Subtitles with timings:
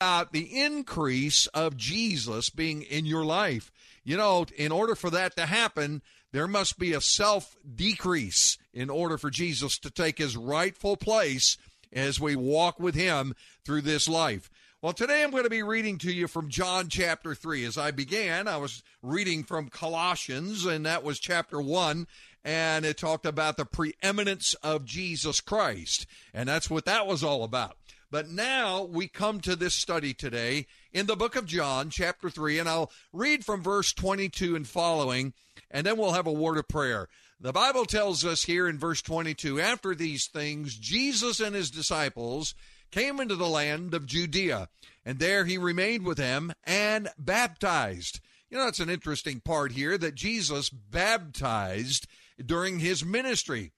[0.00, 3.70] Uh, the increase of Jesus being in your life.
[4.02, 8.88] You know, in order for that to happen, there must be a self decrease in
[8.88, 11.58] order for Jesus to take his rightful place
[11.92, 14.50] as we walk with him through this life.
[14.82, 17.66] Well, today I'm going to be reading to you from John chapter 3.
[17.66, 22.06] As I began, I was reading from Colossians, and that was chapter 1,
[22.46, 26.06] and it talked about the preeminence of Jesus Christ.
[26.32, 27.76] And that's what that was all about.
[28.10, 32.58] But now we come to this study today in the book of John, chapter 3,
[32.58, 35.32] and I'll read from verse 22 and following,
[35.70, 37.08] and then we'll have a word of prayer.
[37.38, 42.54] The Bible tells us here in verse 22 after these things, Jesus and his disciples
[42.90, 44.68] came into the land of Judea,
[45.04, 48.18] and there he remained with them and baptized.
[48.50, 52.08] You know, it's an interesting part here that Jesus baptized
[52.44, 53.70] during his ministry.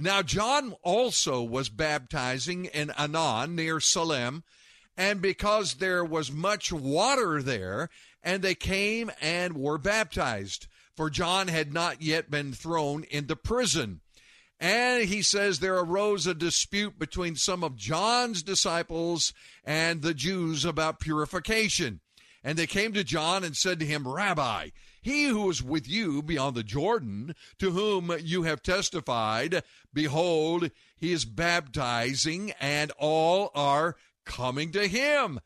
[0.00, 4.44] Now, John also was baptizing in Aenon near Salem,
[4.96, 7.90] and because there was much water there,
[8.22, 14.00] and they came and were baptized, for John had not yet been thrown into prison.
[14.60, 19.32] And he says there arose a dispute between some of John's disciples
[19.64, 22.00] and the Jews about purification.
[22.44, 24.68] And they came to John and said to him, Rabbi,
[25.08, 31.12] he who is with you beyond the Jordan, to whom you have testified, behold, he
[31.12, 35.40] is baptizing, and all are coming to him.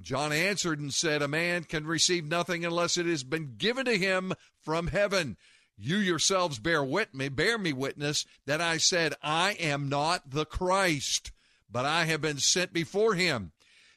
[0.00, 3.98] John answered and said, A man can receive nothing unless it has been given to
[3.98, 5.36] him from heaven.
[5.76, 10.44] You yourselves bear wit me, bear me witness that I said, I am not the
[10.44, 11.32] Christ,
[11.68, 13.50] but I have been sent before him.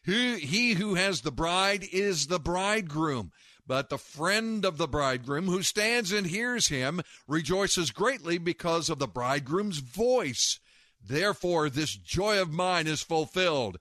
[0.03, 3.31] He, he who has the bride is the bridegroom.
[3.67, 8.99] But the friend of the bridegroom who stands and hears him rejoices greatly because of
[8.99, 10.59] the bridegroom's voice.
[11.03, 13.77] Therefore, this joy of mine is fulfilled.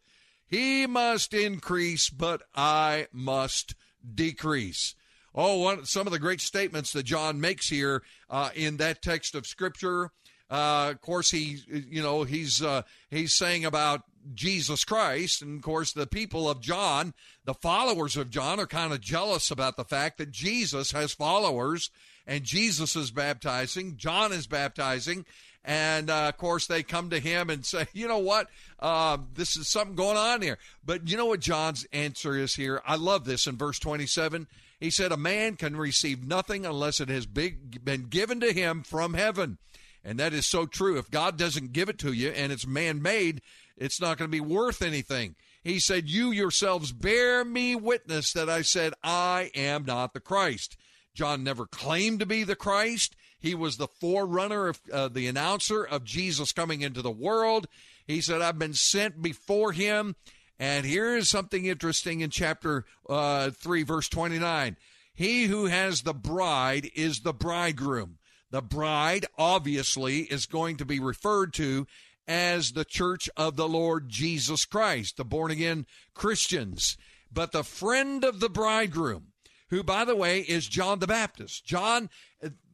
[0.47, 3.75] He must increase, but I must
[4.15, 4.95] decrease.
[5.35, 9.35] Oh, one, some of the great statements that John makes here uh, in that text
[9.35, 10.11] of Scripture.
[10.51, 14.03] Uh, of course, he, you know, he's uh, he's saying about
[14.35, 17.15] Jesus Christ, and of course, the people of John,
[17.45, 21.91] the followers of John, are kind of jealous about the fact that Jesus has followers,
[22.27, 25.25] and Jesus is baptizing, John is baptizing,
[25.65, 28.49] and uh, of course, they come to him and say, you know what,
[28.79, 30.59] uh, this is something going on here.
[30.85, 32.81] But you know what John's answer is here?
[32.87, 34.47] I love this in verse twenty-seven.
[34.81, 39.13] He said, A man can receive nothing unless it has been given to him from
[39.13, 39.59] heaven.
[40.03, 40.97] And that is so true.
[40.97, 43.43] If God doesn't give it to you and it's man made,
[43.81, 45.35] it's not going to be worth anything.
[45.65, 50.77] He said, You yourselves bear me witness that I said, I am not the Christ.
[51.15, 53.17] John never claimed to be the Christ.
[53.39, 57.67] He was the forerunner of uh, the announcer of Jesus coming into the world.
[58.07, 60.15] He said, I've been sent before him.
[60.59, 64.77] And here is something interesting in chapter uh, 3, verse 29.
[65.15, 68.19] He who has the bride is the bridegroom.
[68.51, 71.87] The bride, obviously, is going to be referred to
[72.31, 76.97] as the church of the Lord Jesus Christ, the born again Christians.
[77.33, 79.33] But the friend of the bridegroom,
[79.71, 81.65] who, by the way, is John the Baptist.
[81.65, 82.09] John,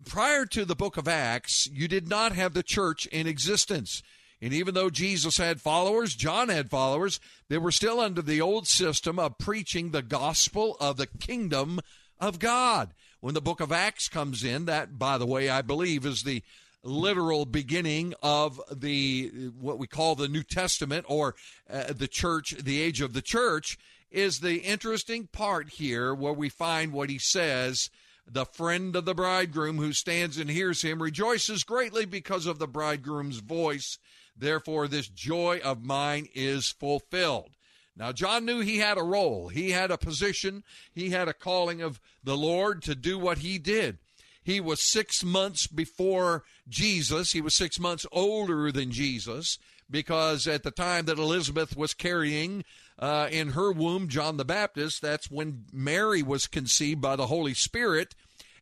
[0.05, 4.03] prior to the book of Acts, you did not have the church in existence.
[4.43, 7.19] And even though Jesus had followers, John had followers,
[7.49, 11.81] they were still under the old system of preaching the gospel of the kingdom
[12.21, 12.93] of God.
[13.21, 16.43] When the book of Acts comes in, that, by the way, I believe is the
[16.87, 21.35] literal beginning of the what we call the New Testament or
[21.69, 23.79] uh, the church, the age of the church,
[24.11, 27.91] is the interesting part here where we find what he says.
[28.29, 32.67] The friend of the bridegroom who stands and hears him rejoices greatly because of the
[32.67, 33.99] bridegroom's voice.
[34.37, 37.51] Therefore, this joy of mine is fulfilled.
[37.97, 41.81] Now, John knew he had a role, he had a position, he had a calling
[41.81, 43.99] of the Lord to do what he did.
[44.47, 49.59] He was six months before Jesus, he was six months older than Jesus,
[49.91, 52.65] because at the time that Elizabeth was carrying
[52.97, 57.55] uh, in her womb John the Baptist, that's when Mary was conceived by the Holy
[57.55, 58.15] Spirit.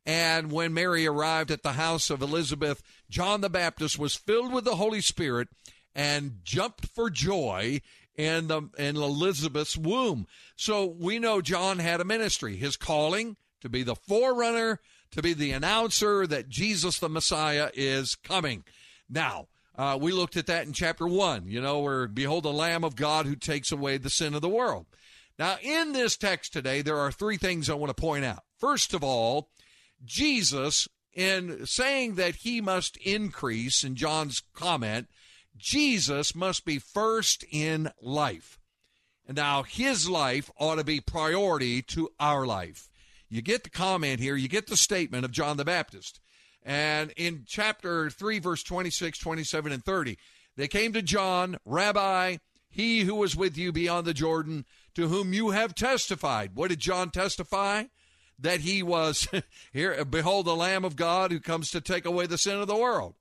[0.06, 4.64] And when Mary arrived at the house of Elizabeth, John the Baptist was filled with
[4.64, 5.48] the Holy Spirit
[5.94, 7.82] and jumped for joy
[8.16, 10.26] in, the, in Elizabeth's womb.
[10.56, 12.56] So we know John had a ministry.
[12.56, 14.80] His calling to be the forerunner,
[15.14, 18.64] to be the announcer that Jesus the Messiah is coming.
[19.08, 19.46] Now,
[19.76, 22.96] uh, we looked at that in chapter 1, you know, where behold the Lamb of
[22.96, 24.86] God who takes away the sin of the world.
[25.38, 28.44] Now, in this text today, there are three things I want to point out.
[28.58, 29.50] First of all,
[30.04, 35.08] Jesus, in saying that he must increase, in John's comment,
[35.56, 38.58] Jesus must be first in life.
[39.26, 42.88] And now his life ought to be priority to our life.
[43.34, 46.20] You get the comment here, you get the statement of John the Baptist.
[46.62, 50.16] And in chapter 3, verse 26, 27, and 30,
[50.56, 52.36] they came to John, Rabbi,
[52.70, 56.52] he who was with you beyond the Jordan, to whom you have testified.
[56.54, 57.86] What did John testify?
[58.38, 59.26] That he was,
[59.72, 62.76] here, behold, the Lamb of God who comes to take away the sin of the
[62.76, 63.16] world.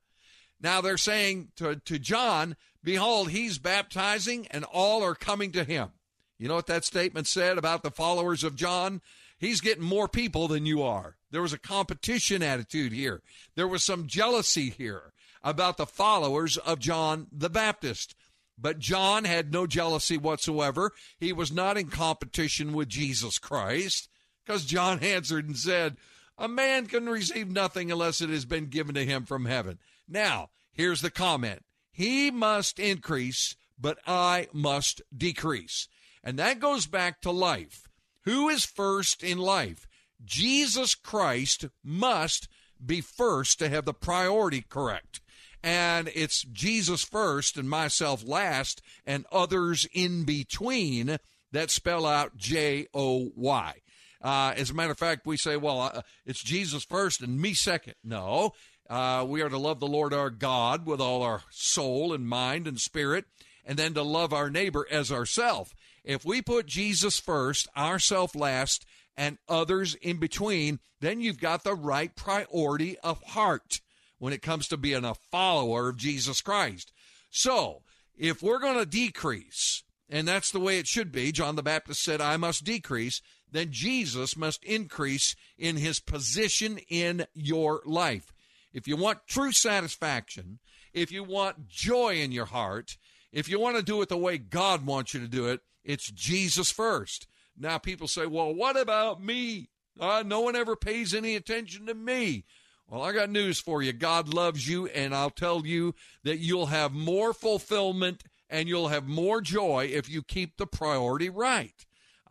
[0.61, 5.89] Now they're saying to, to John, behold, he's baptizing and all are coming to him.
[6.37, 9.01] You know what that statement said about the followers of John?
[9.43, 11.17] He's getting more people than you are.
[11.29, 13.21] There was a competition attitude here.
[13.55, 15.11] There was some jealousy here
[15.43, 18.15] about the followers of John the Baptist.
[18.57, 20.93] But John had no jealousy whatsoever.
[21.19, 24.07] He was not in competition with Jesus Christ
[24.45, 25.97] because John answered and said,
[26.37, 29.77] A man can receive nothing unless it has been given to him from heaven.
[30.07, 35.89] Now, here's the comment He must increase, but I must decrease.
[36.23, 37.89] And that goes back to life.
[38.25, 39.87] Who is first in life?
[40.23, 42.47] Jesus Christ must
[42.83, 45.21] be first to have the priority correct.
[45.61, 51.17] And it's Jesus first and myself last and others in between
[51.51, 53.73] that spell out J O Y.
[54.21, 57.53] Uh, as a matter of fact, we say, well, uh, it's Jesus first and me
[57.53, 57.95] second.
[58.03, 58.53] No,
[58.89, 62.67] uh, we are to love the Lord our God with all our soul and mind
[62.67, 63.25] and spirit,
[63.65, 65.73] and then to love our neighbor as ourself.
[66.03, 68.85] If we put Jesus first, ourself last,
[69.15, 73.81] and others in between, then you've got the right priority of heart
[74.17, 76.91] when it comes to being a follower of Jesus Christ.
[77.29, 77.83] So,
[78.15, 82.03] if we're going to decrease, and that's the way it should be, John the Baptist
[82.03, 83.21] said, I must decrease,
[83.51, 88.33] then Jesus must increase in his position in your life.
[88.73, 90.59] If you want true satisfaction,
[90.93, 92.97] if you want joy in your heart,
[93.31, 96.11] if you want to do it the way God wants you to do it, it's
[96.11, 97.27] Jesus first.
[97.57, 99.69] Now, people say, well, what about me?
[99.99, 102.45] Uh, no one ever pays any attention to me.
[102.87, 103.93] Well, I got news for you.
[103.93, 109.07] God loves you, and I'll tell you that you'll have more fulfillment and you'll have
[109.07, 111.73] more joy if you keep the priority right.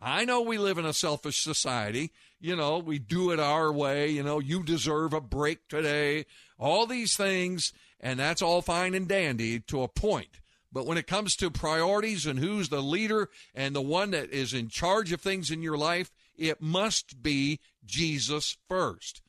[0.01, 2.11] I know we live in a selfish society.
[2.39, 4.09] You know, we do it our way.
[4.09, 6.25] You know, you deserve a break today.
[6.59, 10.39] All these things, and that's all fine and dandy to a point.
[10.73, 14.53] But when it comes to priorities and who's the leader and the one that is
[14.53, 19.21] in charge of things in your life, it must be Jesus first.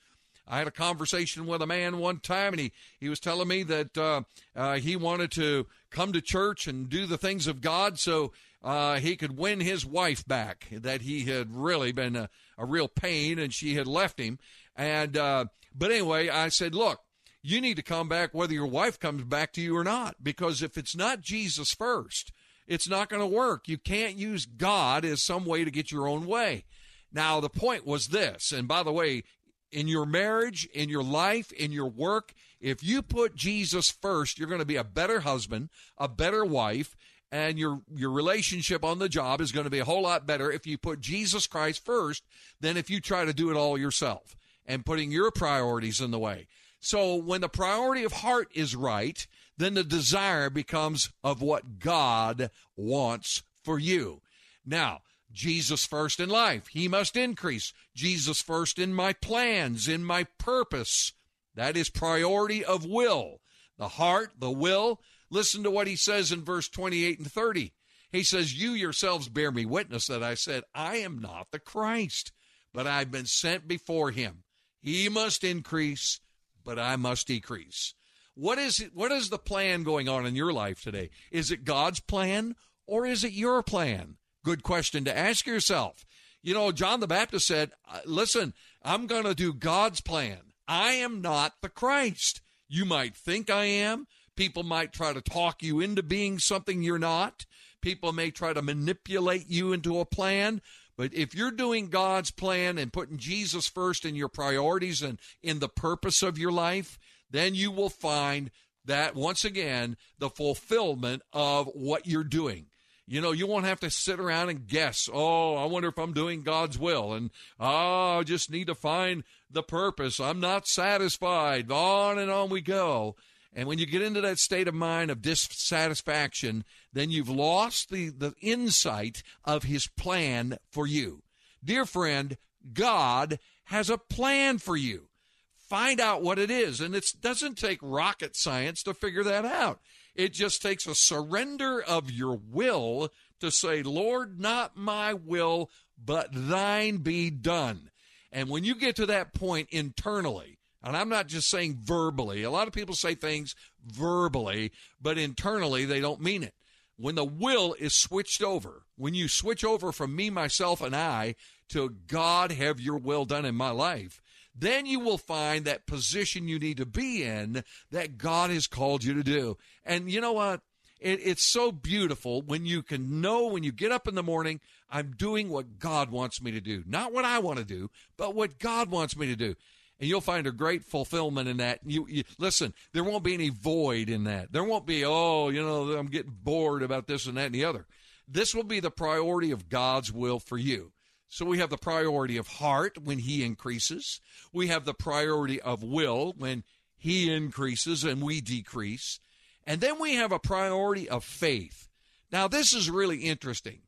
[0.47, 3.63] I had a conversation with a man one time, and he, he was telling me
[3.63, 4.23] that uh,
[4.57, 8.33] uh, he wanted to come to church and do the things of God so
[8.63, 12.89] uh, he could win his wife back, that he had really been a, a real
[12.89, 14.39] pain and she had left him.
[14.77, 17.01] And, uh, but anyway, I said, look,
[17.47, 20.17] you need to come back whether your wife comes back to you or not.
[20.23, 22.33] Because if it's not Jesus first,
[22.67, 23.69] it's not going to work.
[23.69, 26.65] You can't use God as some way to get your own way.
[27.13, 29.25] Now, the point was this, and by the way,
[29.71, 34.49] in your marriage, in your life, in your work, if you put Jesus first, you're
[34.49, 36.97] going to be a better husband, a better wife,
[37.31, 40.51] and your your relationship on the job is going to be a whole lot better
[40.51, 42.25] if you put Jesus Christ first
[42.61, 44.35] than if you try to do it all yourself
[44.65, 46.47] and putting your priorities in the way.
[46.85, 49.27] So when the priority of heart is right,
[49.57, 54.21] then the desire becomes of what God wants for you.
[54.67, 55.01] Now,
[55.33, 56.67] Jesus first in life.
[56.69, 57.73] He must increase.
[57.97, 61.13] Jesus first in my plans, in my purpose.
[61.55, 63.41] That is priority of will.
[63.79, 65.01] The heart, the will.
[65.31, 67.73] Listen to what he says in verse 28 and 30.
[68.13, 72.31] He says, You yourselves bear me witness that I said, I am not the Christ,
[72.75, 74.45] but I've been sent before him.
[74.83, 76.21] He must increase,
[76.65, 77.95] but I must decrease.
[78.35, 81.11] What is it, what is the plan going on in your life today?
[81.31, 82.57] Is it God's plan
[82.87, 84.17] or is it your plan?
[84.45, 86.05] Good question to ask yourself.
[86.43, 88.53] You know, John the Baptist said, uh, "Listen,
[88.83, 90.53] I'm going to do God's plan.
[90.69, 92.41] I am not the Christ.
[92.69, 94.07] You might think I am.
[94.37, 97.47] People might try to talk you into being something you're not.
[97.81, 100.61] People may try to manipulate you into a plan,
[100.97, 105.59] but if you're doing God's plan and putting Jesus first in your priorities and in
[105.59, 106.99] the purpose of your life,
[107.31, 108.51] then you will find
[108.85, 112.67] that once again, the fulfillment of what you're doing.
[113.07, 116.15] You know, you won't have to sit around and guess, oh, I wonder if I'm
[116.15, 117.13] doing God's will.
[117.13, 120.21] And, oh, I just need to find the purpose.
[120.21, 121.71] I'm not satisfied.
[121.71, 123.17] On and on we go.
[123.55, 128.11] And when you get into that state of mind of dissatisfaction, then you've lost the,
[128.11, 131.23] the insight of his plan for you.
[131.65, 132.37] Dear friend,
[132.73, 135.09] God has a plan for you.
[135.57, 136.81] Find out what it is.
[136.81, 139.81] And it doesn't take rocket science to figure that out.
[140.15, 145.71] It just takes a surrender of your will to say, Lord, not my will,
[146.03, 147.91] but thine be done.
[148.31, 152.51] And when you get to that point internally, and I'm not just saying verbally, a
[152.51, 156.55] lot of people say things verbally, but internally they don't mean it.
[156.97, 161.35] When the will is switched over, when you switch over from me, myself, and I
[161.71, 164.21] to God, have your will done in my life,
[164.55, 169.03] then you will find that position you need to be in that God has called
[169.03, 169.57] you to do.
[169.85, 170.61] And you know what?
[171.01, 174.61] It, it's so beautiful when you can know when you get up in the morning,
[174.89, 176.85] I'm doing what God wants me to do.
[176.87, 179.57] Not what I want to do, but what God wants me to do.
[180.01, 181.81] And you'll find a great fulfillment in that.
[181.85, 184.53] You, you listen, there won't be any void in that.
[184.53, 187.65] There won't be, oh, you know, I'm getting bored about this and that and the
[187.65, 187.87] other.
[188.27, 190.93] This will be the priority of God's will for you.
[191.29, 194.21] So we have the priority of heart when he increases.
[194.53, 196.65] We have the priority of will when
[196.97, 199.21] he increases and we decrease.
[199.67, 201.89] And then we have a priority of faith.
[202.31, 203.81] Now, this is really interesting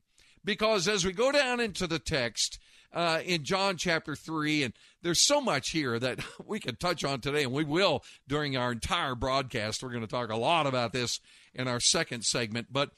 [0.45, 2.59] because as we go down into the text
[2.97, 7.21] uh, in John chapter 3, and there's so much here that we can touch on
[7.21, 9.83] today, and we will during our entire broadcast.
[9.83, 11.21] We're going to talk a lot about this
[11.55, 12.69] in our second segment.
[12.73, 12.91] But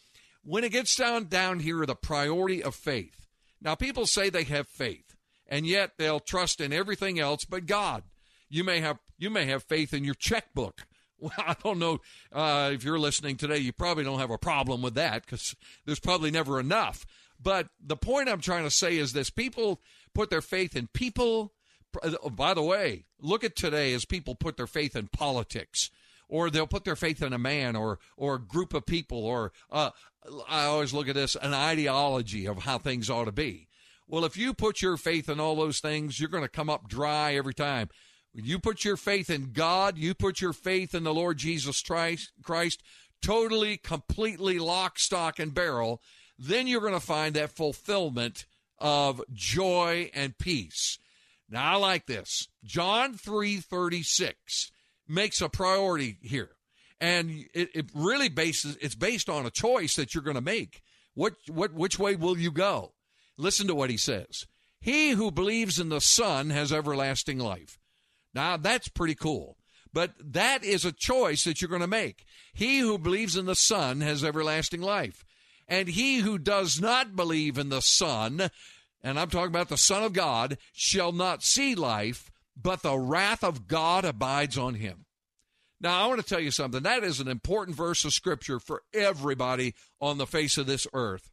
[0.42, 3.18] when it gets down, down here, the priority of faith,
[3.60, 8.04] now, people say they have faith, and yet they'll trust in everything else but God.
[8.48, 10.86] You may have you may have faith in your checkbook.
[11.20, 11.98] Well, I don't know
[12.32, 13.58] uh, if you're listening today.
[13.58, 17.04] You probably don't have a problem with that because there's probably never enough.
[17.40, 19.80] But the point I'm trying to say is this: people
[20.14, 21.52] put their faith in people.
[22.02, 25.90] Uh, by the way, look at today as people put their faith in politics
[26.28, 29.52] or they'll put their faith in a man or or a group of people or
[29.72, 29.90] uh,
[30.48, 33.68] I always look at this an ideology of how things ought to be.
[34.06, 36.88] Well, if you put your faith in all those things, you're going to come up
[36.88, 37.88] dry every time.
[38.32, 41.82] When you put your faith in God, you put your faith in the Lord Jesus
[41.82, 42.82] Christ, Christ
[43.20, 46.00] totally, completely lock, stock, and barrel,
[46.38, 48.46] then you're going to find that fulfillment
[48.78, 50.98] of joy and peace.
[51.50, 52.48] Now I like this.
[52.64, 54.70] John 3:36
[55.08, 56.50] makes a priority here.
[57.00, 60.82] And it, it really bases it's based on a choice that you're going to make.
[61.14, 62.92] What what which way will you go?
[63.36, 64.46] Listen to what he says.
[64.80, 67.78] He who believes in the Son has everlasting life.
[68.34, 69.56] Now that's pretty cool.
[69.92, 72.26] But that is a choice that you're going to make.
[72.52, 75.24] He who believes in the Son has everlasting life.
[75.68, 78.50] And he who does not believe in the Son,
[79.02, 83.44] and I'm talking about the Son of God, shall not see life, but the wrath
[83.44, 85.04] of God abides on him.
[85.80, 86.82] Now, I want to tell you something.
[86.82, 91.30] That is an important verse of Scripture for everybody on the face of this earth.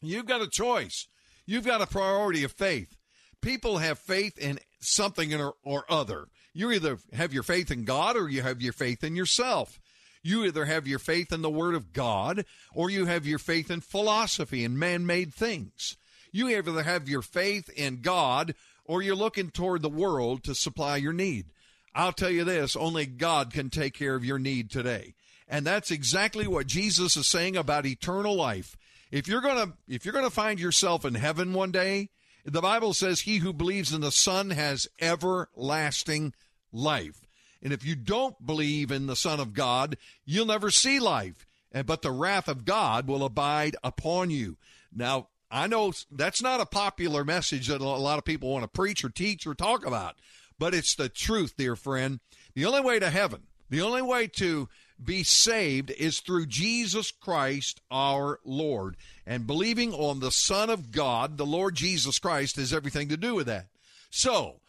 [0.00, 1.08] You've got a choice,
[1.46, 2.96] you've got a priority of faith.
[3.40, 6.28] People have faith in something or, other.
[6.54, 9.80] You either have your faith in God or you have your faith in yourself.
[10.24, 13.70] You either have your faith in the Word of God or you have your faith
[13.70, 15.98] in philosophy and man made things.
[16.32, 18.54] You either have your faith in God
[18.86, 21.52] or you're looking toward the world to supply your need.
[21.94, 25.14] I'll tell you this only God can take care of your need today.
[25.46, 28.78] And that's exactly what Jesus is saying about eternal life.
[29.10, 32.08] If you're going to if you're going to find yourself in heaven one day,
[32.46, 36.32] the Bible says he who believes in the Son has everlasting
[36.72, 37.23] life.
[37.64, 41.46] And if you don't believe in the Son of God, you'll never see life.
[41.72, 44.56] Eh, but the wrath of God will abide upon you.
[44.94, 48.68] Now, I know that's not a popular message that a lot of people want to
[48.68, 50.16] preach or teach or talk about,
[50.58, 52.20] but it's the truth, dear friend.
[52.54, 54.68] The only way to heaven, the only way to
[55.02, 58.96] be saved is through Jesus Christ our Lord.
[59.26, 63.34] And believing on the Son of God, the Lord Jesus Christ, has everything to do
[63.34, 63.66] with that.
[64.10, 64.60] So,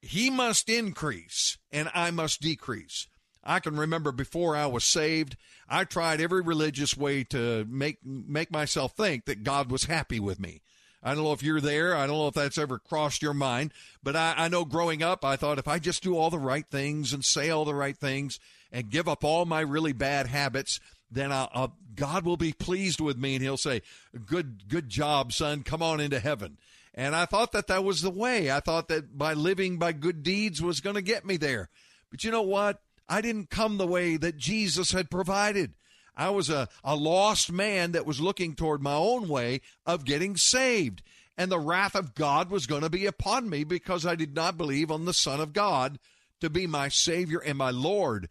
[0.00, 3.06] he must increase and I must decrease.
[3.44, 5.36] I can remember before I was saved,
[5.68, 10.38] I tried every religious way to make make myself think that God was happy with
[10.38, 10.60] me.
[11.02, 11.96] I don't know if you're there.
[11.96, 15.24] I don't know if that's ever crossed your mind, but I, I know growing up,
[15.24, 17.96] I thought if I just do all the right things and say all the right
[17.96, 18.40] things
[18.72, 22.52] and give up all my really bad habits, then I'll, I'll, uh, God will be
[22.52, 23.82] pleased with me and He'll say,
[24.26, 25.62] "Good, good job, son.
[25.62, 26.58] Come on into heaven."
[26.98, 28.50] And I thought that that was the way.
[28.50, 31.68] I thought that by living by good deeds was going to get me there.
[32.10, 32.80] But you know what?
[33.08, 35.74] I didn't come the way that Jesus had provided.
[36.16, 40.36] I was a, a lost man that was looking toward my own way of getting
[40.36, 41.02] saved.
[41.36, 44.58] And the wrath of God was going to be upon me because I did not
[44.58, 46.00] believe on the Son of God
[46.40, 48.28] to be my Savior and my Lord.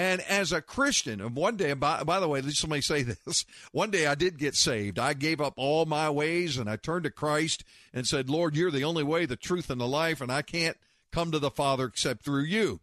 [0.00, 3.44] And as a Christian, and one day, by, by the way, let me say this.
[3.72, 4.98] One day I did get saved.
[4.98, 8.70] I gave up all my ways and I turned to Christ and said, Lord, you're
[8.70, 10.78] the only way, the truth, and the life, and I can't
[11.12, 12.80] come to the Father except through you.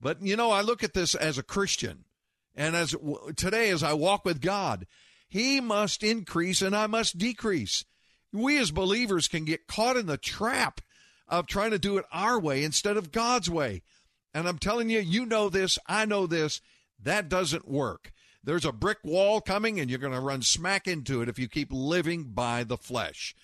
[0.00, 2.06] But, you know, I look at this as a Christian.
[2.56, 2.96] And as
[3.36, 4.86] today, as I walk with God,
[5.28, 7.84] He must increase and I must decrease.
[8.32, 10.80] We as believers can get caught in the trap
[11.28, 13.82] of trying to do it our way instead of God's way.
[14.34, 16.60] And I'm telling you, you know this, I know this,
[17.00, 18.12] that doesn't work.
[18.42, 21.48] There's a brick wall coming, and you're going to run smack into it if you
[21.48, 23.34] keep living by the flesh.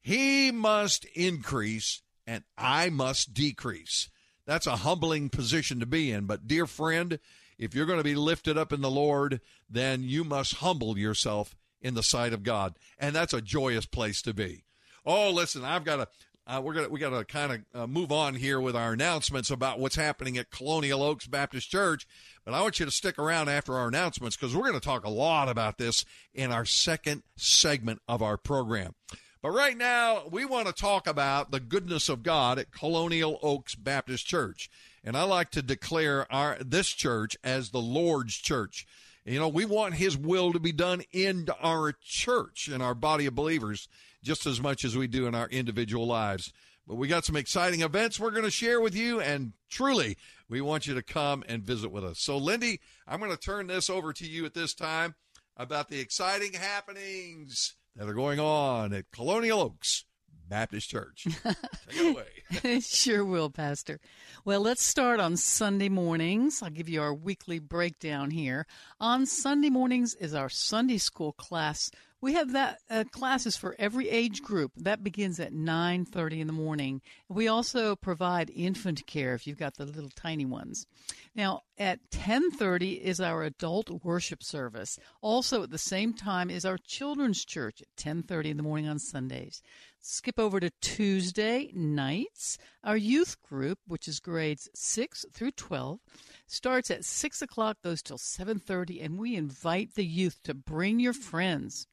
[0.00, 4.10] He must increase, and I must decrease.
[4.44, 6.26] That's a humbling position to be in.
[6.26, 7.18] But, dear friend,
[7.56, 11.54] if you're going to be lifted up in the Lord, then you must humble yourself
[11.80, 12.74] in the sight of God.
[12.98, 14.64] And that's a joyous place to be.
[15.06, 16.08] Oh, listen, I've got to
[16.46, 19.50] uh, we're gonna we got to kind of uh, move on here with our announcements
[19.50, 22.06] about what's happening at Colonial Oaks Baptist Church.
[22.44, 25.04] But I want you to stick around after our announcements because we're going to talk
[25.04, 28.94] a lot about this in our second segment of our program.
[29.40, 33.74] But right now, we want to talk about the goodness of God at Colonial Oaks
[33.74, 34.68] Baptist Church,
[35.04, 38.86] and I like to declare our this church as the Lord's church.
[39.24, 43.26] You know, we want His will to be done in our church, in our body
[43.26, 43.88] of believers
[44.22, 46.52] just as much as we do in our individual lives.
[46.86, 50.16] But we got some exciting events we're going to share with you, and truly,
[50.48, 52.18] we want you to come and visit with us.
[52.20, 55.14] So, Lindy, I'm going to turn this over to you at this time
[55.56, 60.04] about the exciting happenings that are going on at Colonial Oaks
[60.48, 61.26] Baptist Church.
[61.44, 61.54] Take
[61.88, 62.16] it
[62.62, 62.80] away.
[62.80, 64.00] sure will, Pastor.
[64.44, 66.62] Well, let's start on Sunday mornings.
[66.62, 68.66] I'll give you our weekly breakdown here.
[69.00, 71.90] On Sunday mornings is our Sunday school class
[72.22, 74.70] we have that uh, classes for every age group.
[74.76, 77.02] That begins at 9:30 in the morning.
[77.28, 80.86] We also provide infant care if you've got the little tiny ones.
[81.34, 85.00] Now, at 10:30 is our adult worship service.
[85.20, 89.00] Also at the same time is our children's church at 10:30 in the morning on
[89.00, 89.60] Sundays.
[90.00, 92.56] Skip over to Tuesday nights.
[92.84, 95.98] Our youth group, which is grades 6 through 12,
[96.46, 101.12] starts at 6 o'clock, goes till 7.30, and we invite the youth to bring your
[101.12, 101.88] friends.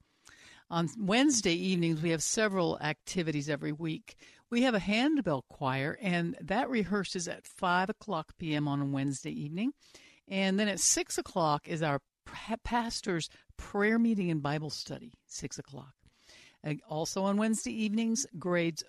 [0.72, 4.16] On Wednesday evenings, we have several activities every week.
[4.52, 8.68] We have a handbell choir, and that rehearses at 5 o'clock p.m.
[8.68, 9.74] on Wednesday evening.
[10.28, 12.00] And then at 6 o'clock is our
[12.64, 15.94] pastor's prayer meeting and Bible study, 6 o'clock.
[16.64, 18.84] And also on Wednesday evenings, grades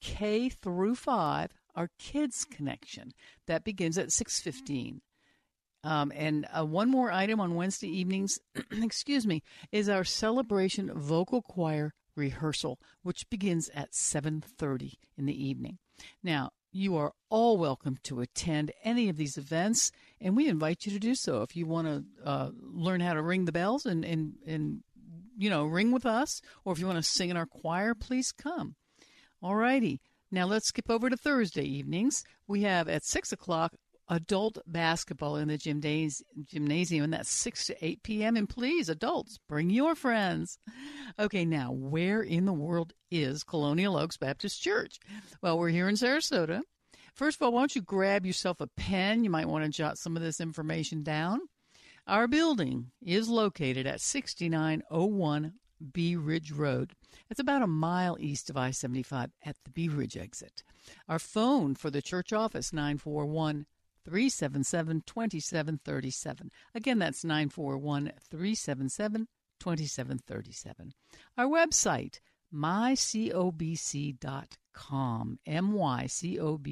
[0.00, 3.12] K through 5, our Kids Connection.
[3.46, 5.00] That begins at 6.15.
[5.84, 8.38] Um, and uh, one more item on Wednesday evenings,
[8.72, 15.78] excuse me, is our celebration vocal choir rehearsal, which begins at 7:30 in the evening.
[16.22, 20.92] Now, you are all welcome to attend any of these events, and we invite you
[20.92, 21.42] to do so.
[21.42, 24.82] If you want to uh, learn how to ring the bells and, and, and
[25.36, 28.32] you know ring with us, or if you want to sing in our choir, please
[28.32, 28.74] come.
[29.42, 30.00] All righty.
[30.30, 32.24] Now let's skip over to Thursday evenings.
[32.48, 33.74] We have at six o'clock
[34.08, 38.36] adult basketball in the gymnasium, and that's 6 to 8 p.m.
[38.36, 40.58] And please, adults, bring your friends.
[41.18, 44.98] Okay, now, where in the world is Colonial Oaks Baptist Church?
[45.42, 46.60] Well, we're here in Sarasota.
[47.14, 49.24] First of all, why don't you grab yourself a pen?
[49.24, 51.40] You might want to jot some of this information down.
[52.06, 55.52] Our building is located at 6901
[55.92, 56.92] Bee Ridge Road.
[57.30, 60.62] It's about a mile east of I 75 at the Bee Ridge exit.
[61.08, 63.66] Our phone for the church office, 941
[64.04, 66.50] 377 2737.
[66.74, 69.28] Again, that's 941 377
[69.60, 70.92] 2737.
[71.38, 72.20] Our website,
[72.52, 73.38] mycobc.com.
[75.46, 76.64] mycobc.com.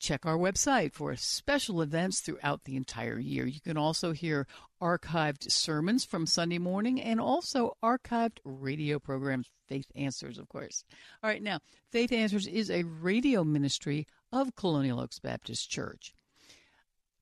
[0.00, 3.44] Check our website for special events throughout the entire year.
[3.44, 4.46] You can also hear
[4.80, 10.84] archived sermons from Sunday morning and also archived radio programs, Faith Answers, of course.
[11.22, 11.60] All right, now,
[11.92, 16.14] Faith Answers is a radio ministry of Colonial Oaks Baptist Church.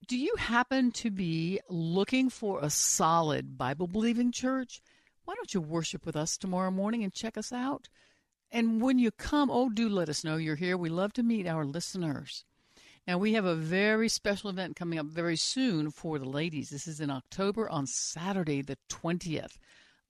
[0.07, 4.81] Do you happen to be looking for a solid Bible believing church?
[5.25, 7.89] Why don't you worship with us tomorrow morning and check us out?
[8.51, 10.77] And when you come, oh, do let us know you're here.
[10.77, 12.45] We love to meet our listeners.
[13.07, 16.71] Now, we have a very special event coming up very soon for the ladies.
[16.71, 19.57] This is in October on Saturday, the 20th.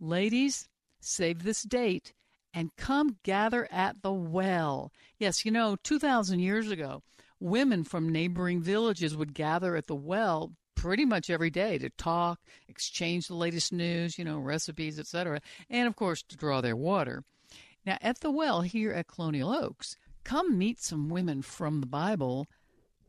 [0.00, 0.68] Ladies,
[1.00, 2.12] save this date
[2.54, 4.92] and come gather at the well.
[5.18, 7.02] Yes, you know, 2,000 years ago,
[7.40, 12.38] women from neighboring villages would gather at the well pretty much every day to talk,
[12.68, 17.24] exchange the latest news, you know, recipes, etc., and of course to draw their water.
[17.84, 22.46] Now, at the well here at Colonial Oaks, come meet some women from the Bible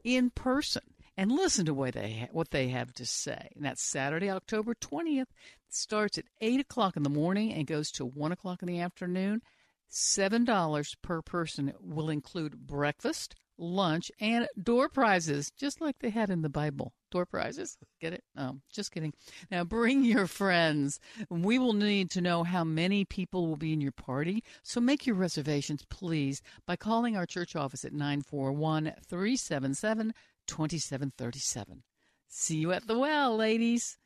[0.03, 0.83] in person
[1.19, 3.49] and listen to what they ha- what they have to say.
[3.53, 5.27] And that's Saturday, October twentieth.
[5.67, 9.41] Starts at eight o'clock in the morning and goes to one o'clock in the afternoon.
[9.89, 16.29] Seven dollars per person will include breakfast, lunch, and door prizes, just like they had
[16.29, 16.93] in the Bible.
[17.11, 17.77] Door prizes.
[17.99, 18.23] Get it?
[18.37, 19.13] Oh, just kidding.
[19.51, 21.01] Now bring your friends.
[21.29, 25.05] We will need to know how many people will be in your party, so make
[25.05, 30.13] your reservations, please, by calling our church office at 941 377
[30.49, 31.83] 2737.
[32.27, 33.99] See you at the well, ladies.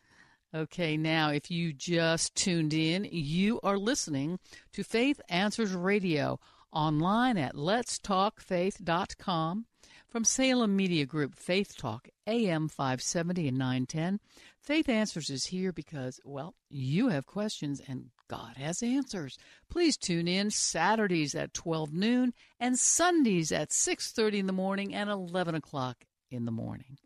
[0.53, 4.39] Okay, now if you just tuned in, you are listening
[4.73, 6.39] to Faith Answers Radio
[6.71, 9.65] online at letstalkfaith.com.
[10.07, 14.19] From Salem Media Group, Faith Talk, AM 570 and 910.
[14.59, 19.39] Faith Answers is here because, well, you have questions and God has answers.
[19.71, 25.09] Please tune in Saturdays at 12 noon and Sundays at 6.30 in the morning and
[25.09, 26.97] 11 o'clock in the morning.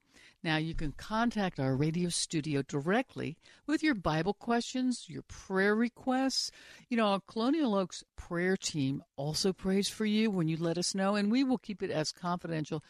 [0.44, 6.52] Now, you can contact our radio studio directly with your Bible questions, your prayer requests.
[6.90, 10.96] You know, our Colonial Oaks prayer team also prays for you when you let us
[10.96, 12.84] know, and we will keep it as confidential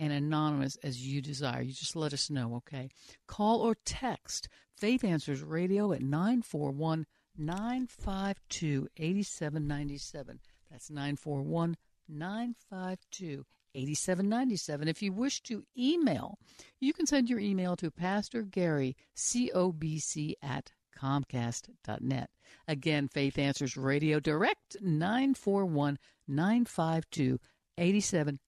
[0.00, 1.62] and anonymous as you desire.
[1.62, 2.88] You just let us know, okay?
[3.28, 10.40] Call or text Faith Answers Radio at 941 952 8797.
[10.70, 11.76] That's 941
[12.08, 14.88] 952 8797.
[14.88, 16.38] If you wish to email,
[16.80, 22.30] you can send your email to Pastor Gary, COBC at Comcast.net.
[22.68, 27.38] Again, Faith Answers Radio Direct 941 952
[27.78, 28.38] 8797.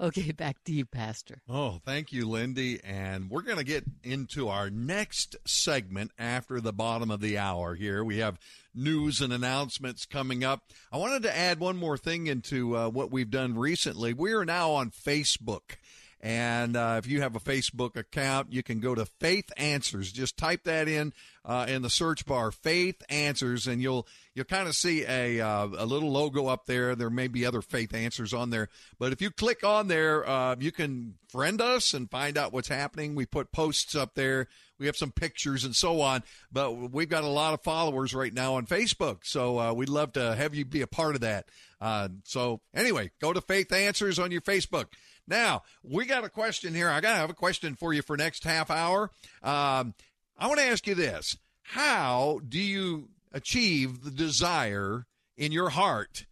[0.00, 1.40] Okay, back to you, Pastor.
[1.48, 2.80] Oh, thank you, Lindy.
[2.84, 7.74] And we're going to get into our next segment after the bottom of the hour
[7.74, 8.04] here.
[8.04, 8.38] We have
[8.74, 10.62] news and announcements coming up.
[10.92, 14.12] I wanted to add one more thing into uh, what we've done recently.
[14.12, 15.76] We are now on Facebook.
[16.26, 20.10] And uh, if you have a Facebook account, you can go to Faith Answers.
[20.10, 21.12] Just type that in
[21.44, 25.68] uh, in the search bar, Faith Answers, and you'll you'll kind of see a uh,
[25.78, 26.96] a little logo up there.
[26.96, 30.56] There may be other Faith Answers on there, but if you click on there, uh,
[30.58, 33.14] you can friend us and find out what's happening.
[33.14, 34.48] We put posts up there.
[34.80, 36.24] We have some pictures and so on.
[36.50, 40.14] But we've got a lot of followers right now on Facebook, so uh, we'd love
[40.14, 41.46] to have you be a part of that.
[41.80, 44.86] Uh, so anyway, go to Faith Answers on your Facebook.
[45.28, 46.88] Now, we got a question here.
[46.88, 49.10] I got to have a question for you for next half hour.
[49.42, 49.94] Um,
[50.38, 56.26] I want to ask you this How do you achieve the desire in your heart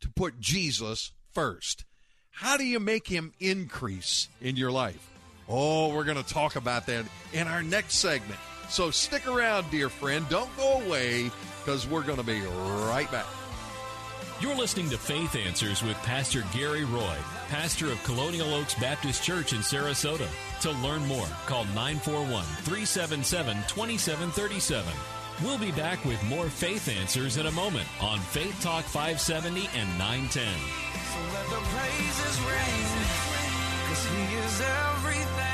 [0.00, 1.84] to put Jesus first?
[2.30, 5.10] How do you make him increase in your life?
[5.48, 8.40] Oh, we're going to talk about that in our next segment.
[8.68, 10.26] So stick around, dear friend.
[10.28, 11.30] Don't go away
[11.62, 13.26] because we're going to be right back.
[14.40, 17.16] You're listening to Faith Answers with Pastor Gary Roy,
[17.48, 20.26] pastor of Colonial Oaks Baptist Church in Sarasota.
[20.62, 24.92] To learn more, call 941 377 2737.
[25.42, 29.88] We'll be back with more Faith Answers in a moment on Faith Talk 570 and
[29.98, 30.42] 910.
[30.42, 32.86] So let the praises ring,
[33.86, 35.53] cause he is everything.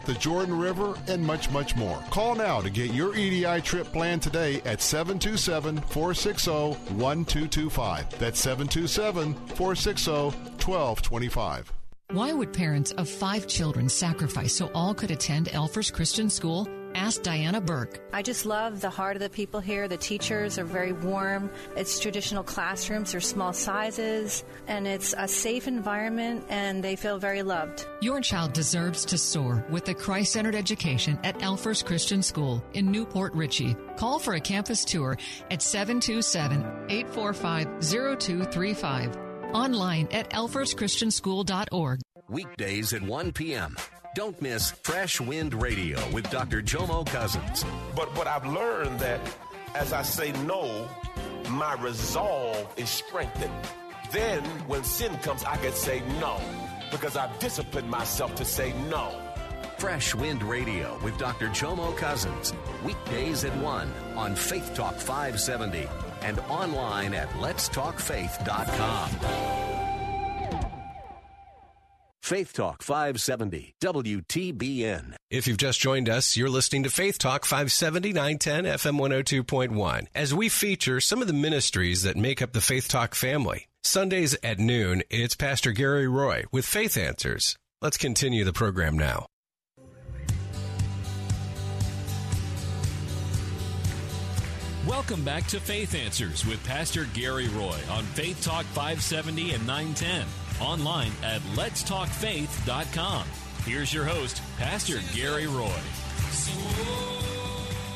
[0.05, 1.97] the Jordan River, and much, much more.
[2.09, 6.51] Call now to get your EDI trip planned today at 727 460
[6.95, 8.19] 1225.
[8.19, 11.73] That's 727 460 1225.
[12.11, 16.67] Why would parents of five children sacrifice so all could attend Elfers Christian School?
[16.95, 17.99] Ask Diana Burke.
[18.13, 19.87] I just love the heart of the people here.
[19.87, 21.49] The teachers are very warm.
[21.75, 27.43] It's traditional classrooms, they're small sizes, and it's a safe environment, and they feel very
[27.43, 27.85] loved.
[28.01, 32.91] Your child deserves to soar with the Christ centered education at Elfers Christian School in
[32.91, 33.75] New Port Richey.
[33.97, 35.17] Call for a campus tour
[35.49, 39.17] at 727 845 0235.
[39.53, 41.99] Online at elferschristianschool.org.
[42.29, 43.75] Weekdays at 1 p.m.
[44.13, 46.61] Don't miss Fresh Wind Radio with Dr.
[46.61, 47.63] Jomo Cousins.
[47.95, 49.21] But what I've learned that
[49.73, 50.89] as I say no,
[51.49, 53.53] my resolve is strengthened.
[54.11, 56.41] Then when sin comes, I can say no
[56.91, 59.15] because I've disciplined myself to say no.
[59.77, 61.47] Fresh Wind Radio with Dr.
[61.47, 62.53] Jomo Cousins.
[62.83, 65.87] Weekdays at 1 on Faith Talk 570
[66.21, 69.60] and online at letstalkfaith.com.
[72.21, 75.15] Faith Talk 570, WTBN.
[75.31, 80.33] If you've just joined us, you're listening to Faith Talk 570 910 FM 102.1 as
[80.33, 83.65] we feature some of the ministries that make up the Faith Talk family.
[83.83, 87.57] Sundays at noon, it's Pastor Gary Roy with Faith Answers.
[87.81, 89.25] Let's continue the program now.
[94.87, 100.25] Welcome back to Faith Answers with Pastor Gary Roy on Faith Talk 570 and 910.
[100.61, 103.25] Online at letstalkfaith.com.
[103.65, 105.71] Here's your host, Pastor Gary Roy.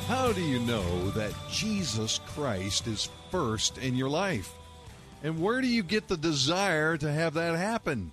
[0.08, 4.52] How do you know that Jesus Christ is first in your life?
[5.24, 8.12] And where do you get the desire to have that happen?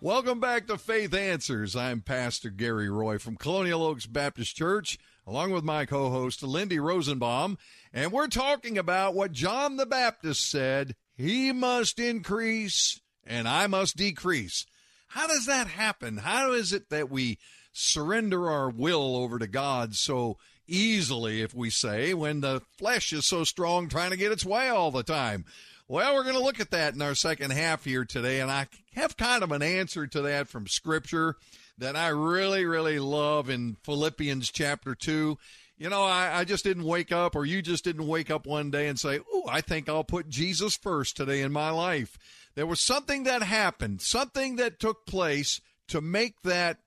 [0.00, 1.76] Welcome back to Faith Answers.
[1.76, 6.80] I'm Pastor Gary Roy from Colonial Oaks Baptist Church, along with my co host, Lindy
[6.80, 7.58] Rosenbaum.
[7.92, 13.96] And we're talking about what John the Baptist said He must increase and I must
[13.96, 14.66] decrease.
[15.08, 16.18] How does that happen?
[16.18, 17.38] How is it that we
[17.72, 23.26] surrender our will over to God so easily, if we say, when the flesh is
[23.26, 25.44] so strong trying to get its way all the time?
[25.88, 28.68] Well, we're going to look at that in our second half here today, and I
[28.94, 31.36] have kind of an answer to that from Scripture
[31.78, 35.36] that I really, really love in Philippians chapter 2.
[35.76, 38.70] You know, I, I just didn't wake up, or you just didn't wake up one
[38.70, 42.16] day and say, Oh, I think I'll put Jesus first today in my life.
[42.54, 46.78] There was something that happened, something that took place to make that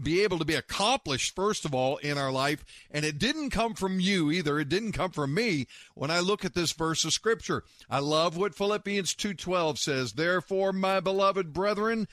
[0.00, 2.64] be able to be accomplished first of all in our life.
[2.90, 4.58] And it didn't come from you either.
[4.58, 5.66] It didn't come from me.
[5.94, 10.74] When i look at this verse of scripture i love what philippians 2:12 says therefore
[10.74, 12.06] my beloved brethren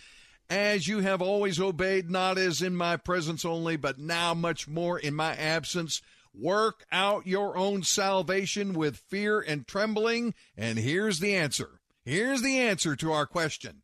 [0.49, 4.97] as you have always obeyed not as in my presence only but now much more
[4.97, 6.01] in my absence
[6.33, 10.33] work out your own salvation with fear and trembling.
[10.57, 13.81] And here's the answer here's the answer to our question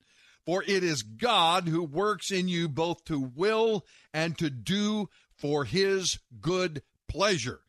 [0.50, 5.64] for it is God who works in you both to will and to do for
[5.64, 7.60] his good pleasure.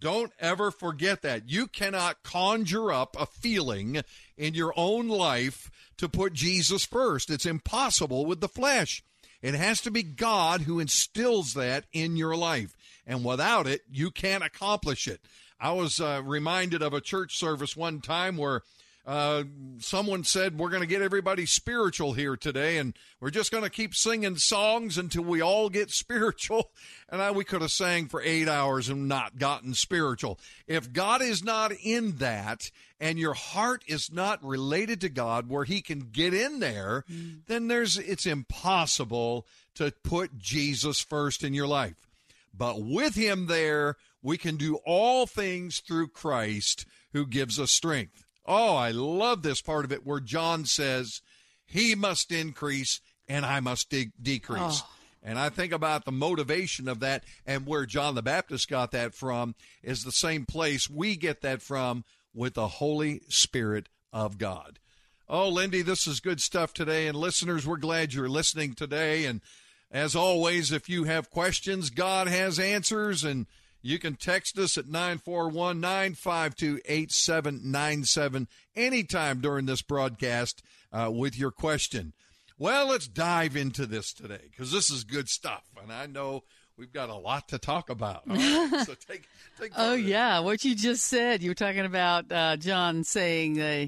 [0.00, 1.48] Don't ever forget that.
[1.48, 4.02] You cannot conjure up a feeling
[4.36, 7.28] in your own life to put Jesus first.
[7.28, 9.02] It's impossible with the flesh.
[9.42, 12.76] It has to be God who instills that in your life.
[13.04, 15.20] And without it, you can't accomplish it.
[15.58, 18.62] I was uh, reminded of a church service one time where
[19.08, 19.42] uh,
[19.78, 23.70] someone said we're going to get everybody spiritual here today, and we're just going to
[23.70, 26.70] keep singing songs until we all get spiritual.
[27.08, 30.38] And I, we could have sang for eight hours and not gotten spiritual.
[30.66, 35.64] If God is not in that, and your heart is not related to God, where
[35.64, 37.38] He can get in there, mm.
[37.46, 42.10] then there's it's impossible to put Jesus first in your life.
[42.52, 48.26] But with Him there, we can do all things through Christ who gives us strength.
[48.48, 51.20] Oh, I love this part of it where John says,
[51.66, 54.82] He must increase and I must de- decrease.
[54.82, 54.88] Oh.
[55.22, 59.14] And I think about the motivation of that and where John the Baptist got that
[59.14, 64.78] from is the same place we get that from with the Holy Spirit of God.
[65.28, 67.06] Oh, Lindy, this is good stuff today.
[67.06, 69.26] And listeners, we're glad you're listening today.
[69.26, 69.42] And
[69.90, 73.24] as always, if you have questions, God has answers.
[73.24, 73.46] And
[73.82, 80.62] you can text us at 941 952 8797 anytime during this broadcast
[80.92, 82.12] uh, with your question.
[82.58, 85.62] Well, let's dive into this today because this is good stuff.
[85.80, 86.42] And I know
[86.76, 88.22] we've got a lot to talk about.
[88.26, 88.82] Right?
[88.86, 89.28] so take,
[89.60, 90.40] take oh, yeah.
[90.40, 93.86] What you just said, you were talking about uh, John saying uh,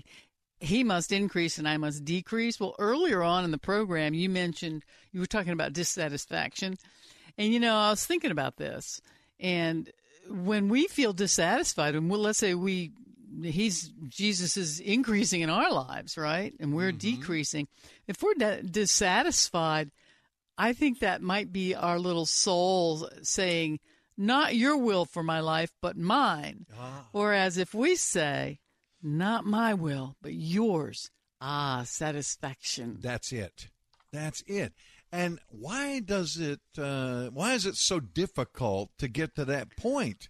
[0.61, 2.61] he must increase and I must decrease.
[2.61, 6.79] Well, earlier on in the program, you mentioned you were talking about dissatisfaction.
[7.37, 9.01] And, you know, I was thinking about this.
[9.41, 9.91] And
[10.29, 12.93] when we feel dissatisfied, and well, let's say we
[13.43, 16.55] he's Jesus is increasing in our lives, right?
[16.61, 17.17] And we're mm-hmm.
[17.17, 17.69] decreasing.
[18.07, 19.91] If we're dissatisfied,
[20.59, 23.81] I think that might be our little soul saying,
[24.17, 26.67] not your will for my life, but mine.
[27.13, 28.59] Whereas if we say,
[29.03, 32.99] not my will, but yours, ah, satisfaction.
[33.01, 33.69] That's it.
[34.13, 34.75] That's it.
[35.13, 36.61] And why does it?
[36.79, 40.29] Uh, why is it so difficult to get to that point?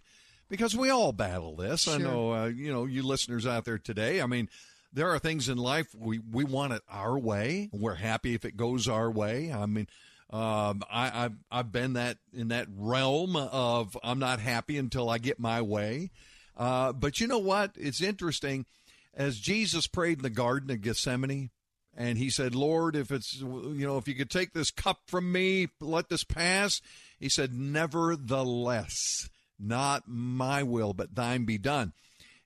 [0.49, 1.87] Because we all battle this.
[1.87, 2.33] I know.
[2.33, 4.21] Uh, you know, you listeners out there today.
[4.21, 4.49] I mean,
[4.91, 7.69] there are things in life we we want it our way.
[7.71, 9.51] We're happy if it goes our way.
[9.51, 9.87] I mean.
[10.33, 15.17] Um, I, I've I've been that in that realm of I'm not happy until I
[15.17, 16.11] get my way.
[16.55, 17.71] Uh, but you know what?
[17.75, 18.65] It's interesting.
[19.13, 21.49] As Jesus prayed in the Garden of Gethsemane,
[21.95, 25.31] and he said, Lord, if it's, you know, if you could take this cup from
[25.31, 26.81] me, let this pass.
[27.19, 31.93] He said, Nevertheless, not my will, but thine be done.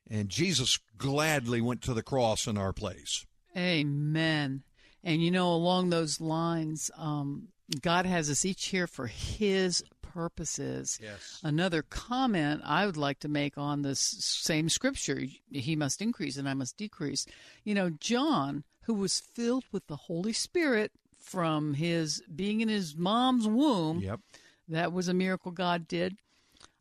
[0.08, 3.24] And Jesus gladly went to the cross in our place.
[3.56, 4.62] Amen.
[5.02, 7.48] And you know, along those lines, um,
[7.80, 10.98] God has us each here for His purposes.
[11.02, 11.40] Yes.
[11.42, 16.48] Another comment I would like to make on this same scripture He must increase and
[16.48, 17.26] I must decrease.
[17.64, 22.96] You know, John, who was filled with the Holy Spirit from his being in his
[22.96, 24.20] mom's womb, Yep.
[24.68, 26.16] that was a miracle God did.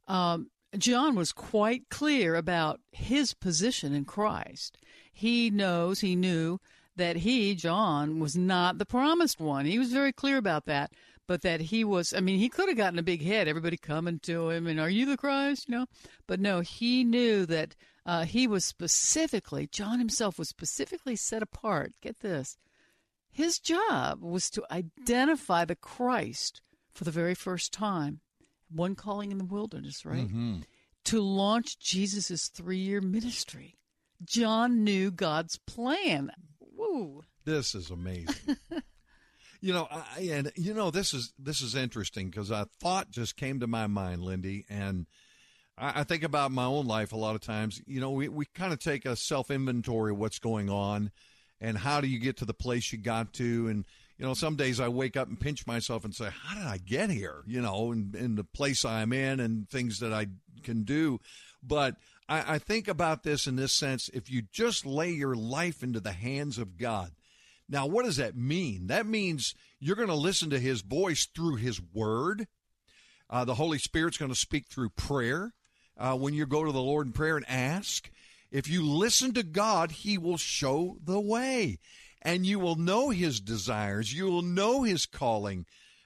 [0.07, 4.77] Um, John was quite clear about his position in Christ.
[5.11, 6.59] He knows, he knew
[6.95, 9.65] that he, John, was not the promised one.
[9.65, 10.91] He was very clear about that.
[11.27, 14.19] But that he was, I mean, he could have gotten a big head, everybody coming
[14.19, 15.67] to him, and are you the Christ?
[15.67, 15.85] You know?
[16.27, 21.93] But no, he knew that uh, he was specifically, John himself was specifically set apart.
[22.01, 22.57] Get this.
[23.31, 26.61] His job was to identify the Christ
[26.93, 28.21] for the very first time.
[28.69, 30.27] One calling in the wilderness, right?
[30.27, 30.63] Mhm.
[31.05, 33.77] To launch Jesus' three year ministry.
[34.23, 36.31] John knew God's plan.
[36.59, 37.23] Woo.
[37.43, 38.57] This is amazing.
[39.61, 43.35] you know, I, and you know this is this is interesting because a thought just
[43.35, 45.05] came to my mind, Lindy, and
[45.77, 47.81] I, I think about my own life a lot of times.
[47.85, 51.11] You know, we we kind of take a self inventory of what's going on,
[51.59, 53.85] and how do you get to the place you got to, and
[54.17, 56.77] you know, some days I wake up and pinch myself and say, "How did I
[56.77, 60.27] get here?" You know, in the place I'm in, and things that I
[60.63, 61.19] can do,
[61.63, 61.95] but.
[62.27, 65.99] I, I think about this in this sense if you just lay your life into
[65.99, 67.11] the hands of God,
[67.67, 68.87] now, what does that mean?
[68.87, 72.47] That means you're going to listen to his voice through his word.
[73.29, 75.53] Uh, the Holy Spirit's going to speak through prayer
[75.97, 78.09] uh, when you go to the Lord in prayer and ask.
[78.51, 81.79] If you listen to God, he will show the way
[82.21, 84.13] and you will know his desires.
[84.13, 85.65] You will know his calling.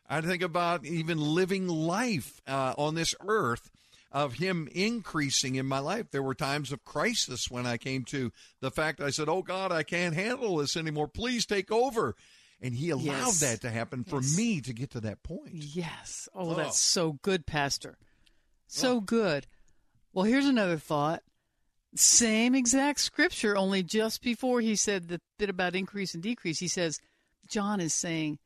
[0.10, 3.70] I think about even living life uh, on this earth
[4.12, 6.08] of him increasing in my life.
[6.10, 9.72] There were times of crisis when I came to the fact I said, Oh God,
[9.72, 11.08] I can't handle this anymore.
[11.08, 12.16] Please take over.
[12.62, 13.40] And he allowed Yes.
[13.42, 14.36] that to happen for Yes.
[14.36, 15.54] me to get to that point.
[15.54, 16.28] Yes.
[16.34, 16.54] Oh, Oh.
[16.56, 17.98] that's so good, Pastor.
[18.68, 19.46] So good.
[20.14, 21.24] Well, here's another thought.
[21.96, 26.68] Same exact scripture, only just before he said the bit about increase and decrease, he
[26.68, 27.00] says,
[27.48, 28.38] John is saying,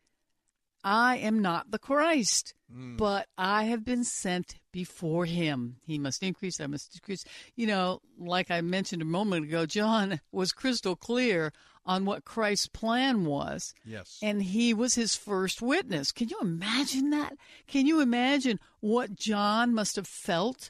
[0.84, 2.98] I am not the Christ, hmm.
[2.98, 5.78] but I have been sent before him.
[5.86, 7.24] He must increase, I must decrease.
[7.56, 11.54] You know, like I mentioned a moment ago, John was crystal clear
[11.86, 13.74] on what Christ's plan was.
[13.86, 14.20] Yes.
[14.22, 16.12] And he was his first witness.
[16.12, 17.34] Can you imagine that?
[17.68, 20.70] Can you imagine what John must have felt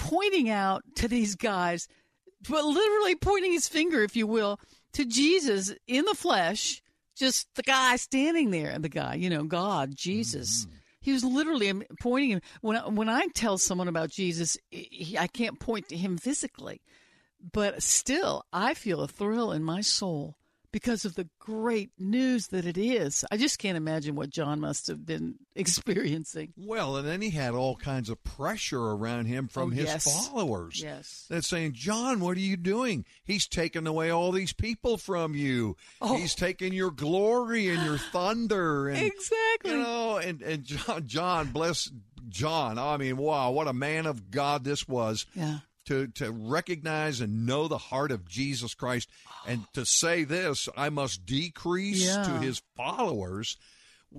[0.00, 1.86] pointing out to these guys,
[2.48, 4.58] but literally pointing his finger, if you will,
[4.94, 6.82] to Jesus in the flesh,
[7.16, 10.64] just the guy standing there, the guy, you know, God, Jesus.
[10.64, 10.76] Mm-hmm.
[11.02, 12.40] He was literally pointing him.
[12.62, 16.80] When I, when I tell someone about Jesus, he, I can't point to him physically,
[17.52, 20.36] but still, I feel a thrill in my soul
[20.72, 23.24] because of the great news that it is.
[23.30, 26.52] I just can't imagine what John must have been experiencing.
[26.56, 30.28] Well, and then he had all kinds of pressure around him from Oh, his yes.
[30.28, 30.80] followers.
[30.82, 31.26] Yes.
[31.28, 33.04] That's saying, John, what are you doing?
[33.24, 35.76] He's taking away all these people from you.
[36.00, 36.16] Oh.
[36.16, 38.88] He's taking your glory and your thunder.
[38.90, 39.70] And, Exactly.
[39.72, 41.90] You know, and, and John, John, bless
[42.28, 42.78] John.
[42.78, 45.26] I mean, wow, what a man of God this was.
[45.34, 45.58] Yeah.
[45.90, 49.08] To, to recognize and know the heart of Jesus Christ
[49.44, 52.22] and to say this, I must decrease Yeah.
[52.22, 53.56] to his followers.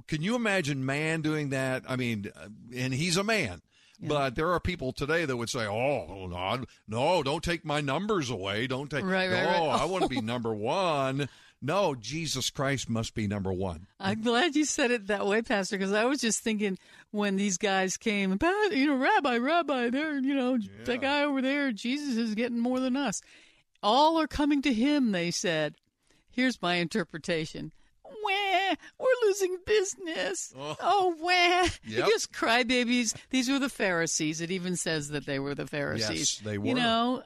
[0.08, 1.84] Can you imagine man doing that?
[1.88, 3.62] I mean, uh, and he's a man.
[4.02, 8.30] But there are people today that would say, "Oh, no, no, don't take my numbers
[8.32, 8.66] away.
[8.68, 9.06] Don't take.
[9.06, 9.82] Right, no, right, right.
[9.82, 11.30] I want to be number one.
[11.62, 13.86] No, Jesus Christ must be number one.
[14.00, 16.78] I'm glad you said it that way, Pastor, because I was just thinking
[17.12, 21.40] when these guys came, "Pa- you know, Rabbi, Rabbi, there, you know, that guy over
[21.42, 23.22] there, Jesus is getting more than us.
[23.84, 25.76] All are coming to him, they said.
[26.32, 27.72] Here's my interpretation.
[28.04, 30.54] wah, we're losing business.
[30.58, 30.76] Oh.
[30.80, 31.68] Oh, wah.
[31.86, 32.08] Yep.
[32.08, 33.16] Just crybabies.
[33.32, 34.42] These were the Pharisees.
[34.42, 36.10] It even says that they were the Pharisees.
[36.36, 36.68] Yes, they were.
[36.68, 37.24] You know,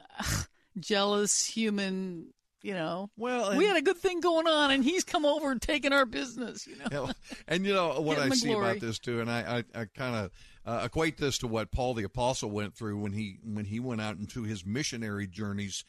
[0.78, 2.32] jealous human.
[2.62, 5.62] You know, well, we had a good thing going on, and he's come over and
[5.62, 6.66] taken our business.
[6.66, 7.10] You know,
[7.46, 8.70] and you know what I see glory.
[8.70, 10.30] about this too, and I I, I kind of
[10.64, 14.00] uh, equate this to what Paul the apostle went through when he when he went
[14.00, 15.84] out into his missionary journeys,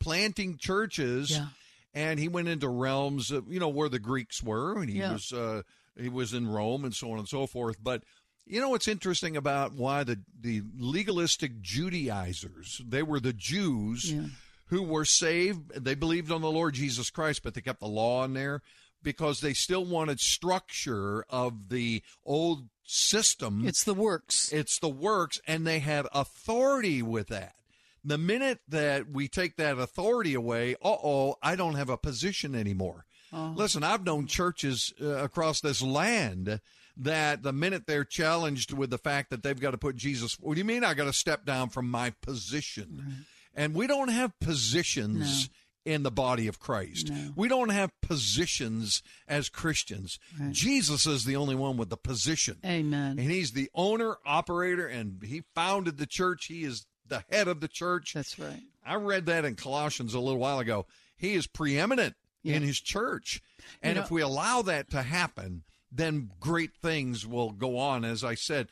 [0.00, 1.46] planting churches, Yeah.
[1.92, 5.12] and he went into realms of you know where the Greeks were, and he Yeah.
[5.12, 5.62] was uh,
[6.00, 8.04] he was in Rome and so on and so forth, but.
[8.44, 14.26] You know what's interesting about why the, the legalistic Judaizers, they were the Jews Yeah.
[14.72, 15.84] Who were saved.
[15.84, 18.62] They believed on the Lord Jesus Christ, but they kept the law in there
[19.02, 23.66] because they still wanted structure of the old system.
[23.66, 24.50] it's the works.
[24.50, 27.54] It's the works, and they had authority with that.
[28.02, 32.54] The minute that we take that authority away, uh oh, I don't have a position
[32.54, 33.04] anymore.
[33.30, 33.52] Oh.
[33.54, 36.60] Listen, I've known churches uh, across this land
[36.96, 40.54] that the minute they're challenged with the fact that they've got to put Jesus, what
[40.54, 43.26] do you mean I got to step down from my position?
[43.54, 45.50] And we don't have positions
[45.84, 47.10] in the body of Christ.
[47.34, 50.18] We don't have positions as Christians.
[50.50, 52.58] Jesus is the only one with the position.
[52.64, 53.18] Amen.
[53.18, 56.46] And he's the owner, operator, and he founded the church.
[56.46, 58.14] He is the head of the church.
[58.14, 58.62] That's right.
[58.86, 60.86] I read that in Colossians a little while ago.
[61.16, 63.40] He is preeminent in his church.
[63.82, 68.04] And know- if we allow that to happen, then great things will go on.
[68.04, 68.68] As I said,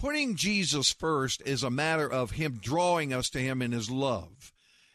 [0.00, 4.50] putting Jesus first is a matter of him drawing us to him in his love.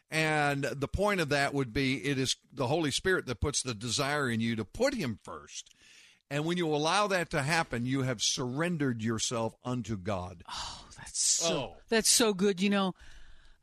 [0.10, 3.74] And the point of that would be it is the Holy Spirit that puts the
[3.76, 5.70] desire in you to put him first.
[6.32, 10.44] And when you allow that to happen, you have surrendered yourself unto God.
[10.52, 11.78] Oh, that's so Oh.
[11.90, 12.60] that's so good.
[12.62, 12.96] You know,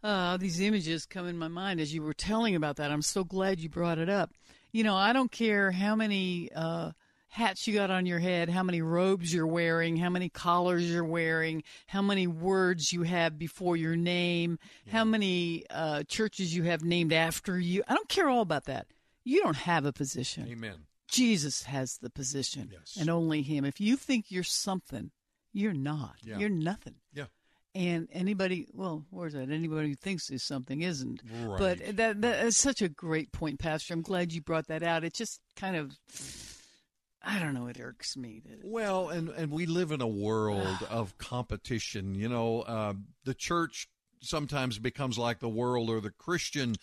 [0.05, 2.93] uh, these images come in my mind as you were telling about that.
[2.93, 4.31] I'm so glad you brought it up.
[4.71, 6.93] You know, I don't care how many uh,
[7.35, 11.03] hats you got on your head, how many robes you're wearing, how many collars you're
[11.03, 14.59] wearing, how many words you have before your name,
[14.91, 17.83] how many uh, churches you have named after you.
[17.89, 18.87] I don't care all about that.
[19.25, 20.47] You don't have a position.
[20.51, 20.75] Amen.
[21.09, 22.99] Jesus has the position, Yes.
[23.01, 23.65] and only Him.
[23.65, 25.11] If you think you're something,
[25.55, 26.17] you're not.
[26.23, 26.37] Yeah.
[26.39, 26.97] You're nothing.
[27.15, 27.27] Yeah.
[27.75, 29.49] And anybody, well, where's that?
[29.51, 31.23] Anybody who thinks is something isn't.
[31.47, 31.59] Right.
[31.59, 33.95] But that that is such a great point, Pastor.
[33.95, 35.03] I'm glad you brought that out.
[35.05, 35.97] It just kind of,
[37.25, 38.43] I don't know, it irks me.
[38.65, 42.15] Well, and and we live in a world of competition.
[42.15, 42.95] You know, uh,
[43.25, 43.89] the church
[44.21, 46.75] sometimes becomes like the world, or the Christian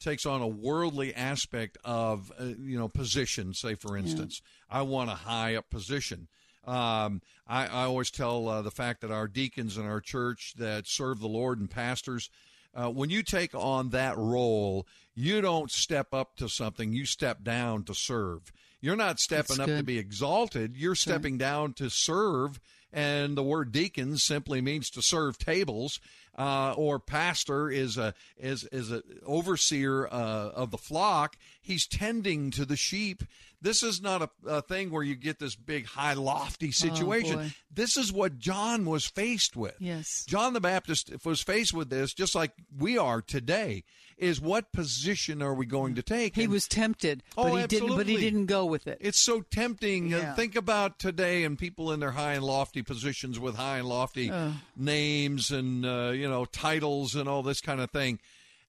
[0.00, 3.54] takes on a worldly aspect of uh, you know position.
[3.54, 4.40] Say, for instance,
[4.70, 6.28] I want a high up position.
[6.64, 10.86] Um, I, I always tell uh, the fact that our deacons in our church that
[10.86, 12.30] serve the Lord and pastors,
[12.74, 17.42] uh, when you take on that role, you don't step up to something; you step
[17.42, 18.52] down to serve.
[18.82, 20.76] You're not stepping That's up to be exalted.
[20.76, 22.60] You're stepping down to serve.
[22.92, 25.98] And the word deacon simply means to serve tables,
[26.36, 31.36] uh, or pastor is a is is a overseer uh, of the flock.
[31.62, 33.22] He's tending to the sheep.
[33.60, 37.36] This is not a, a thing where you get this big, high, lofty situation.
[37.36, 37.52] boy.
[37.72, 39.76] this is what John was faced with.
[39.78, 40.24] Yes.
[40.26, 43.84] John the Baptist was faced with this, just like we are today.
[44.18, 46.34] Is what position are we going to take?
[46.36, 47.96] he And- was tempted, but Oh, he didn't.
[47.96, 48.98] But he didn't go with it.
[49.00, 50.12] it's so tempting.
[50.12, 50.34] Uh, Yeah.
[50.34, 54.30] think about today and people in their high and lofty positions with high and lofty
[54.30, 54.52] Ugh.
[54.76, 58.18] names and uh, you know titles and all this kind of thing,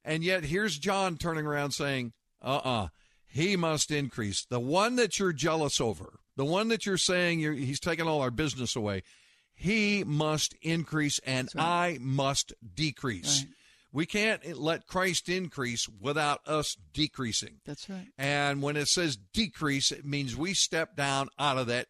[0.05, 2.13] and yet here's John turning around saying,
[2.43, 2.89] "Uh-uh,
[3.25, 4.45] he must increase.
[4.45, 8.21] The one that you're jealous over, the one that you're saying you're, he's taking all
[8.21, 9.03] our business away,
[9.55, 13.45] he must increase, and I must decrease."
[13.95, 17.59] We can't let Christ increase without us decreasing.
[17.63, 18.07] That's right.
[18.17, 21.89] And when it says decrease, it means we step down out of that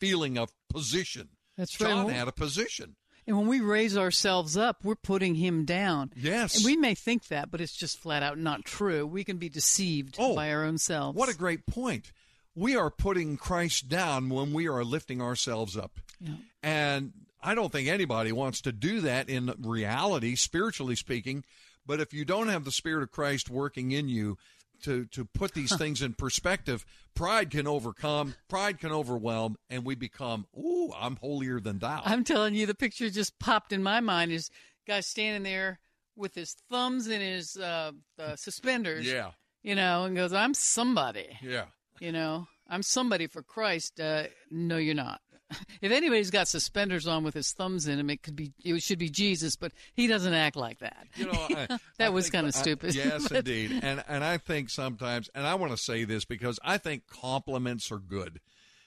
[0.00, 1.28] feeling of position.
[1.58, 1.90] That's right.
[1.90, 2.96] John Well- had a position.
[3.26, 6.12] And when we raise ourselves up, we're putting him down.
[6.16, 6.56] Yes.
[6.56, 9.06] And we may think that, but it's just flat out not true.
[9.06, 11.16] We can be deceived oh, by our own selves.
[11.16, 12.10] Oh, What a great point.
[12.54, 15.92] We are putting Christ down when we are lifting ourselves up.
[16.20, 16.34] Yeah.
[16.62, 17.12] And
[17.42, 21.44] I don't think anybody wants to do that in reality, spiritually speaking.
[21.86, 24.36] But if you don't have the Spirit of Christ working in you
[24.82, 29.94] to, to put these things in perspective, pride can overcome, pride can overwhelm, and we
[29.94, 32.02] become, ooh, I'm holier than thou.
[32.04, 34.32] I'm telling you, the picture just popped in my mind.
[34.32, 34.50] Is
[34.86, 35.78] guy standing there
[36.16, 39.06] with his thumbs in his uh, uh, suspenders.
[39.06, 39.30] Yeah.
[39.62, 41.66] You know, and goes, "I'm somebody." Yeah.
[42.00, 44.00] You know, I'm somebody for Christ.
[44.00, 45.20] Uh, no, you're not.
[45.80, 48.98] if anybody's got suspenders on with his thumbs in him, it could be it should
[48.98, 51.06] be Jesus, but he doesn't act like that.
[51.16, 52.94] You know, I, that was kind of stupid.
[52.94, 53.80] yes, But- indeed.
[53.82, 57.90] And and I think sometimes, and I want to say this because I think compliments
[57.92, 58.40] are good.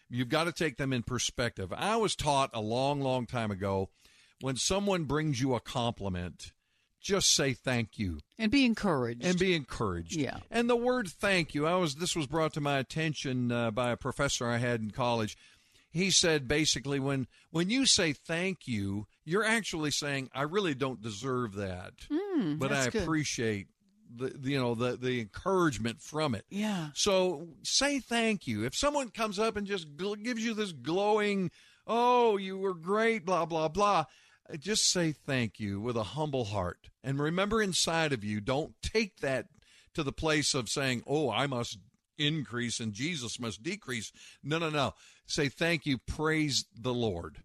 [0.10, 1.74] You've got to take them in perspective.
[1.76, 3.90] I was taught a long, long time ago
[4.42, 6.52] when someone brings you a compliment,
[7.02, 9.24] just say thank you and be encouraged.
[9.24, 10.16] and be encouraged.
[10.16, 10.38] Yeah.
[10.52, 13.92] And the word thank you, I was this was brought to my attention uh, by
[13.92, 15.38] a professor I had in college.
[15.96, 21.02] He said basically when when you say thank you, you're actually saying I really don't
[21.02, 23.04] deserve that, Mm, but I good.
[23.04, 23.68] appreciate
[24.14, 26.44] the, the you know the the encouragement from it.
[26.50, 26.90] Yeah.
[26.96, 28.66] So say thank you.
[28.66, 31.50] If someone comes up and just gl- gives you this glowing,
[31.88, 34.04] "Oh, you were great," blah blah blah,
[34.60, 36.90] just say thank you with a humble heart.
[37.06, 39.46] And remember inside of you, don't take that
[39.94, 41.78] to the place of saying, "Oh, I must
[42.18, 44.12] increase and Jesus must decrease."
[44.44, 44.94] No, no, no.
[45.28, 47.44] Say thank you, praise the Lord.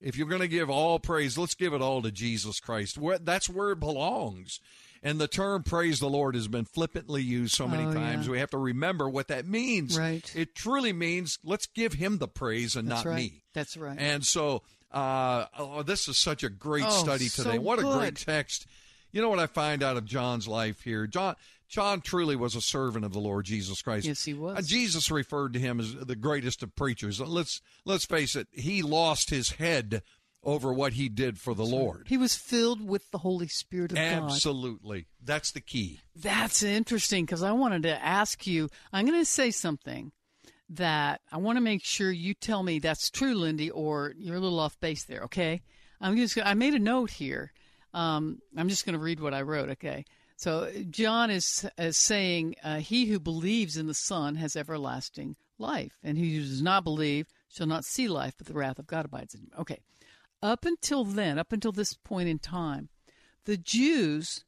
[0.00, 2.98] If you're going to give all praise, let's give it all to Jesus Christ.
[3.22, 4.60] That's where it belongs.
[5.02, 8.26] And the term praise the Lord has been flippantly used so many Oh, times.
[8.26, 8.32] yeah.
[8.32, 9.98] We have to remember what that means.
[9.98, 10.30] Right.
[10.36, 13.16] It truly means let's give him the praise and That's not right.
[13.32, 13.42] me.
[13.54, 13.98] That's right.
[13.98, 14.62] And so,
[14.92, 17.58] uh, oh, this is such a great Oh, study so today.
[17.58, 18.66] what a great text.
[19.12, 21.06] You know what I find out of John's life here?
[21.06, 21.36] John,
[21.68, 24.06] John truly was a servant of the Lord Jesus Christ.
[24.06, 24.58] Yes, he was.
[24.58, 27.20] Uh, Jesus referred to him as the greatest of preachers.
[27.20, 28.48] Let's let's face it.
[28.52, 30.02] He lost his head
[30.42, 32.06] over what he did for the Lord.
[32.08, 34.04] He was filled with the Holy Spirit of God.
[34.04, 36.00] Absolutely, that's the key.
[36.14, 38.68] That's interesting because I wanted to ask you.
[38.92, 40.12] I'm going to say something
[40.70, 44.40] that I want to make sure you tell me that's true, Lindy, or you're a
[44.40, 45.22] little off base there.
[45.22, 45.62] Okay,
[46.00, 46.38] I'm just.
[46.44, 47.52] I made a note here.
[47.92, 49.70] Um, I'm just going to read what I wrote.
[49.70, 50.04] Okay,
[50.44, 55.98] so John is, is saying, uh, "He who believes in the Son has everlasting life,
[56.02, 59.06] and he who does not believe shall not see life, but the wrath of God
[59.06, 59.78] abides in him." Okay,
[60.42, 62.90] up until then, up until this point in time,
[63.46, 64.44] the Jews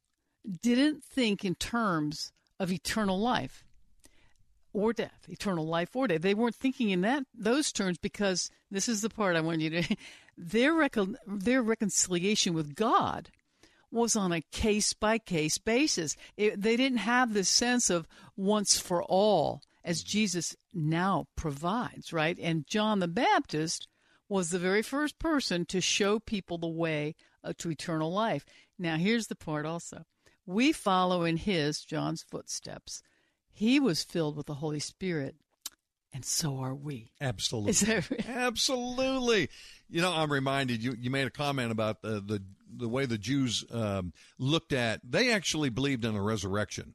[0.60, 2.30] didn't think in terms
[2.60, 3.64] of eternal life
[4.74, 6.20] or death, eternal life or death.
[6.20, 9.70] They weren't thinking in that those terms because this is the part I want you
[9.70, 9.96] to
[10.36, 13.30] their recon, their reconciliation with God
[13.96, 16.16] was on a case by case basis.
[16.36, 22.38] It, they didn't have this sense of once for all as Jesus now provides, right?
[22.40, 23.88] And John the Baptist
[24.28, 28.44] was the very first person to show people the way uh, to eternal life.
[28.78, 30.04] Now, here's the part also.
[30.44, 33.02] We follow in his, John's footsteps.
[33.52, 35.36] He was filled with the Holy Spirit,
[36.12, 37.12] and so are we.
[37.20, 38.04] Absolutely.
[38.28, 39.48] Absolutely.
[39.88, 42.42] You know, I'm reminded you you made a comment about the the,
[42.74, 46.94] the way the Jews um, looked at they actually believed in a resurrection.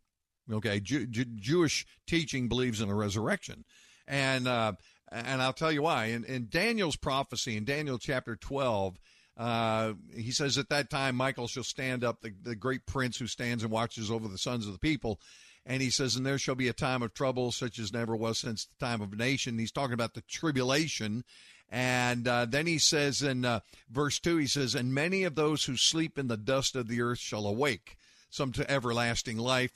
[0.52, 3.64] Okay, Jew, Jew, Jewish teaching believes in a resurrection.
[4.08, 4.74] And uh,
[5.12, 6.06] and I'll tell you why.
[6.06, 8.98] In, in Daniel's prophecy in Daniel chapter 12,
[9.38, 13.28] uh, he says at that time Michael shall stand up, the, the great prince who
[13.28, 15.20] stands and watches over the sons of the people.
[15.66, 18.40] And he says, and there shall be a time of trouble such as never was
[18.40, 19.60] since the time of nation.
[19.60, 21.24] He's talking about the tribulation.
[21.72, 25.64] And uh, then he says in uh, verse 2, he says, and many of those
[25.64, 27.98] who sleep in the dust of the earth shall awake,
[28.30, 29.72] some to everlasting life,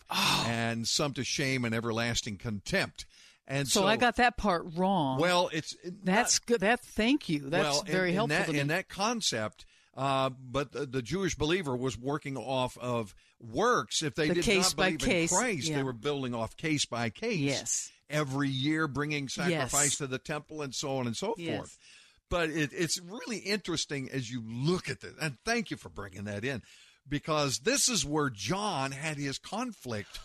[0.46, 3.06] and some to shame and everlasting contempt.
[3.48, 5.20] And so, so, I got that part wrong.
[5.20, 6.62] well, it's that's good.
[6.62, 7.42] That thank you.
[7.42, 8.60] That's well, very in, helpful that, to me.
[8.60, 9.66] in that concept.
[9.96, 14.02] Uh, but the, the Jewish believer was working off of works.
[14.02, 15.78] If they The did not believe in Christ, yeah.
[15.78, 17.38] they were building off case by case.
[17.38, 17.92] Yes.
[18.10, 19.98] Every year, bringing sacrifice Yes.
[19.98, 21.58] to the temple and so on and so Yes.
[21.58, 21.78] forth.
[22.30, 26.24] But it, it's really interesting as you look at this, and thank you for bringing
[26.26, 26.62] that in,
[27.08, 30.20] because this is where John had his conflict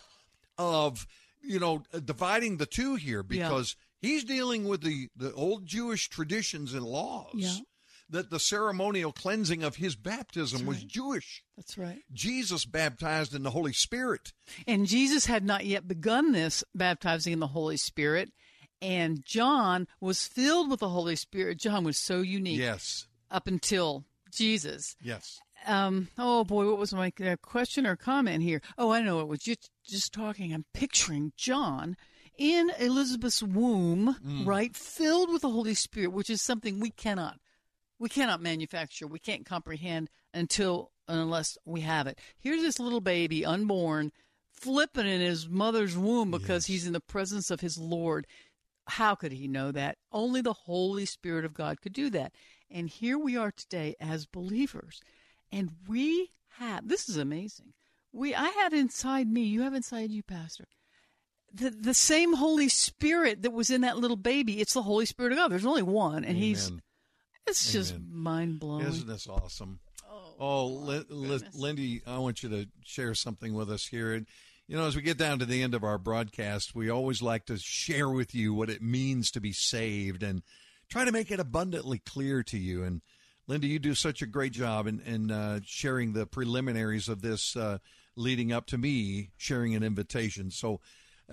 [0.57, 1.05] of,
[1.41, 3.47] you know, dividing the two here, Yeah.
[3.47, 7.33] because he's dealing with the, the old Jewish traditions and laws.
[7.35, 7.57] Yeah.
[8.11, 11.43] That the ceremonial cleansing of his baptism was Jewish.
[11.55, 12.01] That's right.
[12.11, 14.33] Jesus baptized in the Holy Spirit.
[14.67, 18.31] And Jesus had not yet begun this baptizing in the Holy Spirit.
[18.81, 21.57] And John was filled with the Holy Spirit.
[21.59, 22.59] John was so unique.
[22.59, 23.07] Yes.
[23.29, 24.95] Up until Jesus.
[25.01, 25.39] Yes.
[25.65, 28.61] Um, oh boy, what was my uh, question or comment here?
[28.77, 30.53] Oh, I know it was just just talking.
[30.53, 31.95] I'm picturing John
[32.37, 34.47] in Elizabeth's womb, Mm.
[34.47, 37.37] right, filled with the Holy Spirit, which is something we cannot
[38.01, 39.05] we cannot manufacture.
[39.05, 42.19] We can't comprehend until unless we have it.
[42.39, 44.11] Here's this little baby, unborn,
[44.51, 48.25] flipping in his mother's womb because he's in the presence of his Lord.
[48.87, 49.99] How could he know that?
[50.11, 52.33] Only the Holy Spirit of God could do that.
[52.71, 54.99] And here we are today as believers.
[55.51, 57.73] And we have this is amazing.
[58.11, 60.65] We I have inside me, you have inside you, Pastor.
[61.53, 65.33] The the same Holy Spirit that was in that little baby, it's the Holy Spirit
[65.33, 65.51] of God.
[65.51, 66.71] There's only one, and he's
[67.47, 67.51] Amen.
[67.51, 68.85] It's just mind blowing.
[68.85, 69.79] Isn't this awesome?
[70.39, 70.67] Oh,
[71.09, 74.13] Lin- Lindy, I want you to share something with us here.
[74.13, 74.25] And,
[74.67, 77.45] you know, as we get down to the end of our broadcast, we always like
[77.45, 80.41] to share with you what it means to be saved and
[80.89, 82.83] try to make it abundantly clear to you.
[82.83, 83.01] And,
[83.47, 87.55] Linda, you do such a great job in, in uh, sharing the preliminaries of this
[87.55, 87.77] uh,
[88.15, 90.51] leading up to me sharing an invitation.
[90.51, 90.79] So,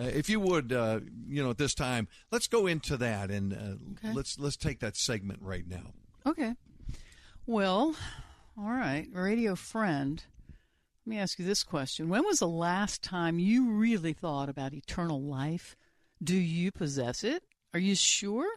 [0.04, 4.02] if you would, uh, you know, at this time, let's go into that and uh,
[4.04, 4.14] Okay.
[4.14, 5.92] let's let's take that segment right now.
[6.26, 6.54] Okay.
[7.46, 7.94] Well,
[8.58, 10.22] all right, radio friend.
[11.06, 12.08] Let me ask you this question.
[12.10, 15.74] When was the last time you really thought about eternal life?
[16.22, 17.44] Do you possess it?
[17.72, 18.48] Are you sure?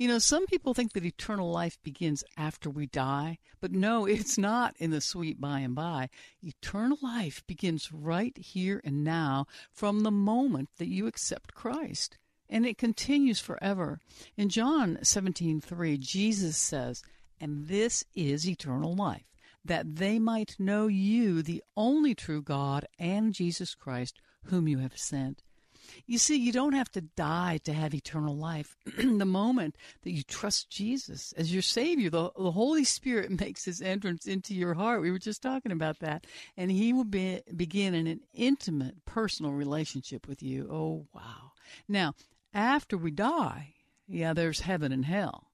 [0.00, 4.38] You know, some people think that eternal life begins after we die, but no, it's
[4.38, 6.08] not in the sweet by and by.
[6.42, 12.16] Eternal life begins right here and now from the moment that you accept Christ,
[12.48, 14.00] and it continues forever.
[14.38, 17.02] In John 17:3, Jesus says,
[17.38, 19.26] "And this is eternal life,
[19.62, 24.96] that they might know you, the only true God, and Jesus Christ, whom you have
[24.96, 25.42] sent."
[26.06, 28.76] You see, you don't have to die to have eternal life.
[28.96, 33.80] the moment that you trust Jesus as your Savior, the, the Holy Spirit makes his
[33.80, 35.02] entrance into your heart.
[35.02, 36.26] We were just talking about that.
[36.56, 40.68] And he will be, begin in an intimate, personal relationship with you.
[40.70, 41.52] Oh, wow.
[41.88, 42.14] Now,
[42.52, 43.74] after we die,
[44.06, 45.50] yeah, there's heaven and hell.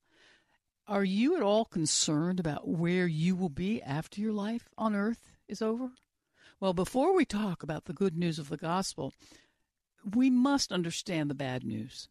[0.89, 5.33] Are you at all concerned about where you will be after your life on earth
[5.49, 5.91] is over?
[6.61, 9.13] Well, before we talk about the good news of the gospel,
[10.15, 12.09] we must understand the bad news.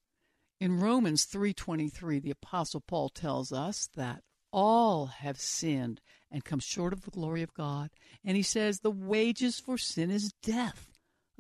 [0.59, 6.93] In Romans 3:23, the apostle Paul tells us that all have sinned and come short
[6.93, 7.91] of the glory of God,
[8.23, 10.91] and he says the wages for sin is death.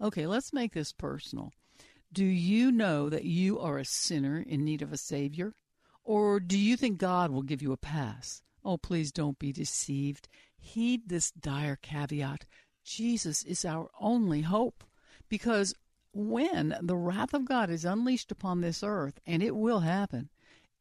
[0.01, 1.51] Okay, let's make this personal.
[2.11, 5.53] Do you know that you are a sinner in need of a savior?
[6.03, 8.41] Or do you think God will give you a pass?
[8.63, 10.27] Oh, please don't be deceived.
[10.57, 12.45] Heed this dire caveat.
[12.83, 14.83] Jesus is our only hope
[15.29, 15.73] because
[16.15, 20.29] when the wrath of God is unleashed upon this earth, and it will happen,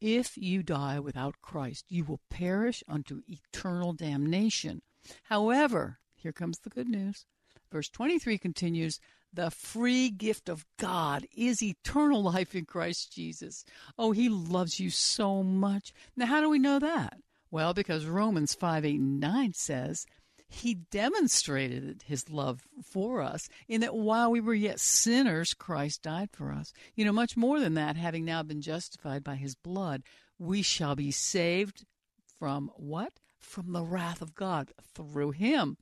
[0.01, 4.83] if you die without Christ, you will perish unto eternal damnation.
[5.25, 7.27] However, here comes the good news.
[7.73, 9.01] Verse 23 continues
[9.33, 13.65] The free gift of God is eternal life in Christ Jesus.
[13.99, 15.93] Oh, he loves you so much.
[16.17, 17.19] Now, how do we know that?
[17.51, 20.07] Well, because Romans 5 8 and 9 says,
[20.55, 26.31] he demonstrated his love for us in that while we were yet sinners, Christ died
[26.33, 26.73] for us.
[26.95, 30.03] You know, much more than that, having now been justified by his blood,
[30.39, 31.85] we shall be saved
[32.39, 33.15] from what?
[33.39, 35.77] From the wrath of God through him.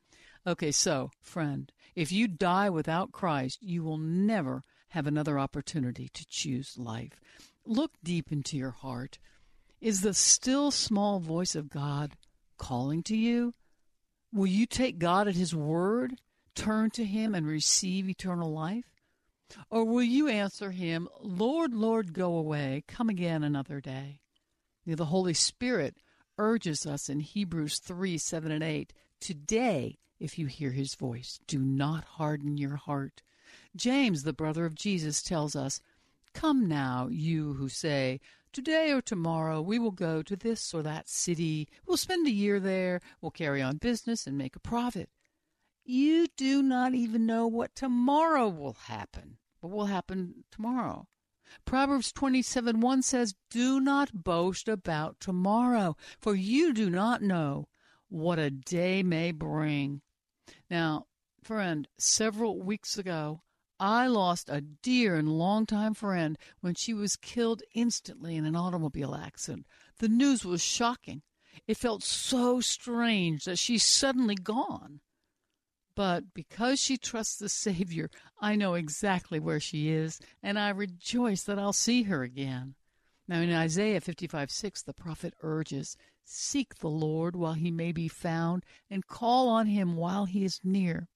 [0.47, 6.27] Okay, so, friend, if you die without Christ, you will never have another opportunity to
[6.27, 7.21] choose life.
[7.65, 9.19] Look deep into your heart.
[9.81, 12.13] Is the still small voice of God
[12.59, 13.55] calling to you?
[14.33, 16.15] Will you take God at His word,
[16.55, 18.87] turn to Him, and receive eternal life?
[19.71, 24.21] Or will you answer Him, Lord, Lord, go away, come again another day?
[24.87, 25.97] Know, the Holy Spirit
[26.39, 31.59] urges us in Hebrews 3 7 and 8 Today, if you hear His voice, do
[31.59, 33.23] not harden your heart.
[33.77, 35.81] James, the brother of Jesus, tells us,
[36.33, 38.21] Come now, you who say,
[38.53, 41.69] Today or tomorrow we will go to this or that city.
[41.87, 43.01] We'll spend a year there.
[43.21, 45.09] We'll carry on business and make a profit.
[45.85, 49.39] You do not even know what tomorrow will happen.
[49.61, 51.07] What will happen tomorrow?
[51.65, 57.69] Proverbs 27 1 says, Do not boast about tomorrow, for you do not know
[58.09, 60.03] what a day may bring.
[60.71, 61.07] Now,
[61.43, 63.43] friend, several weeks ago,
[63.85, 69.13] I lost a dear and longtime friend when she was killed instantly in an automobile
[69.13, 69.67] accident.
[69.99, 71.23] The news was shocking.
[71.67, 75.01] It felt so strange that she's suddenly gone.
[75.97, 78.09] But because she trusts the Savior,
[78.41, 82.77] I know exactly where she is, and I rejoice that I'll see her again.
[83.27, 88.07] Now, in Isaiah 55 6, the prophet urges Seek the Lord while he may be
[88.07, 91.09] found, and call on him while he is near.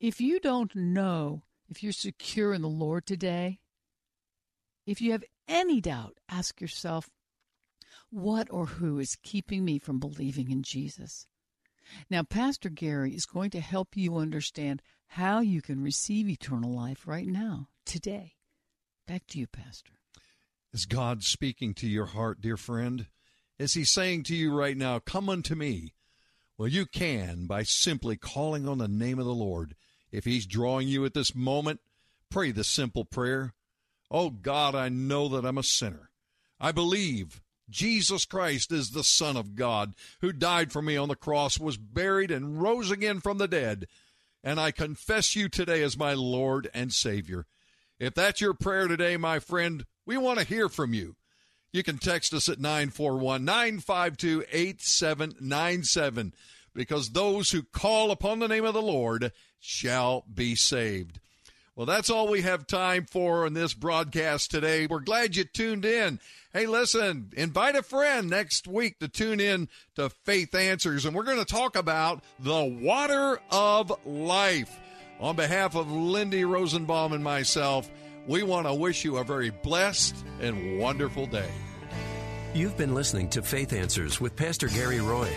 [0.00, 3.60] If you don't know if you're secure in the Lord today,
[4.86, 7.10] if you have any doubt, ask yourself,
[8.10, 11.26] what or who is keeping me from believing in Jesus?
[12.10, 17.06] Now, Pastor Gary is going to help you understand how you can receive eternal life
[17.06, 18.34] right now, today.
[19.06, 19.92] Back to you, Pastor.
[20.72, 23.06] Is God speaking to your heart, dear friend?
[23.58, 25.94] Is He saying to you right now, Come unto me?
[26.56, 29.74] Well, you can by simply calling on the name of the Lord.
[30.14, 31.80] If He's drawing you at this moment,
[32.30, 33.52] pray the simple prayer
[34.10, 36.10] Oh God, I know that I'm a sinner.
[36.60, 41.16] I believe Jesus Christ is the Son of God who died for me on the
[41.16, 43.88] cross, was buried, and rose again from the dead.
[44.44, 47.46] And I confess you today as my Lord and Savior.
[47.98, 51.16] If that's your prayer today, my friend, we want to hear from you.
[51.72, 56.34] You can text us at 941 952 8797
[56.74, 61.20] because those who call upon the name of the Lord shall be saved.
[61.76, 64.86] Well, that's all we have time for in this broadcast today.
[64.86, 66.20] We're glad you tuned in.
[66.52, 71.24] Hey, listen, invite a friend next week to tune in to Faith Answers, and we're
[71.24, 74.78] going to talk about the water of life.
[75.18, 77.90] On behalf of Lindy Rosenbaum and myself,
[78.28, 81.50] we want to wish you a very blessed and wonderful day.
[82.54, 85.28] You've been listening to Faith Answers with Pastor Gary Roy.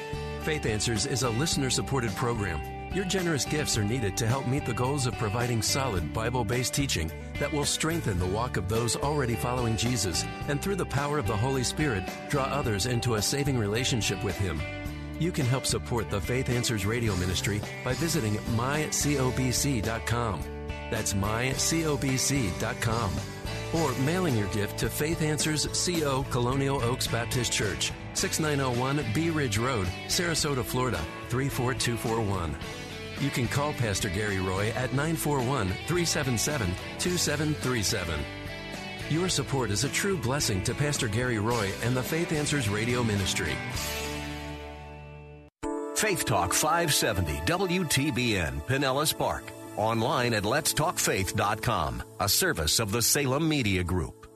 [0.48, 2.62] Faith Answers is a listener supported program.
[2.96, 6.74] Your generous gifts are needed to help meet the goals of providing solid Bible based
[6.74, 11.18] teaching that will strengthen the walk of those already following Jesus and through the power
[11.18, 14.62] of the Holy Spirit draw others into a saving relationship with Him.
[15.20, 20.44] You can help support the Faith Answers radio ministry by visiting mycobc.com.
[20.90, 23.12] That's mycobc.com.
[23.74, 29.58] Or mailing your gift to Faith Answers CO Colonial Oaks Baptist Church, 6901 Bee Ridge
[29.58, 31.00] Road, Sarasota, Florida,
[31.30, 32.56] 34241.
[33.20, 36.68] You can call Pastor Gary Roy at 941 377
[37.00, 38.20] 2737.
[39.10, 43.04] Your support is a true blessing to Pastor Gary Roy and the Faith Answers Radio
[43.04, 43.56] Ministry.
[45.96, 49.44] Faith Talk 570 WTBN Pinellas Park.
[49.78, 54.27] Online at letstalkfaith.com, a service of the Salem Media Group.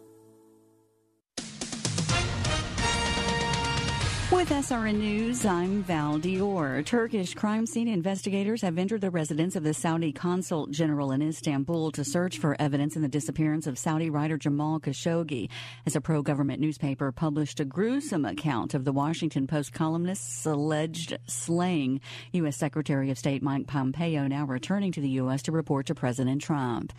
[4.41, 6.83] With SRN News, I'm Val Dior.
[6.83, 11.91] Turkish crime scene investigators have entered the residence of the Saudi consul general in Istanbul
[11.91, 15.47] to search for evidence in the disappearance of Saudi writer Jamal Khashoggi.
[15.85, 22.01] As a pro-government newspaper published a gruesome account of the Washington Post columnist's alleged slaying,
[22.31, 22.57] U.S.
[22.57, 25.43] Secretary of State Mike Pompeo now returning to the U.S.
[25.43, 26.93] to report to President Trump.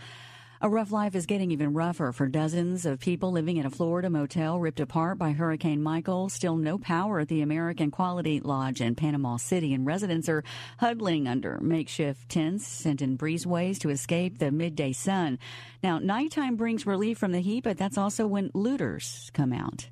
[0.64, 4.08] A rough life is getting even rougher for dozens of people living in a Florida
[4.08, 6.28] motel ripped apart by Hurricane Michael.
[6.28, 10.44] Still no power at the American Quality Lodge in Panama City, and residents are
[10.78, 15.40] huddling under makeshift tents sent in breezeways to escape the midday sun.
[15.82, 19.88] Now, nighttime brings relief from the heat, but that's also when looters come out.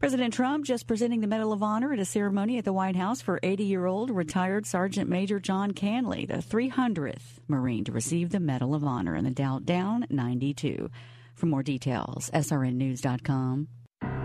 [0.00, 3.20] President Trump just presenting the Medal of Honor at a ceremony at the White House
[3.20, 8.40] for 80 year old retired Sergeant Major John Canley, the 300th Marine to receive the
[8.40, 10.90] Medal of Honor in the Dow Down 92.
[11.34, 13.68] For more details, srnnews.com.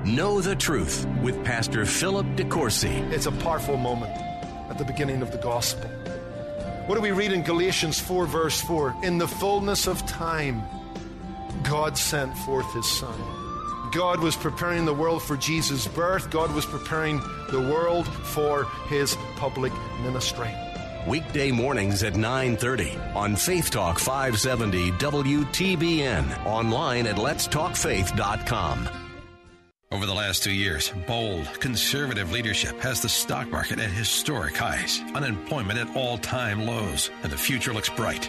[0.05, 3.11] Know the Truth with Pastor Philip DeCourcy.
[3.11, 4.15] It's a powerful moment
[4.69, 5.89] at the beginning of the gospel.
[6.85, 8.95] What do we read in Galatians 4, verse 4?
[9.03, 10.63] In the fullness of time,
[11.63, 13.19] God sent forth his Son.
[13.95, 16.29] God was preparing the world for Jesus' birth.
[16.29, 19.71] God was preparing the world for his public
[20.01, 20.53] ministry.
[21.07, 28.89] Weekday mornings at 9:30 on Faith Talk 570 WTBN, online at letstalkfaith.com.
[29.93, 34.99] Over the last two years, bold, conservative leadership has the stock market at historic highs,
[35.13, 38.27] unemployment at all time lows, and the future looks bright.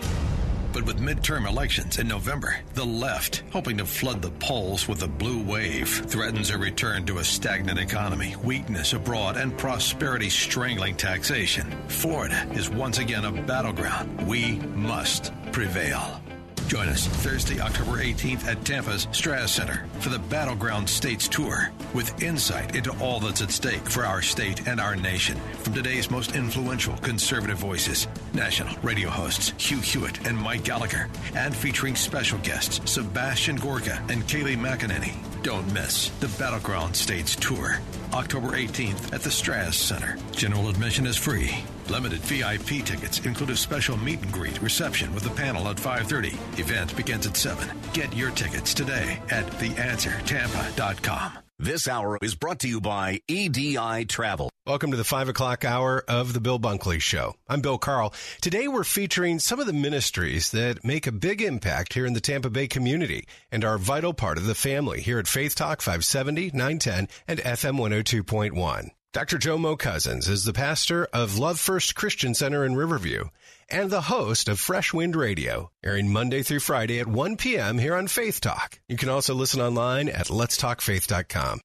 [0.76, 5.08] But with midterm elections in November, the left, hoping to flood the polls with a
[5.08, 11.64] blue wave, threatens a return to a stagnant economy, weakness abroad, and prosperity strangling taxation.
[11.88, 14.28] Florida is once again a battleground.
[14.28, 16.20] We must prevail.
[16.68, 22.20] Join us Thursday, October 18th at Tampa's Straz Center for the Battleground States Tour with
[22.20, 26.34] insight into all that's at stake for our state and our nation from today's most
[26.34, 32.80] influential conservative voices, national radio hosts Hugh Hewitt and Mike Gallagher, and featuring special guests
[32.90, 35.14] Sebastian Gorka and Kayleigh McEnany.
[35.44, 37.78] Don't miss the Battleground States Tour,
[38.12, 40.18] October 18th at the Straz Center.
[40.32, 41.64] General admission is free.
[41.90, 46.34] Limited VIP tickets include a special meet and greet reception with the panel at 5:30.
[46.58, 47.68] Event begins at 7.
[47.92, 51.38] Get your tickets today at theanswertampa.com.
[51.58, 54.50] This hour is brought to you by EDI Travel.
[54.66, 57.36] Welcome to the 5 o'clock hour of the Bill Bunkley Show.
[57.48, 58.12] I'm Bill Carl.
[58.42, 62.20] Today we're featuring some of the ministries that make a big impact here in the
[62.20, 65.80] Tampa Bay community and are a vital part of the family here at Faith Talk
[65.80, 68.90] 570, 910, and FM 102.1.
[69.16, 69.38] Dr.
[69.38, 73.30] Jomo Cousins is the pastor of Love First Christian Center in Riverview
[73.70, 77.78] and the host of Fresh Wind Radio, airing Monday through Friday at 1 p.m.
[77.78, 78.78] here on Faith Talk.
[78.90, 81.62] You can also listen online at letstalkfaith.com.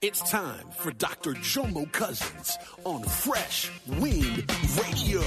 [0.00, 1.32] It's time for Dr.
[1.34, 4.48] Jomo Cousins on Fresh Wind
[4.80, 5.20] Radio.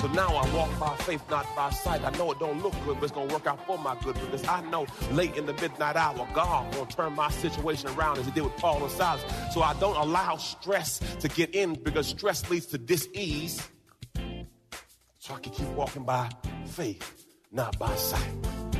[0.00, 2.04] So now I walk by faith, not by sight.
[2.04, 4.46] I know it don't look good, but it's gonna work out for my good because
[4.46, 8.32] I know late in the midnight hour, God gonna turn my situation around as He
[8.32, 9.22] did with Paul and Silas.
[9.54, 13.66] So I don't allow stress to get in because stress leads to dis-ease.
[15.18, 16.28] So I can keep walking by
[16.66, 18.79] faith, not by sight.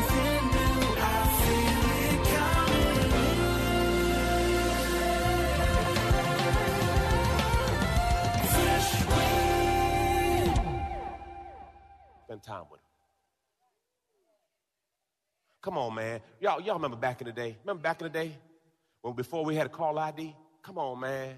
[12.31, 12.85] Spend time with him.
[15.61, 16.21] Come on, man.
[16.39, 17.57] Y'all, y'all remember back in the day?
[17.65, 18.37] Remember back in the day
[19.01, 20.33] when before we had a call ID?
[20.63, 21.35] Come on, man.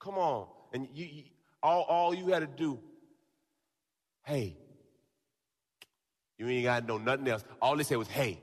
[0.00, 0.48] Come on.
[0.72, 1.22] And you, you
[1.62, 2.76] all, all you had to do,
[4.24, 4.56] hey.
[6.38, 7.44] You ain't got to know nothing else.
[7.62, 8.40] All they said was, hey.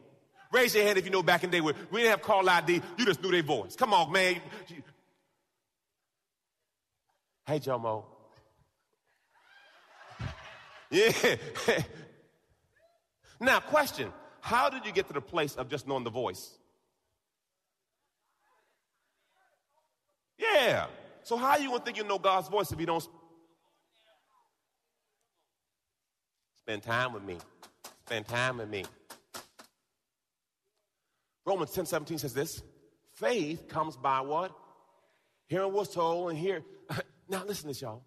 [0.54, 2.48] Raise your hand if you know back in the day where we didn't have call
[2.48, 3.76] ID, you just knew their voice.
[3.76, 4.38] Come on, man.
[7.46, 8.06] Hey, Jomo.
[10.94, 11.36] Yeah.
[13.40, 16.52] now, question How did you get to the place of just knowing the voice?
[20.38, 20.86] Yeah.
[21.24, 23.04] So, how you gonna think you know God's voice if you don't
[26.60, 27.38] spend time with me?
[28.06, 28.86] Spend time with me.
[31.44, 32.62] Romans 10 17 says this
[33.16, 34.52] faith comes by what?
[35.48, 36.62] Hearing what's told and hear.
[37.30, 38.04] now, listen to this, y'all.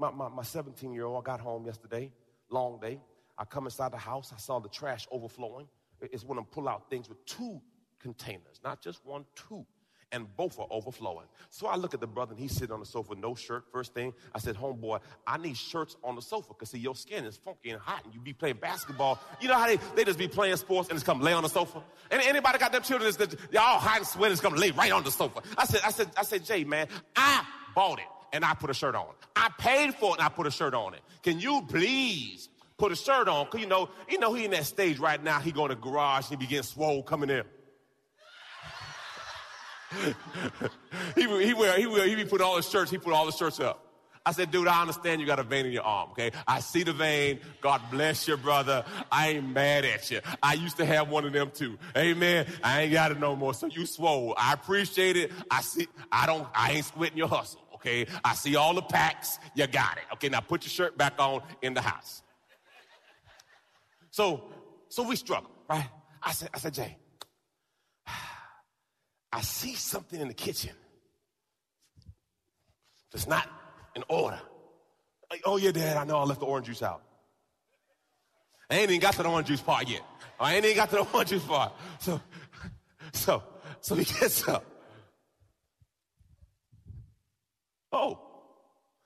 [0.00, 2.10] My, my, my 17 year old, got home yesterday,
[2.48, 2.98] long day.
[3.36, 5.66] I come inside the house, I saw the trash overflowing.
[6.00, 7.60] It's when I pull out things with two
[8.00, 9.66] containers, not just one, two.
[10.12, 11.26] And both are overflowing.
[11.50, 13.66] So I look at the brother and he's sitting on the sofa, no shirt.
[13.70, 17.24] First thing, I said, Homeboy, I need shirts on the sofa because see, your skin
[17.24, 19.20] is funky and hot and you be playing basketball.
[19.40, 21.48] You know how they, they just be playing sports and just come lay on the
[21.48, 21.80] sofa?
[22.10, 25.04] And anybody got them children that's, y'all hot and sweating, just come lay right on
[25.04, 25.42] the sofa.
[25.56, 27.44] I said, I said, I said, Jay, man, I
[27.76, 29.06] bought it and I put a shirt on.
[29.36, 31.00] I paid for it and I put a shirt on it.
[31.22, 33.46] Can you please put a shirt on?
[33.46, 35.40] Cause you know, you know, he in that stage right now.
[35.40, 37.44] He go in the garage and he be getting swole coming in.
[41.16, 43.32] he, he wear, he wear, he be put all his shirts, he put all the
[43.32, 43.90] shirts up.
[44.24, 46.30] I said, dude, I understand you got a vein in your arm, okay?
[46.46, 47.40] I see the vein.
[47.62, 48.84] God bless you, brother.
[49.10, 50.20] I ain't mad at you.
[50.42, 51.78] I used to have one of them too.
[51.96, 52.46] Amen.
[52.62, 53.54] I ain't got it no more.
[53.54, 54.34] So you swole.
[54.36, 55.32] I appreciate it.
[55.50, 58.06] I see, I don't, I ain't squinting your hustle, okay?
[58.24, 59.38] I see all the packs.
[59.54, 60.04] You got it.
[60.14, 62.22] Okay, now put your shirt back on in the house.
[64.10, 64.44] So,
[64.88, 65.88] so we struggle, right?
[66.22, 66.96] I said, I said, Jay,
[69.32, 70.74] I see something in the kitchen
[73.12, 73.48] that's not
[73.94, 74.40] in order.
[75.30, 77.02] Like, oh, yeah, Dad, I know I left the orange juice out.
[78.68, 80.02] I ain't even got to the orange juice part yet.
[80.38, 81.72] I ain't even got to the orange juice part.
[82.00, 82.20] So,
[83.12, 83.42] so,
[83.80, 84.64] so he gets up.
[87.92, 88.20] Oh.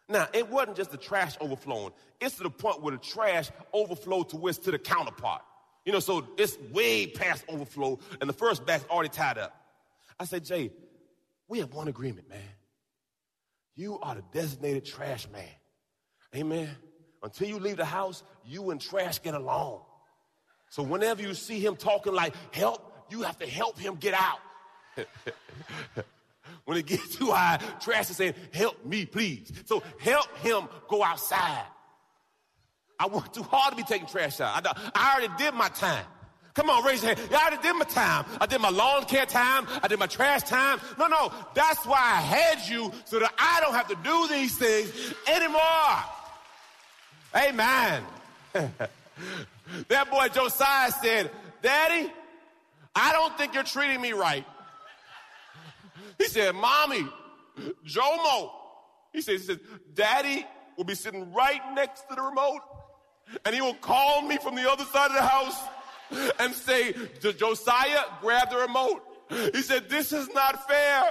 [0.08, 1.92] Now, it wasn't just the trash overflowing.
[2.20, 5.42] It's to the point where the trash overflowed to where it's to the counterpart.
[5.84, 9.54] You know, so it's way past overflow, and the first bag's already tied up.
[10.18, 10.72] I said, Jay,
[11.48, 12.40] we have one agreement, man.
[13.74, 15.48] You are the designated trash man.
[16.34, 16.70] Amen.
[17.22, 19.80] Until you leave the house, you and trash get along.
[20.70, 24.38] So whenever you see him talking like help, you have to help him get out.
[26.64, 29.52] when it gets too high, trash is saying, help me, please.
[29.66, 31.64] So help him go outside.
[32.98, 34.66] I work too hard to be taking trash out.
[34.66, 36.04] I, I already did my time.
[36.54, 37.28] Come on, raise your hand.
[37.32, 38.24] I already did my time.
[38.40, 39.66] I did my lawn care time.
[39.82, 40.78] I did my trash time.
[40.98, 44.56] No, no, that's why I had you so that I don't have to do these
[44.56, 45.60] things anymore.
[47.36, 48.04] Amen.
[48.52, 52.12] that boy Josiah said, Daddy,
[52.94, 54.46] I don't think you're treating me right.
[56.18, 57.06] He said, Mommy,
[57.86, 58.50] Jomo.
[59.12, 59.58] He says, he says,
[59.94, 60.46] Daddy
[60.76, 62.60] will be sitting right next to the remote
[63.44, 65.60] and he will call me from the other side of the house
[66.38, 69.02] and say, Josiah, grab the remote.
[69.54, 71.04] He said, This is not fair.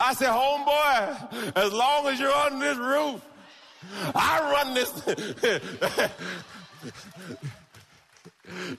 [0.00, 3.24] I said, Homeboy, as long as you're on this roof,
[4.14, 4.90] I run this.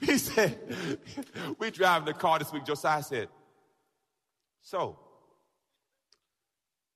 [0.00, 0.58] he said,
[1.58, 2.64] We drive in the car this week.
[2.64, 3.28] Josiah said,
[4.62, 4.98] So,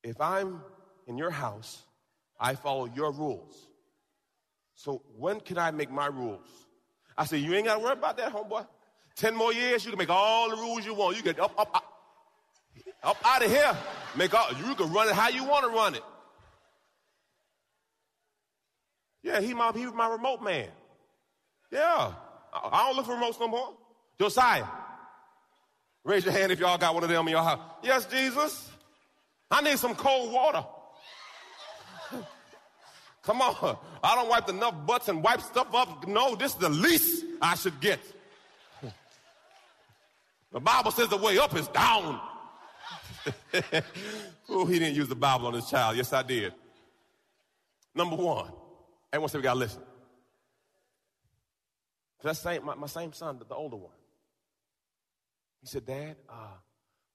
[0.03, 0.61] if I'm
[1.07, 1.83] in your house,
[2.39, 3.55] I follow your rules.
[4.75, 6.47] So when can I make my rules?
[7.17, 8.67] I said, You ain't got to worry about that, homeboy.
[9.15, 11.15] Ten more years, you can make all the rules you want.
[11.15, 11.85] You get up, up, up,
[13.01, 13.77] up out of here.
[14.17, 16.03] Make all, you can run it how you want to run it.
[19.23, 20.67] Yeah, he my, he was my remote man.
[21.71, 22.11] Yeah.
[22.53, 23.73] I, I don't look for remotes no more.
[24.19, 24.65] Josiah.
[26.05, 27.59] Raise your hand if y'all got one of them in your house.
[27.83, 28.69] Yes, Jesus.
[29.51, 30.63] I need some cold water.
[33.23, 33.77] Come on.
[34.03, 36.07] I don't wipe enough butts and wipe stuff up.
[36.07, 37.99] No, this is the least I should get.
[40.51, 42.21] The Bible says the way up is down.
[44.49, 45.97] oh, he didn't use the Bible on his child.
[45.97, 46.53] Yes, I did.
[47.93, 48.51] Number one.
[49.11, 49.81] Everyone say we gotta listen.
[52.21, 53.91] That's same, my, my same son, the, the, older one.
[55.65, 56.53] He said, Dad, uh,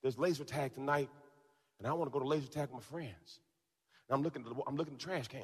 [0.02, 1.08] there's laser tag tonight,
[1.78, 3.38] and I want to go to laser tag with my friends.
[4.08, 5.42] And I'm looking, the, I'm looking at the trash can.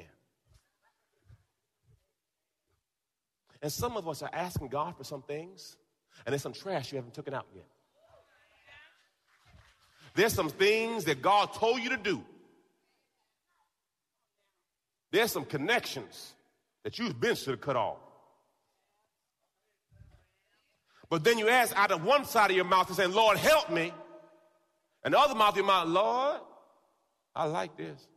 [3.61, 5.77] And some of us are asking God for some things,
[6.25, 7.63] and there's some trash you haven't taken out yet.
[10.13, 12.21] There's some things that God told you to do.
[15.13, 16.33] There's some connections
[16.83, 17.99] that you've been should have cut off.
[21.09, 23.69] But then you ask out of one side of your mouth and saying, Lord, help
[23.69, 23.93] me.
[25.03, 26.41] And the other mouth of your mouth, Lord,
[27.33, 28.07] I like this.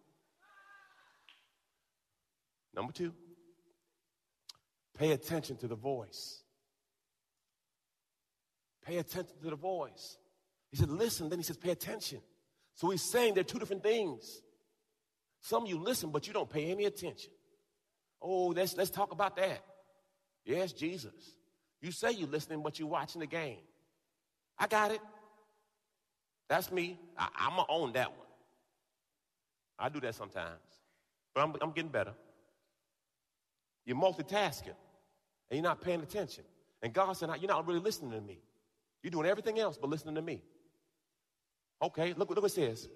[2.75, 3.13] Number two,
[4.99, 6.43] pay attention to the voice.
[8.85, 10.17] Pay attention to the voice.
[10.71, 12.21] He said, listen, then he says, pay attention.
[12.75, 14.41] So he's saying they're two different things.
[15.41, 17.31] Some of you listen, but you don't pay any attention.
[18.23, 19.65] Oh, let's, let's talk about that.
[20.45, 21.35] Yes, Jesus.
[21.81, 23.59] You say you're listening, but you're watching the game.
[24.59, 25.01] I got it.
[26.49, 26.99] That's me.
[27.17, 28.27] I, am going to own that one.
[29.79, 30.61] I do that sometimes,
[31.35, 32.13] but I'm, I'm getting better.
[33.87, 34.75] You're multitasking,
[35.49, 36.45] and you're not paying attention.
[36.83, 38.41] And God said, You're not really listening to me.
[39.03, 40.43] You're doing everything else but listening to me.
[41.83, 42.89] Okay, look, look what it says.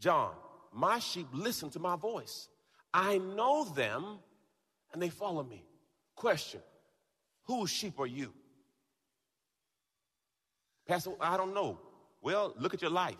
[0.00, 0.32] John,
[0.72, 2.48] my sheep listen to my voice.
[2.94, 4.20] I know them
[4.92, 5.64] and they follow me.
[6.14, 6.60] Question
[7.48, 8.32] Whose sheep are you?
[10.86, 11.80] Pastor, I don't know.
[12.22, 13.16] Well, look at your life.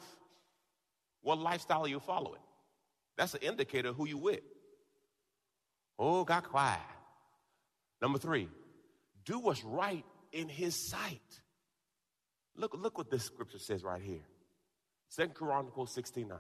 [1.23, 2.41] What lifestyle are you following?
[3.17, 4.41] That's an indicator of who you with.
[5.99, 6.79] Oh, got quiet.
[8.01, 8.49] Number three,
[9.25, 11.21] do what's right in his sight.
[12.55, 14.27] Look, look what this scripture says right here.
[15.09, 16.39] Second Chronicles 69.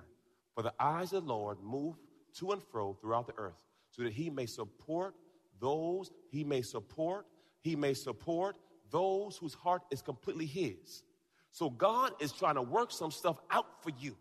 [0.55, 1.97] For the eyes of the Lord move
[2.39, 5.14] to and fro throughout the earth, so that he may support
[5.61, 7.26] those he may support,
[7.61, 8.56] he may support
[8.90, 11.02] those whose heart is completely his.
[11.50, 14.16] So God is trying to work some stuff out for you.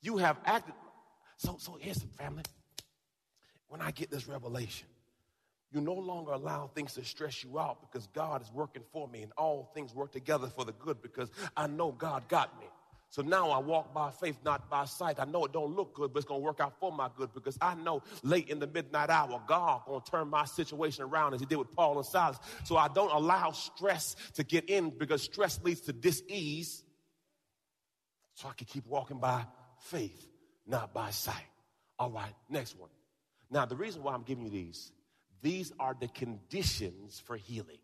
[0.00, 0.74] You have acted.
[1.36, 2.42] So, so here's the family.
[3.68, 4.88] When I get this revelation,
[5.70, 9.22] you no longer allow things to stress you out because God is working for me
[9.22, 12.66] and all things work together for the good because I know God got me.
[13.12, 15.20] So now I walk by faith, not by sight.
[15.20, 17.58] I know it don't look good, but it's to work out for my good because
[17.60, 21.44] I know late in the midnight hour, God to turn my situation around as he
[21.44, 22.38] did with Paul and Silas.
[22.64, 26.82] So I don't allow stress to get in because stress leads to dis-ease.
[28.32, 29.44] So I can keep walking by
[29.80, 30.26] faith,
[30.66, 31.36] not by sight.
[31.98, 32.88] All right, next one.
[33.50, 34.90] Now, the reason why I'm giving you these,
[35.42, 37.76] these are the conditions for healing.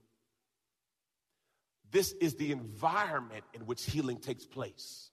[1.91, 5.11] This is the environment in which healing takes place.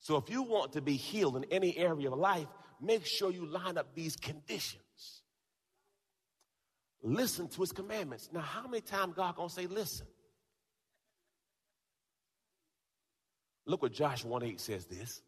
[0.00, 2.46] So if you want to be healed in any area of life,
[2.80, 5.22] make sure you line up these conditions.
[7.02, 8.28] Listen to his commandments.
[8.32, 10.06] Now, how many times God gonna say listen?
[13.66, 15.22] Look what Joshua 1 8 says this.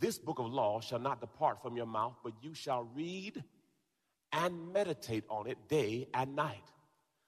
[0.00, 3.42] This book of law shall not depart from your mouth, but you shall read
[4.32, 6.64] and meditate on it day and night,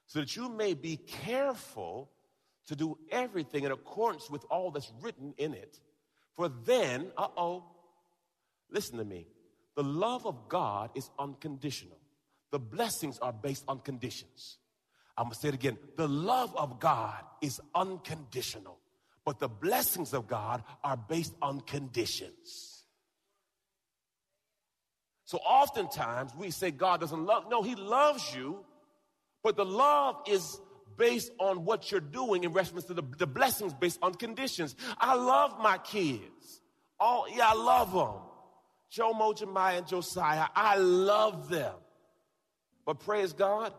[0.05, 2.09] so that you may be careful
[2.67, 5.79] to do everything in accordance with all that's written in it.
[6.35, 7.63] For then, uh oh,
[8.71, 9.27] listen to me.
[9.75, 11.97] The love of God is unconditional.
[12.51, 14.57] The blessings are based on conditions.
[15.17, 15.77] I'm gonna say it again.
[15.97, 18.77] The love of God is unconditional,
[19.25, 22.85] but the blessings of God are based on conditions.
[25.25, 27.45] So oftentimes we say God doesn't love.
[27.49, 28.65] No, He loves you,
[29.43, 30.59] but the love is
[31.01, 34.75] based on what you're doing in reference to the, the blessings based on conditions.
[34.99, 36.61] I love my kids.
[36.99, 38.21] Oh, yeah, I love them.
[38.91, 41.73] Joe Mojamiah and Josiah, I love them.
[42.85, 43.73] But praise God,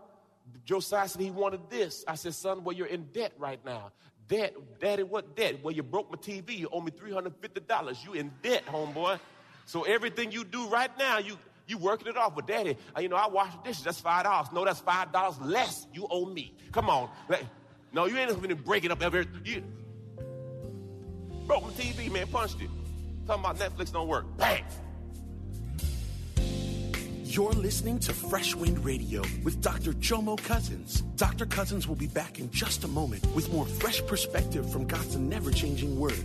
[0.64, 2.04] Josiah said he wanted this.
[2.08, 3.92] I said, son, well, you're in debt right now.
[4.26, 5.62] Debt, daddy, what debt?
[5.62, 6.58] Well, you broke my TV.
[6.58, 8.04] You owe me $350.
[8.04, 9.20] You in debt, homeboy.
[9.66, 13.08] So everything you do right now, you You working it off, but daddy, uh, you
[13.08, 14.48] know, I wash the dishes, that's five dollars.
[14.52, 16.54] No, that's five dollars less you owe me.
[16.72, 17.08] Come on.
[17.92, 19.62] No, you ain't even going to break it up every you
[21.46, 22.70] broke my TV, man, punched it.
[23.26, 24.24] Talking about Netflix don't work.
[24.38, 24.64] Bang!
[27.24, 29.92] You're listening to Fresh Wind Radio with Dr.
[29.92, 31.00] Jomo Cousins.
[31.16, 31.46] Dr.
[31.46, 35.50] Cousins will be back in just a moment with more fresh perspective from God's never
[35.50, 36.24] changing word.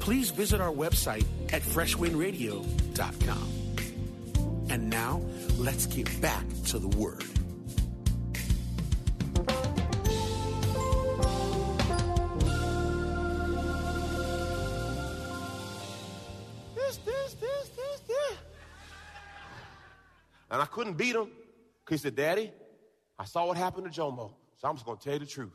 [0.00, 3.52] please visit our website at freshwindradio.com.
[4.70, 5.22] And now,
[5.56, 7.24] let's get back to the Word.
[16.74, 18.36] This, this, this, this, this.
[20.50, 21.30] And I couldn't beat him
[21.88, 22.52] he said, Daddy,
[23.18, 25.52] I saw what happened to Jomo, so I'm just going to tell you the truth.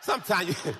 [0.00, 0.74] Sometimes you,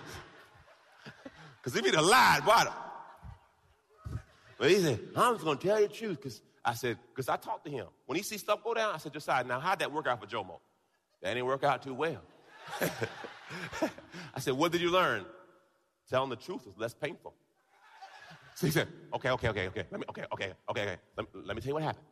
[1.67, 4.19] because he be a lie about it.
[4.57, 7.29] But he said, I'm just going to tell you the truth because I said, because
[7.29, 7.89] I talked to him.
[8.07, 10.29] When he see stuff go down, I said, Josiah, now how'd that work out for
[10.29, 10.61] Jomo?
[11.23, 12.23] That didn't work out too well.
[12.81, 15.25] I said, what did you learn?
[16.09, 17.35] Telling the truth is less painful.
[18.55, 19.85] So he said, okay, okay, okay, okay.
[19.91, 20.97] Let me, okay, okay, okay, okay.
[21.17, 22.07] Let, let me tell you what happened.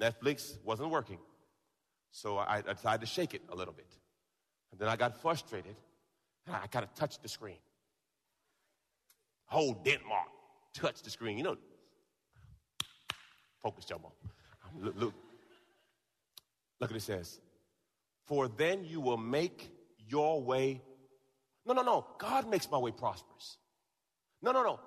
[0.00, 1.18] Netflix wasn't working.
[2.12, 3.92] So I, I decided to shake it a little bit.
[4.70, 5.74] And then I got frustrated.
[6.48, 7.56] I gotta touch the screen.
[9.46, 10.28] Whole dent mark.
[10.74, 11.38] Touch the screen.
[11.38, 11.56] You know,
[13.62, 14.10] focus, Jomo.
[14.78, 15.14] Look, look,
[16.80, 17.40] look at it says.
[18.26, 19.70] For then you will make
[20.08, 20.82] your way.
[21.66, 22.06] No, no, no.
[22.18, 23.58] God makes my way prosperous.
[24.42, 24.80] No, no, no.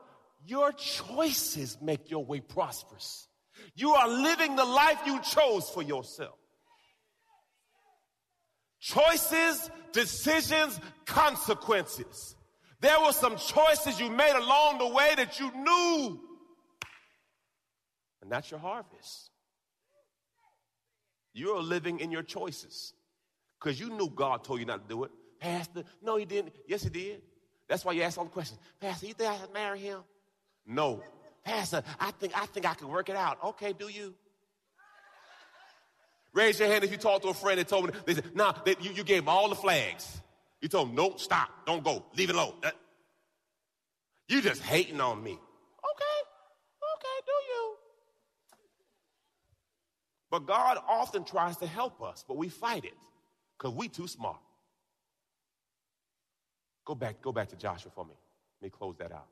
[0.46, 3.28] Your choices make your way prosperous.
[3.76, 6.38] You are living the life you chose for yourself.
[8.88, 12.38] Choices, decisions, consequences.
[12.80, 16.22] There were some choices you made along the way that you knew.
[18.22, 19.30] And that's your harvest.
[21.34, 22.94] You're living in your choices
[23.60, 25.12] because you knew God told you not to do it.
[25.42, 26.54] Pastor, no, he didn't.
[26.66, 27.24] Yes, he did.
[27.68, 28.62] That's why you asked all the questions.
[28.80, 30.00] Pastor, you think I should marry him?
[30.66, 31.04] No.
[31.44, 33.38] Pastor, I think I think I can work it out.
[33.44, 34.16] Okay, do you?
[36.38, 38.54] Raise your hand if you talked to a friend and told them, they said, nah,
[38.64, 40.22] they, you, you gave them all the flags.
[40.62, 42.54] You told them, no, stop, don't go, leave it alone.
[42.62, 42.70] Uh,
[44.30, 45.32] you just hating on me.
[45.32, 46.20] Okay,
[46.94, 47.76] okay, do you?
[50.30, 52.94] But God often tries to help us, but we fight it
[53.58, 54.38] because we too smart.
[56.86, 58.14] Go back, go back to Joshua for me.
[58.62, 59.26] Let me close that out.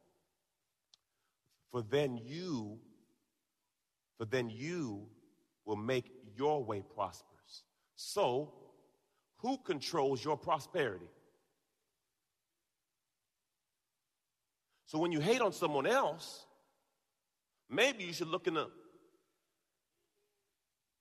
[1.72, 2.80] For then you,
[4.18, 5.06] for then you
[5.66, 7.64] will make your way prospers.
[7.96, 8.54] So,
[9.38, 11.10] who controls your prosperity?
[14.88, 16.46] So when you hate on someone else,
[17.70, 18.70] maybe you should look in the.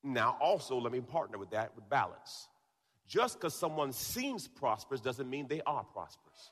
[0.02, 2.48] Now, also, let me partner with that with balance.
[3.06, 6.50] Just because someone seems prosperous doesn't mean they are prosperous.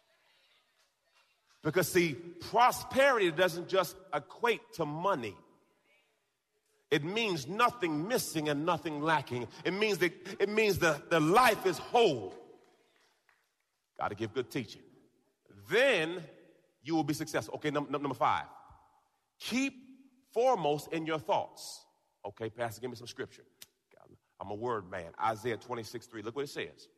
[1.63, 5.37] Because, see, prosperity doesn't just equate to money.
[6.93, 9.49] It means nothing missing and nothing lacking.
[9.65, 12.35] It means that it means that the life is whole.
[13.99, 14.83] Got to give good teaching.
[15.71, 16.23] Then
[16.83, 17.55] you will be successful.
[17.55, 18.45] Okay, num- number five.
[19.41, 19.73] Keep
[20.35, 21.87] foremost in your thoughts.
[22.27, 23.45] Okay, Pastor, give me some scripture.
[24.39, 25.13] I'm a word man.
[25.25, 26.23] Isaiah 26, 3.
[26.23, 26.89] Look what it says.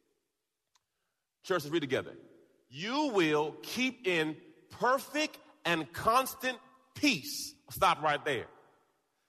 [1.45, 2.13] Church, let's read together.
[2.71, 4.35] you will keep in
[4.71, 6.59] perfect and constant
[6.95, 7.55] peace.
[7.71, 8.47] Stop right there.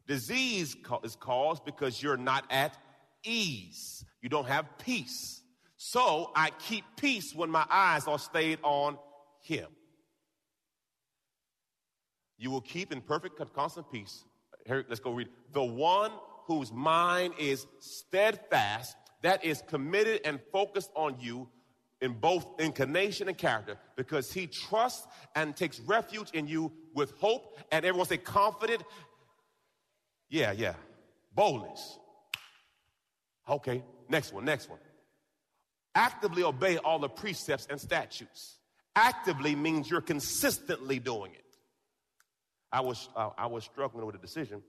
[0.07, 2.77] Disease is caused because you're not at
[3.23, 4.05] ease.
[4.21, 5.41] You don't have peace.
[5.77, 8.97] So I keep peace when my eyes are stayed on
[9.41, 9.67] Him.
[12.37, 14.23] You will keep in perfect constant peace.
[14.65, 15.29] Here, let's go read.
[15.53, 16.11] The one
[16.45, 21.49] whose mind is steadfast, that is committed and focused on you
[22.01, 27.57] in both inclination and character, because he trusts and takes refuge in you with hope,
[27.71, 28.83] and everyone say confident.
[30.29, 30.75] Yeah, yeah.
[31.33, 31.99] Boldness.
[33.47, 34.79] Okay, next one, next one.
[35.93, 38.57] Actively obey all the precepts and statutes.
[38.95, 41.41] Actively means you're consistently doing it.
[42.71, 44.61] I was, uh, I was struggling with a decision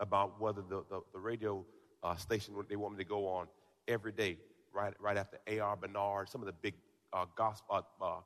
[0.00, 1.64] about whether the, the, the radio
[2.02, 3.46] uh, station they want me to go on
[3.88, 4.38] every day,
[4.72, 5.76] right, right after A.R.
[5.76, 6.74] Bernard, some of the big
[7.14, 8.20] uh, gospel uh, uh,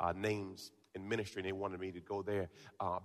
[0.00, 2.48] uh, names in ministry, and they wanted me to go there,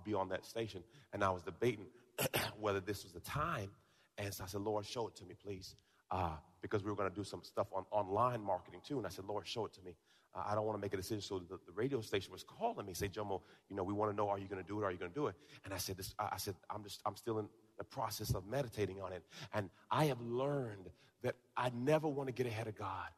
[0.04, 0.82] be on that station.
[1.12, 1.86] And I was debating
[2.60, 3.70] whether this was the time.
[4.18, 5.74] And so I said, Lord, show it to me, please.
[6.60, 8.98] because we were going to do some stuff on online marketing too.
[8.98, 9.96] And I said, Lord, show it to me.
[10.34, 11.22] Uh, I don't want to make a decision.
[11.22, 14.16] So the, the, radio station was calling me, say, Jomo, you know, we want to
[14.16, 14.84] know, are you going to do it?
[14.84, 15.34] Are you going to do it?
[15.64, 17.48] And I said, this, I said, I'm just, I'm still in
[17.78, 19.24] the process of meditating on it.
[19.52, 20.90] And I have learned
[21.22, 23.08] that I never want to get ahead of God.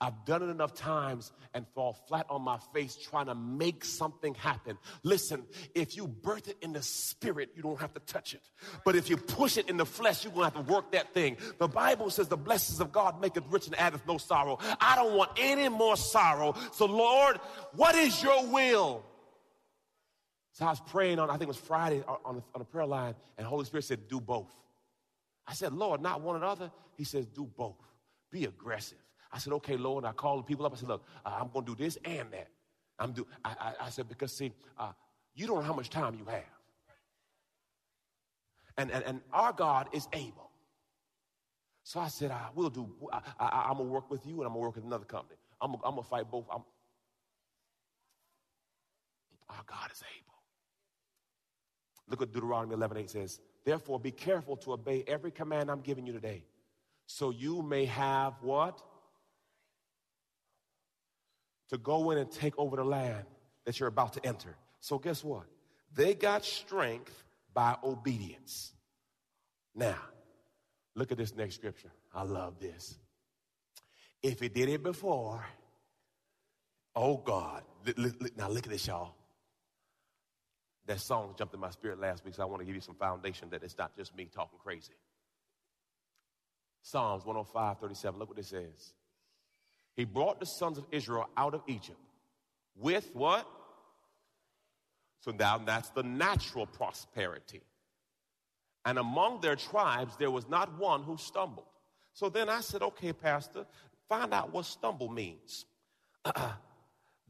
[0.00, 4.32] I've done it enough times and fall flat on my face trying to make something
[4.34, 4.78] happen.
[5.02, 5.44] Listen,
[5.74, 8.42] if you birth it in the spirit, you don't have to touch it.
[8.84, 11.14] But if you push it in the flesh, you're going to have to work that
[11.14, 11.36] thing.
[11.58, 14.58] The Bible says the blessings of God make it rich and addeth no sorrow.
[14.80, 16.54] I don't want any more sorrow.
[16.72, 17.38] So Lord,
[17.74, 19.02] what is your will?
[20.52, 22.86] So I was praying on, I think it was Friday on the, on the prayer
[22.86, 24.54] line, and Holy Spirit said, do both.
[25.44, 26.70] I said, Lord, not one or the other.
[26.96, 27.76] He says, do both.
[28.30, 28.98] Be aggressive.
[29.32, 30.04] I said, okay, Lord.
[30.04, 30.72] I called the people up.
[30.72, 32.48] I said, look, uh, I'm going to do this and that.
[32.98, 33.26] I'm do.
[33.44, 34.92] I, I, I said, because see, uh,
[35.34, 36.42] you don't know how much time you have.
[38.76, 40.50] And, and, and our God is able.
[41.82, 44.46] So I said, I will do, I, I, am going to work with you and
[44.46, 45.38] I'm going to work with another company.
[45.60, 46.44] I'm, I'm going to fight both.
[46.52, 46.62] I'm,
[49.48, 50.34] our God is able.
[52.08, 53.40] Look what Deuteronomy 11 8 says.
[53.64, 56.44] Therefore, be careful to obey every command I'm giving you today,
[57.06, 58.82] so you may have what?
[61.70, 63.24] To go in and take over the land
[63.64, 64.56] that you're about to enter.
[64.80, 65.44] So, guess what?
[65.94, 67.24] They got strength
[67.54, 68.72] by obedience.
[69.74, 69.98] Now,
[70.94, 71.90] look at this next scripture.
[72.14, 72.98] I love this.
[74.22, 75.44] If he did it before,
[76.94, 77.62] oh God.
[78.36, 79.14] Now, look at this, y'all.
[80.86, 82.94] That song jumped in my spirit last week, so I want to give you some
[82.94, 84.94] foundation that it's not just me talking crazy.
[86.82, 88.18] Psalms 105 37.
[88.18, 88.94] Look what it says.
[89.98, 91.98] He brought the sons of Israel out of Egypt
[92.76, 93.44] with what?
[95.22, 97.62] So now that's the natural prosperity.
[98.84, 101.66] And among their tribes, there was not one who stumbled.
[102.14, 103.66] So then I said, okay, Pastor,
[104.08, 105.66] find out what stumble means.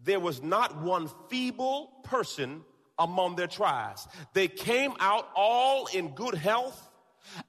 [0.04, 2.62] there was not one feeble person
[2.98, 4.06] among their tribes.
[4.34, 6.86] They came out all in good health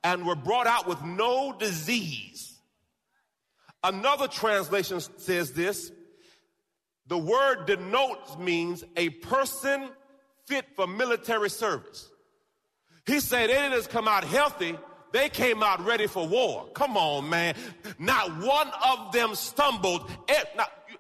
[0.02, 2.49] and were brought out with no disease.
[3.84, 5.92] Another translation says this
[7.08, 9.90] the word denotes means a person
[10.46, 12.10] fit for military service.
[13.06, 14.78] He said they didn't come out healthy,
[15.12, 16.68] they came out ready for war.
[16.74, 17.56] Come on, man.
[17.98, 20.10] Not one of them stumbled.
[20.28, 20.44] Eh,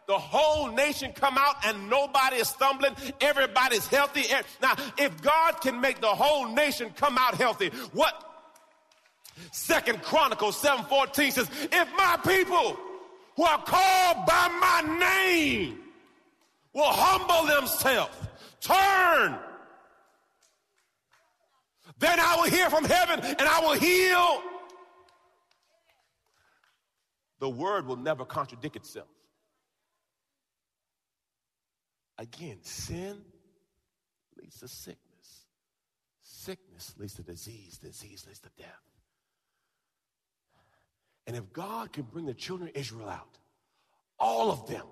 [0.07, 2.95] the whole nation come out and nobody is stumbling.
[3.21, 4.23] Everybody's healthy.
[4.31, 8.28] Eh, now, if God can make the whole nation come out healthy, what
[9.51, 12.77] Second Chronicles 7:14 says, if my people
[13.35, 15.79] who are called by my name
[16.73, 18.15] will humble themselves,
[18.61, 19.37] turn,
[21.99, 24.43] then I will hear from heaven and I will heal.
[27.39, 29.07] The word will never contradict itself.
[32.17, 33.21] Again, sin
[34.41, 35.45] leads to sickness.
[36.21, 37.77] Sickness leads to disease.
[37.77, 38.88] Disease leads to death.
[41.29, 43.37] And if God can bring the children of Israel out,
[44.17, 44.87] all of them,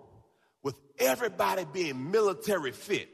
[0.62, 3.10] with everybody being military fit.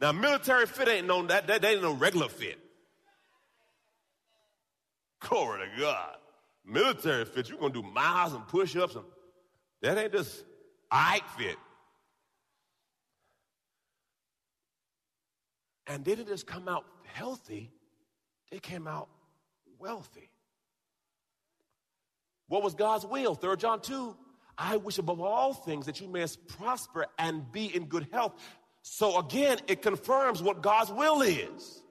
[0.00, 2.58] Now, military fit ain't no that, that ain't no regular fit.
[5.20, 6.16] Glory to God.
[6.64, 9.04] Military fit, you're gonna do miles and push-ups and
[9.82, 10.42] that ain't just
[10.90, 11.58] I fit.
[15.86, 17.70] And they didn't just come out healthy,
[18.50, 19.10] they came out
[19.78, 20.30] wealthy.
[22.48, 23.34] What was God's will?
[23.34, 24.16] 3 John 2.
[24.56, 28.34] I wish above all things that you may prosper and be in good health.
[28.82, 31.82] So again, it confirms what God's will is.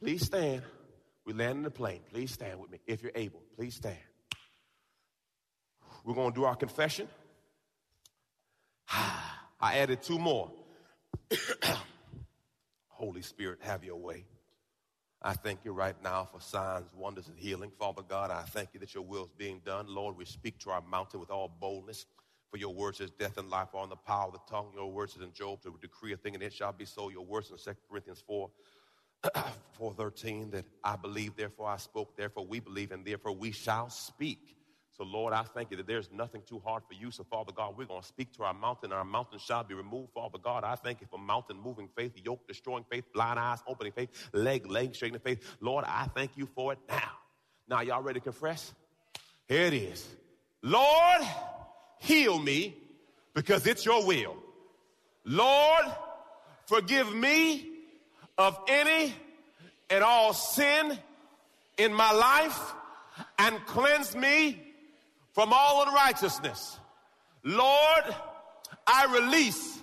[0.00, 0.62] Please stand.
[1.24, 2.00] We land in the plane.
[2.12, 3.42] Please stand with me if you're able.
[3.56, 3.96] Please stand.
[6.04, 7.08] We're going to do our confession.
[8.88, 10.52] I added two more.
[12.88, 14.24] Holy Spirit, have your way.
[15.22, 17.72] I thank you right now for signs, wonders, and healing.
[17.78, 19.86] Father God, I thank you that your will is being done.
[19.88, 22.06] Lord, we speak to our mountain with all boldness.
[22.50, 24.70] For your words is death and life are on the power of the tongue.
[24.74, 27.08] Your words is in Job to decree a thing and it shall be so.
[27.08, 28.50] Your words in 2 Corinthians 4,
[29.80, 34.56] 4.13 that I believe, therefore I spoke, therefore we believe, and therefore we shall speak.
[34.96, 37.10] So, Lord, I thank you that there's nothing too hard for you.
[37.10, 40.12] So, Father God, we're going to speak to our mountain, our mountain shall be removed.
[40.14, 43.92] Father God, I thank you for mountain moving faith, yoke destroying faith, blind eyes opening
[43.92, 45.56] faith, leg, leg straightening faith.
[45.60, 47.10] Lord, I thank you for it now.
[47.68, 48.72] Now, y'all ready to confess?
[49.46, 50.06] Here it is.
[50.62, 51.20] Lord,
[51.98, 52.74] heal me
[53.34, 54.36] because it's your will.
[55.26, 55.84] Lord,
[56.64, 57.68] forgive me
[58.38, 59.12] of any
[59.90, 60.98] and all sin
[61.76, 62.72] in my life
[63.38, 64.62] and cleanse me
[65.36, 66.78] from all unrighteousness.
[67.44, 68.04] Lord,
[68.86, 69.82] I release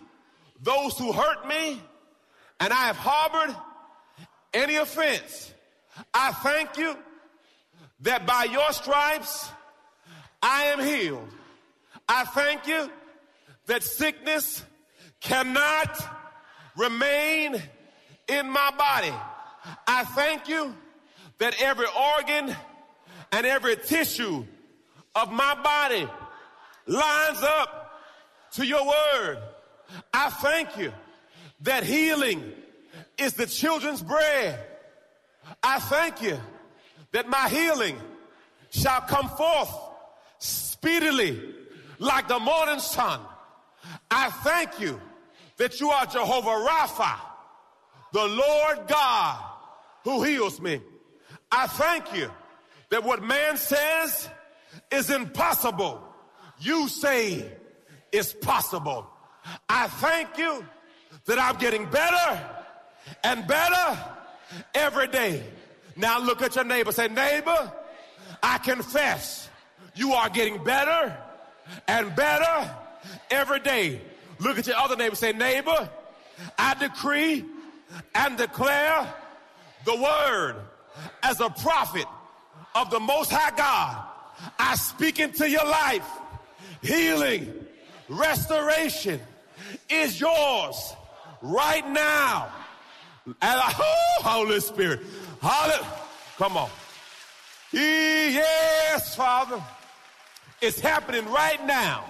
[0.64, 1.80] those who hurt me
[2.60, 3.56] and I have harbored
[4.52, 5.54] any offense.
[6.12, 6.98] I thank you
[8.00, 9.48] that by your stripes
[10.42, 11.30] I am healed.
[12.10, 12.90] I thank you
[13.68, 14.64] that sickness
[15.20, 16.02] cannot
[16.76, 17.62] remain
[18.28, 19.14] in my body.
[19.86, 20.76] I thank you
[21.38, 21.86] that every
[22.18, 22.56] organ
[23.32, 24.48] and every tissue
[25.16, 26.08] of my body
[26.88, 28.02] lines up
[28.54, 29.38] to your word.
[30.14, 30.92] I thank you
[31.62, 32.52] that healing
[33.18, 34.60] is the children's bread.
[35.62, 36.38] I thank you
[37.12, 37.98] that my healing
[38.72, 39.70] shall come forth
[40.40, 41.40] speedily
[42.00, 43.20] like the morning sun.
[44.10, 45.00] I thank you
[45.58, 47.16] that you are Jehovah Rapha,
[48.12, 49.44] the Lord God
[50.04, 50.82] who heals me.
[51.52, 52.32] I thank you
[52.90, 54.30] that what man says
[54.92, 56.02] is impossible,
[56.60, 57.46] you say
[58.12, 59.08] it's possible.
[59.68, 60.66] I thank you
[61.26, 62.42] that I'm getting better
[63.24, 64.00] and better
[64.74, 65.44] every day.
[65.96, 66.92] Now look at your neighbor.
[66.92, 67.72] Say, neighbor,
[68.42, 69.50] I confess
[69.96, 71.18] you are getting better
[71.88, 72.76] and better
[73.30, 74.02] every day.
[74.40, 75.16] Look at your other neighbor.
[75.16, 75.90] Say, neighbor,
[76.58, 77.46] I decree
[78.16, 79.14] and declare
[79.86, 80.56] the word
[81.22, 82.06] as a prophet
[82.76, 84.08] of the Most High God
[84.60, 86.08] I speak into your life.
[86.82, 87.54] Healing,
[88.10, 89.20] restoration
[89.90, 90.94] is yours
[91.42, 92.52] right now.
[93.26, 95.02] And I, oh, Holy Spirit.
[95.42, 95.88] Holy,
[96.38, 96.70] come on.
[97.72, 99.62] Yes, Father.
[100.62, 102.06] It's happening right now.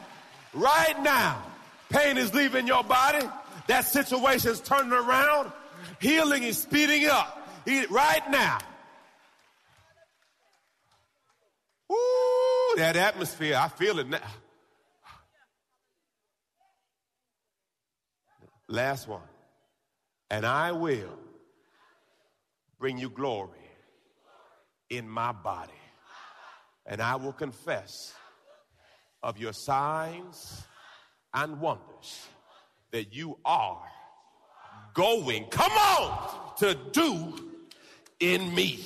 [0.54, 1.44] Right now.
[1.90, 3.26] Pain is leaving your body.
[3.68, 5.52] That situation is turning around.
[6.00, 7.48] Healing is speeding up.
[7.90, 8.60] Right now.
[11.92, 14.20] Ooh, that atmosphere, I feel it now.
[18.68, 19.22] Last one.
[20.30, 21.18] And I will
[22.80, 23.60] bring you glory
[24.90, 25.72] in my body.
[26.86, 28.14] And I will confess
[29.22, 30.64] of your signs
[31.34, 32.28] and wonders
[32.92, 33.82] that you are
[34.94, 37.36] going, come on, to do
[38.20, 38.84] in me.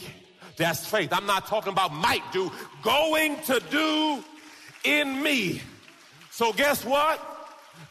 [0.58, 1.14] That's faith.
[1.14, 2.52] I'm not talking about might do,
[2.82, 4.24] going to do
[4.84, 5.62] in me.
[6.32, 7.22] So guess what?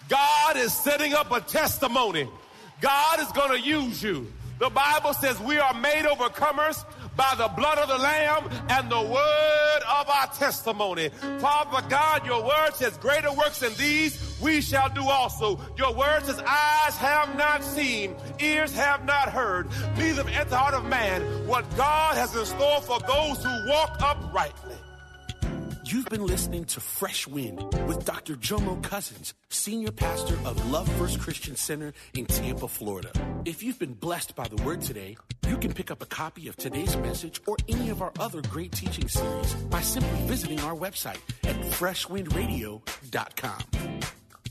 [0.08, 2.28] God is setting up a testimony.
[2.80, 4.30] God is going to use you.
[4.58, 6.84] The Bible says we are made overcomers
[7.16, 11.08] by the blood of the Lamb and the word of our testimony.
[11.38, 15.60] Father God, your word says, Greater works than these we shall do also.
[15.76, 20.74] Your word says, Eyes have not seen, ears have not heard, neither enter the heart
[20.74, 24.76] of man what God has in store for those who walk uprightly.
[25.88, 28.34] You've been listening to Fresh Wind with Dr.
[28.34, 33.12] Jomo Cousins, Senior Pastor of Love First Christian Center in Tampa, Florida.
[33.44, 36.56] If you've been blessed by the word today, you can pick up a copy of
[36.56, 41.20] today's message or any of our other great teaching series by simply visiting our website
[41.44, 44.00] at freshwindradio.com.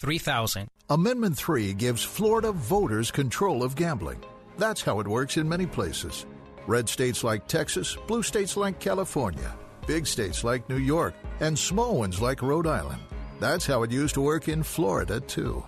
[0.00, 0.68] 3000.
[0.90, 4.22] Amendment 3 gives Florida voters control of gambling.
[4.56, 6.24] That's how it works in many places.
[6.66, 9.56] Red states like Texas, blue states like California,
[9.86, 13.00] big states like New York, and small ones like Rhode Island.
[13.40, 15.64] That's how it used to work in Florida, too.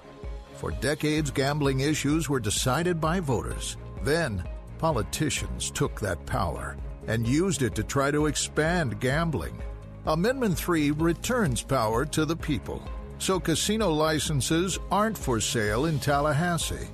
[0.54, 3.76] For decades, gambling issues were decided by voters.
[4.02, 4.44] Then,
[4.78, 6.76] politicians took that power
[7.08, 9.60] and used it to try to expand gambling.
[10.06, 12.82] Amendment 3 returns power to the people
[13.20, 16.88] so casino licenses aren't for sale in Tallahassee.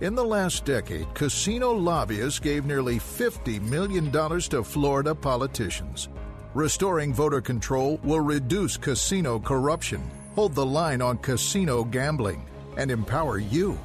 [0.00, 6.08] In the last decade, casino lobbyists gave nearly $50 million to Florida politicians.
[6.54, 12.46] Restoring voter control will reduce casino corruption, hold the line on casino gambling,
[12.76, 13.76] and empower you.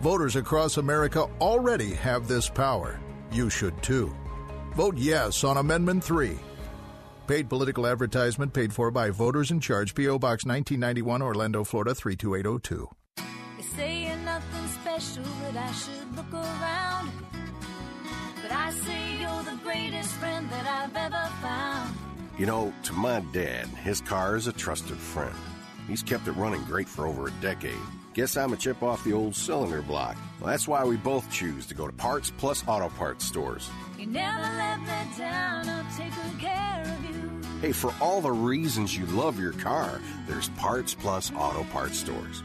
[0.00, 2.98] Voters across America already have this power.
[3.30, 4.14] You should too.
[4.74, 6.38] Vote yes on Amendment 3.
[7.30, 9.94] Paid political advertisement paid for by voters in charge.
[9.94, 10.18] P.O.
[10.18, 12.90] Box 1991, Orlando, Florida 32802.
[13.76, 17.12] They you're nothing special, that I should look around.
[18.42, 21.94] But I say you're the greatest friend that I've ever found.
[22.36, 25.36] You know, to my dad, his car is a trusted friend.
[25.86, 27.78] He's kept it running great for over a decade.
[28.12, 30.16] Guess I'm a chip off the old cylinder block.
[30.40, 33.70] Well, that's why we both choose to go to Parts Plus Auto Parts stores.
[33.96, 37.30] You never let me down, I'll take good care of you.
[37.60, 42.42] Hey, for all the reasons you love your car, there's Parts Plus Auto Parts stores.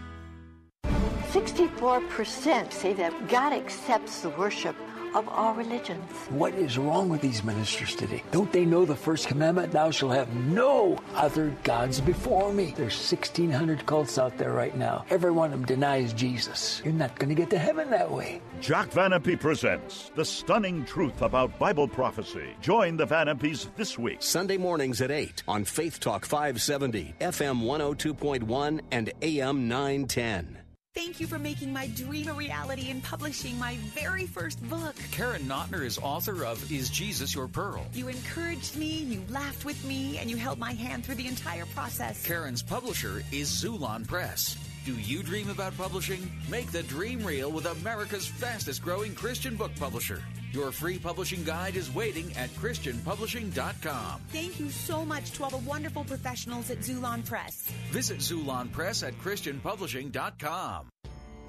[1.32, 4.76] 64% say that God accepts the worship
[5.16, 6.04] of all religions.
[6.30, 8.22] What is wrong with these ministers today?
[8.32, 9.72] Don't they know the first commandment?
[9.72, 12.74] Thou shalt have no other gods before me.
[12.76, 15.06] There's 1,600 cults out there right now.
[15.10, 16.82] Every one of them denies Jesus.
[16.84, 18.42] You're not going to get to heaven that way.
[18.60, 22.56] Jack Van Impe presents The Stunning Truth About Bible Prophecy.
[22.62, 24.18] Join the Van Impes this week.
[24.20, 30.65] Sunday mornings at 8 on Faith Talk 570, FM 102.1, and AM 910.
[30.96, 34.96] Thank you for making my dream a reality and publishing my very first book.
[35.12, 37.86] Karen Notner is author of Is Jesus Your Pearl?
[37.94, 41.66] You encouraged me, you laughed with me, and you held my hand through the entire
[41.76, 42.26] process.
[42.26, 44.58] Karen's publisher is Xulon Press.
[44.86, 46.32] Do you dream about publishing?
[46.48, 50.22] Make the dream real with America's fastest growing Christian book publisher.
[50.52, 54.22] Your free publishing guide is waiting at ChristianPublishing.com.
[54.32, 57.68] Thank you so much to all the wonderful professionals at Xulon Press.
[57.90, 60.90] Visit Xulon Press at ChristianPublishing.com.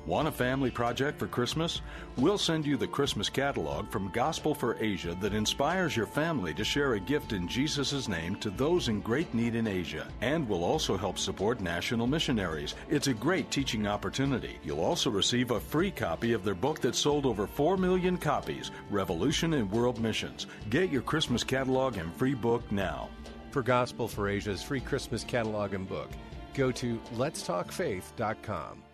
[0.06, 1.82] Want a family project for Christmas?
[2.16, 6.62] We'll send you the Christmas catalog from Gospel for Asia that inspires your family to
[6.62, 10.06] share a gift in Jesus' name to those in great need in Asia.
[10.20, 12.76] And will also help support national missionaries.
[12.88, 14.60] It's a great teaching opportunity.
[14.62, 18.70] You'll also receive a free copy of their book that sold over 4 million copies
[18.90, 20.46] Revolution in World Missions.
[20.70, 23.08] Get your Christmas catalog and free book now.
[23.50, 26.10] For Gospel for Asia's free Christmas catalog and book,
[26.54, 28.85] go to letstalkfaith.com.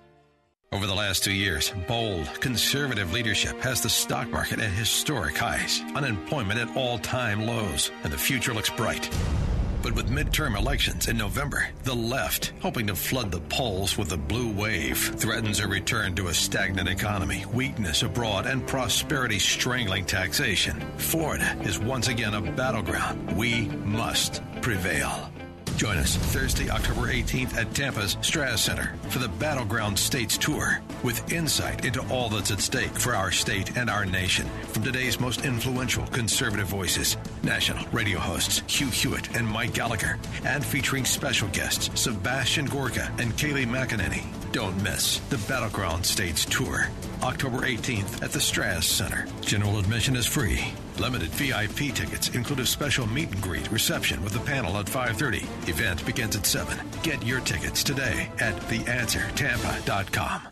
[0.73, 5.83] Over the last two years, bold, conservative leadership has the stock market at historic highs,
[5.95, 9.11] unemployment at all time lows, and the future looks bright.
[9.83, 14.17] But with midterm elections in November, the left, hoping to flood the polls with a
[14.17, 20.81] blue wave, threatens a return to a stagnant economy, weakness abroad, and prosperity strangling taxation.
[20.97, 23.37] Florida is once again a battleground.
[23.37, 25.31] We must prevail.
[25.83, 31.33] Join us Thursday, October 18th at Tampa's Straz Center for the Battleground States Tour with
[31.33, 35.45] insight into all that's at stake for our state and our nation from today's most
[35.45, 41.91] influential conservative voices, national radio hosts Hugh Hewitt and Mike Gallagher, and featuring special guests
[42.01, 44.42] Sebastian Gorka and Kayleigh McEnany.
[44.53, 46.89] Don't miss the Battleground States Tour,
[47.23, 49.27] October 18th at the Straz Center.
[49.41, 50.75] General admission is free.
[50.99, 55.49] Limited VIP tickets include a special meet and greet reception with the panel at 5:30.
[55.69, 56.79] Event begins at 7.
[57.03, 60.52] Get your tickets today at theanswertampa.com.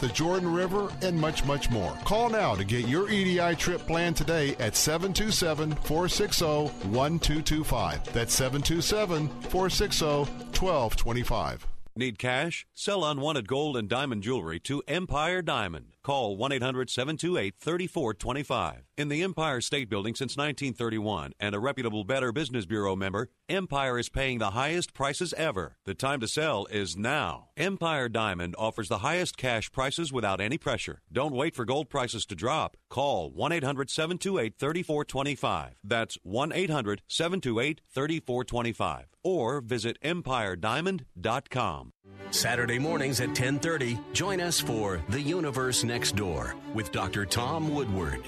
[0.00, 1.92] the Jordan River, and much, much more.
[2.04, 8.12] Call now to get your EDI trip planned today at 727 460 1225.
[8.12, 11.66] That's 727 460 1225.
[11.96, 12.66] Need cash?
[12.74, 15.93] Sell unwanted gold and diamond jewelry to Empire Diamond.
[16.04, 18.82] Call 1 800 728 3425.
[18.98, 23.98] In the Empire State Building since 1931 and a reputable Better Business Bureau member, Empire
[23.98, 25.78] is paying the highest prices ever.
[25.86, 27.48] The time to sell is now.
[27.56, 31.00] Empire Diamond offers the highest cash prices without any pressure.
[31.10, 32.76] Don't wait for gold prices to drop.
[32.90, 35.76] Call 1 800 728 3425.
[35.82, 39.06] That's 1 800 728 3425.
[39.22, 41.93] Or visit EmpireDiamond.com.
[42.30, 47.24] Saturday mornings at 10:30, join us for The Universe Next Door with Dr.
[47.24, 48.24] Tom Woodward.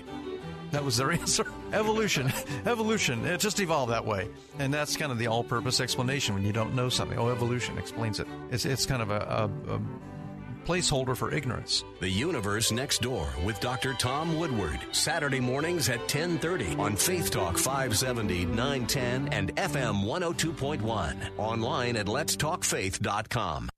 [0.71, 1.47] That was their answer.
[1.73, 2.33] Evolution.
[2.67, 3.25] Evolution.
[3.27, 4.29] It just evolved that way.
[4.59, 7.19] And that's kind of the all purpose explanation when you don't know something.
[7.19, 8.29] Oh, evolution explains it.
[8.51, 9.81] It's, it's kind of a, a, a
[10.67, 11.85] placeholder for ignorance.
[12.01, 13.95] The Universe Next Door with Dr.
[13.95, 14.81] Tom Woodward.
[14.93, 21.31] Saturday mornings at 10:30 on Faith Talk 570, 910 and FM 102.1.
[21.39, 23.69] Online at letstalkfaith.com.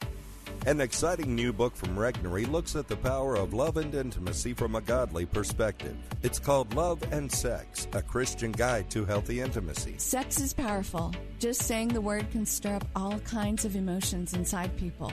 [0.67, 4.75] An exciting new book from Regnery looks at the power of love and intimacy from
[4.75, 5.97] a godly perspective.
[6.23, 9.95] It's called Love and Sex, a Christian guide to healthy intimacy.
[9.99, 11.15] Sex is powerful.
[11.39, 15.13] Just saying the word can stir up all kinds of emotions inside people.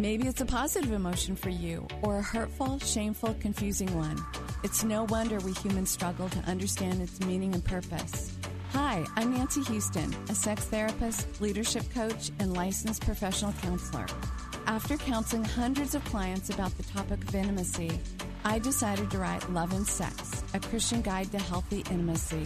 [0.00, 4.18] Maybe it's a positive emotion for you, or a hurtful, shameful, confusing one.
[4.64, 8.36] It's no wonder we humans struggle to understand its meaning and purpose.
[8.72, 14.06] Hi, I'm Nancy Houston, a sex therapist, leadership coach, and licensed professional counselor.
[14.66, 18.00] After counseling hundreds of clients about the topic of intimacy,
[18.44, 22.42] I decided to write Love and Sex, a Christian guide to healthy intimacy.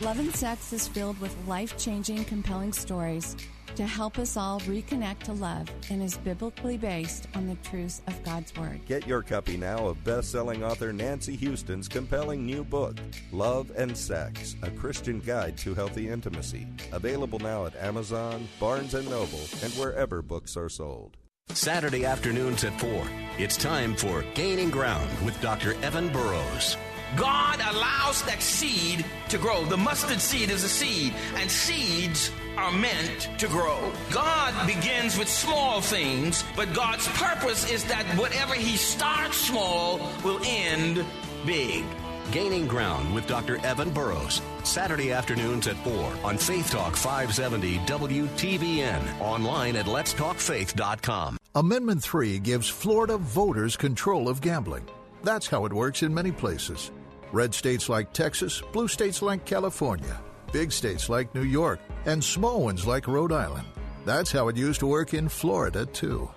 [0.00, 3.36] Love and Sex is filled with life changing, compelling stories
[3.76, 8.22] to help us all reconnect to love and is biblically based on the truths of
[8.22, 8.80] God's Word.
[8.86, 12.96] Get your copy now of best-selling author Nancy Houston's compelling new book,
[13.32, 16.66] Love and Sex: A Christian Guide to Healthy Intimacy.
[16.92, 21.16] Available now at Amazon, Barnes & Noble, and wherever books are sold.
[21.48, 23.04] Saturday afternoons at 4.
[23.38, 25.74] It's time for Gaining Ground with Dr.
[25.82, 26.76] Evan Burrows.
[27.16, 29.64] God allows that seed to grow.
[29.64, 33.92] The mustard seed is a seed, and seeds are meant to grow.
[34.10, 40.40] God begins with small things, but God's purpose is that whatever He starts small will
[40.44, 41.04] end
[41.46, 41.84] big.
[42.30, 43.64] Gaining Ground with Dr.
[43.66, 44.40] Evan Burrows.
[44.62, 49.20] Saturday afternoons at 4 on Faith Talk 570 WTBN.
[49.20, 51.38] Online at letstalkfaith.com.
[51.56, 54.86] Amendment 3 gives Florida voters control of gambling.
[55.24, 56.92] That's how it works in many places.
[57.32, 60.20] Red states like Texas, blue states like California,
[60.52, 63.66] big states like New York, and small ones like Rhode Island.
[64.04, 66.28] That's how it used to work in Florida, too.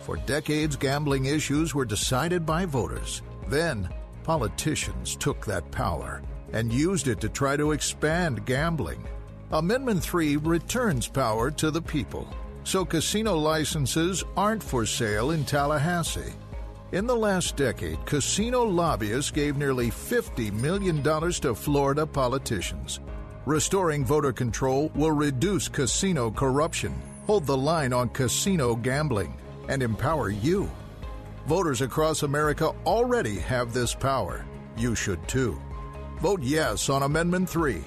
[0.00, 3.22] For decades, gambling issues were decided by voters.
[3.46, 3.88] Then,
[4.24, 9.06] politicians took that power and used it to try to expand gambling.
[9.52, 12.26] Amendment 3 returns power to the people,
[12.64, 16.32] so casino licenses aren't for sale in Tallahassee.
[16.92, 23.00] In the last decade, casino lobbyists gave nearly $50 million to Florida politicians.
[23.46, 26.92] Restoring voter control will reduce casino corruption,
[27.26, 29.34] hold the line on casino gambling,
[29.68, 30.70] and empower you.
[31.46, 34.44] Voters across America already have this power.
[34.76, 35.58] You should too.
[36.20, 37.82] Vote yes on Amendment 3.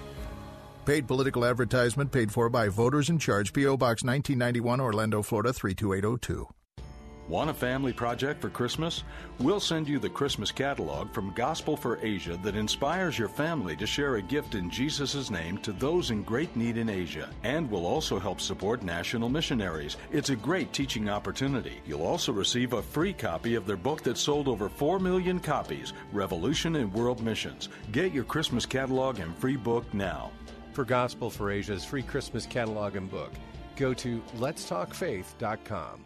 [0.85, 3.53] Paid political advertisement paid for by voters in charge.
[3.53, 3.77] P.O.
[3.77, 6.47] Box 1991, Orlando, Florida 32802.
[7.27, 9.03] Want a family project for Christmas?
[9.39, 13.87] We'll send you the Christmas catalog from Gospel for Asia that inspires your family to
[13.87, 17.27] share a gift in Jesus' name to those in great need in Asia.
[17.43, 19.97] And will also help support national missionaries.
[20.11, 21.81] It's a great teaching opportunity.
[21.87, 25.93] You'll also receive a free copy of their book that sold over 4 million copies
[26.13, 27.69] Revolution in World Missions.
[27.91, 30.29] Get your Christmas catalog and free book now.
[30.73, 33.31] For Gospel for Asia's free Christmas catalog and book,
[33.75, 36.05] go to letstalkfaith.com.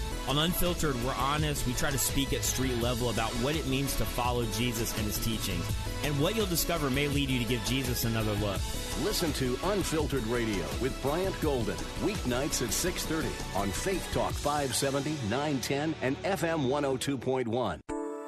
[0.27, 1.65] On Unfiltered, we're honest.
[1.65, 5.05] We try to speak at street level about what it means to follow Jesus and
[5.05, 5.65] his teachings.
[6.03, 8.59] And what you'll discover may lead you to give Jesus another look.
[9.03, 15.95] Listen to Unfiltered Radio with Bryant Golden, weeknights at 6:30 on Faith Talk 570, 910
[16.01, 17.79] and FM 102.1.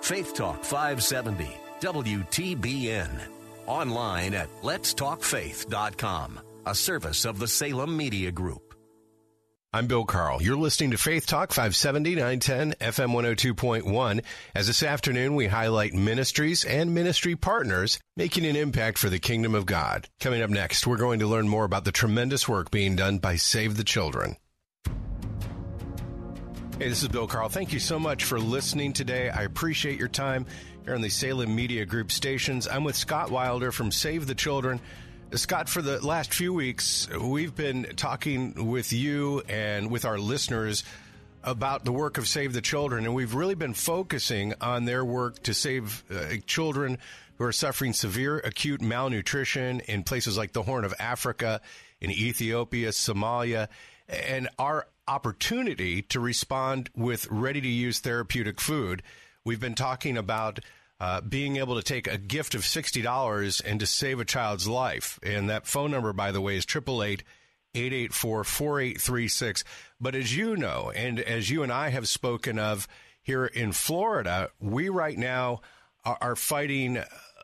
[0.02, 3.10] Faith Talk 570, WTBN.
[3.68, 8.73] Online at letstalkfaith.com, a service of the Salem Media Group.
[9.76, 10.40] I'm Bill Carl.
[10.40, 14.24] You're listening to Faith Talk 570 910 FM 102.1.
[14.54, 19.56] As this afternoon, we highlight ministries and ministry partners making an impact for the kingdom
[19.56, 20.08] of God.
[20.20, 23.36] Coming up next, we're going to learn more about the tremendous work being done by
[23.36, 24.38] Save the Children.
[26.78, 27.50] Hey, this is Bill Carl.
[27.50, 29.32] Thank you so much for listening today.
[29.32, 30.46] I appreciate your time
[30.86, 32.68] here on the Salem Media Group stations.
[32.68, 34.82] I'm with Scott Wilder from Save the Children.
[35.36, 40.84] Scott, for the last few weeks, we've been talking with you and with our listeners
[41.44, 45.42] about the work of Save the Children, and we've really been focusing on their work
[45.44, 47.00] to save uh, children
[47.38, 51.62] who are suffering severe acute malnutrition in places like the Horn of Africa,
[52.00, 53.70] in Ethiopia, Somalia,
[54.08, 59.02] and our opportunity to respond with ready to use therapeutic food.
[59.44, 60.60] We've been talking about
[61.04, 65.20] uh, being able to take a gift of $60 and to save a child's life.
[65.22, 67.24] And that phone number, by the way, is 888
[67.76, 69.66] 884 4836.
[70.00, 72.88] But as you know, and as you and I have spoken of
[73.22, 75.60] here in Florida, we right now
[76.06, 77.04] are, are fighting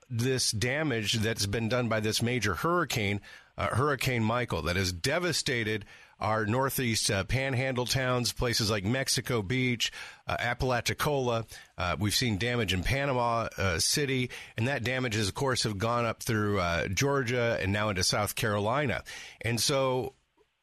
[0.09, 3.19] this damage that's been done by this major hurricane,
[3.57, 5.83] uh, Hurricane Michael, that has devastated
[6.19, 9.91] our northeast uh, panhandle towns, places like Mexico Beach,
[10.27, 11.45] uh, Apalachicola.
[11.77, 15.77] Uh, we've seen damage in Panama uh, City, and that damage has, of course, have
[15.77, 19.03] gone up through uh, Georgia and now into South Carolina.
[19.41, 20.13] And so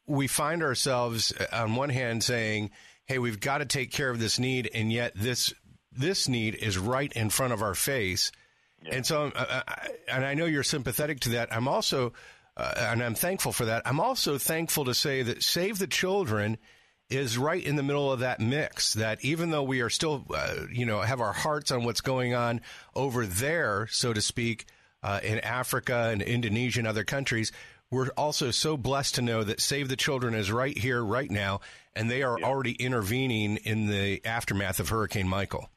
[0.05, 2.71] we find ourselves, uh, on one hand, saying,
[3.05, 5.53] "Hey, we've got to take care of this need," and yet this
[5.91, 8.31] this need is right in front of our face.
[8.83, 8.97] Yeah.
[8.97, 9.31] And so,
[10.07, 11.51] and I know you're sympathetic to that.
[11.51, 12.13] I'm also
[12.57, 13.83] uh, and I'm thankful for that.
[13.85, 16.57] I'm also thankful to say that Save the Children
[17.07, 18.95] is right in the middle of that mix.
[18.95, 22.33] That even though we are still, uh, you know, have our hearts on what's going
[22.33, 22.61] on
[22.95, 24.65] over there, so to speak,
[25.03, 27.51] uh, in Africa and Indonesia and other countries,
[27.91, 31.61] we're also so blessed to know that Save the Children is right here, right now,
[31.95, 32.45] and they are yeah.
[32.45, 35.69] already intervening in the aftermath of Hurricane Michael.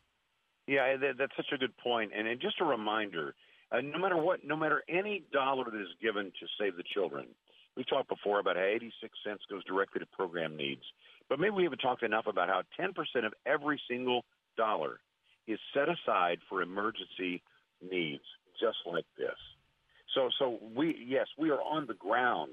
[0.66, 2.12] Yeah, that's such a good point.
[2.16, 3.34] And just a reminder
[3.72, 7.26] uh, no matter what, no matter any dollar that is given to save the children,
[7.76, 10.82] we talked before about how 86 cents goes directly to program needs.
[11.28, 12.90] But maybe we haven't talked enough about how 10%
[13.24, 14.24] of every single
[14.56, 14.98] dollar
[15.46, 17.42] is set aside for emergency
[17.80, 18.24] needs,
[18.60, 19.36] just like this.
[20.14, 22.50] So, so we yes, we are on the ground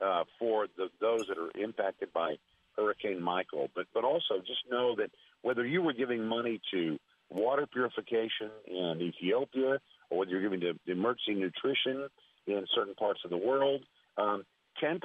[0.00, 2.36] uh, for the, those that are impacted by
[2.76, 5.10] Hurricane Michael, but but also just know that
[5.42, 6.98] whether you were giving money to
[7.30, 9.78] water purification in Ethiopia
[10.16, 12.08] whether you're giving to emergency nutrition
[12.46, 13.82] in certain parts of the world.
[14.16, 14.44] Um,
[14.82, 14.98] 10%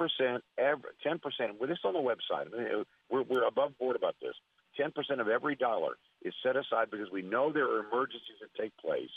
[0.58, 1.20] every, 10%,
[1.60, 2.46] with this on the website,
[3.10, 4.34] we're, we're above board about this.
[4.78, 8.76] 10% of every dollar is set aside because we know there are emergencies that take
[8.76, 9.10] place,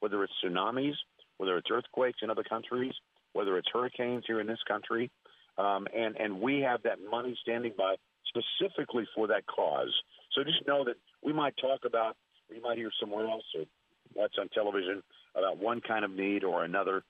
[0.00, 0.94] whether it's tsunamis,
[1.38, 2.92] whether it's earthquakes in other countries,
[3.32, 5.10] whether it's hurricanes here in this country.
[5.58, 7.96] Um, and, and we have that money standing by
[8.28, 9.92] specifically for that cause.
[10.32, 12.16] So just know that we might talk about,
[12.48, 13.64] you might hear somewhere else or
[14.14, 15.02] watch on television
[15.34, 17.02] about one kind of need or another.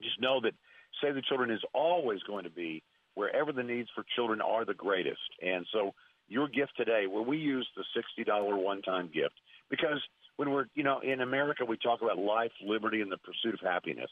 [0.00, 0.54] Just know that
[1.02, 2.82] Save the Children is always going to be
[3.14, 5.20] wherever the needs for children are the greatest.
[5.42, 5.94] And so
[6.28, 7.84] your gift today, where we use the
[8.24, 9.34] $60 one-time gift,
[9.70, 10.00] because
[10.36, 13.60] when we're, you know, in America, we talk about life, liberty, and the pursuit of
[13.60, 14.10] happiness.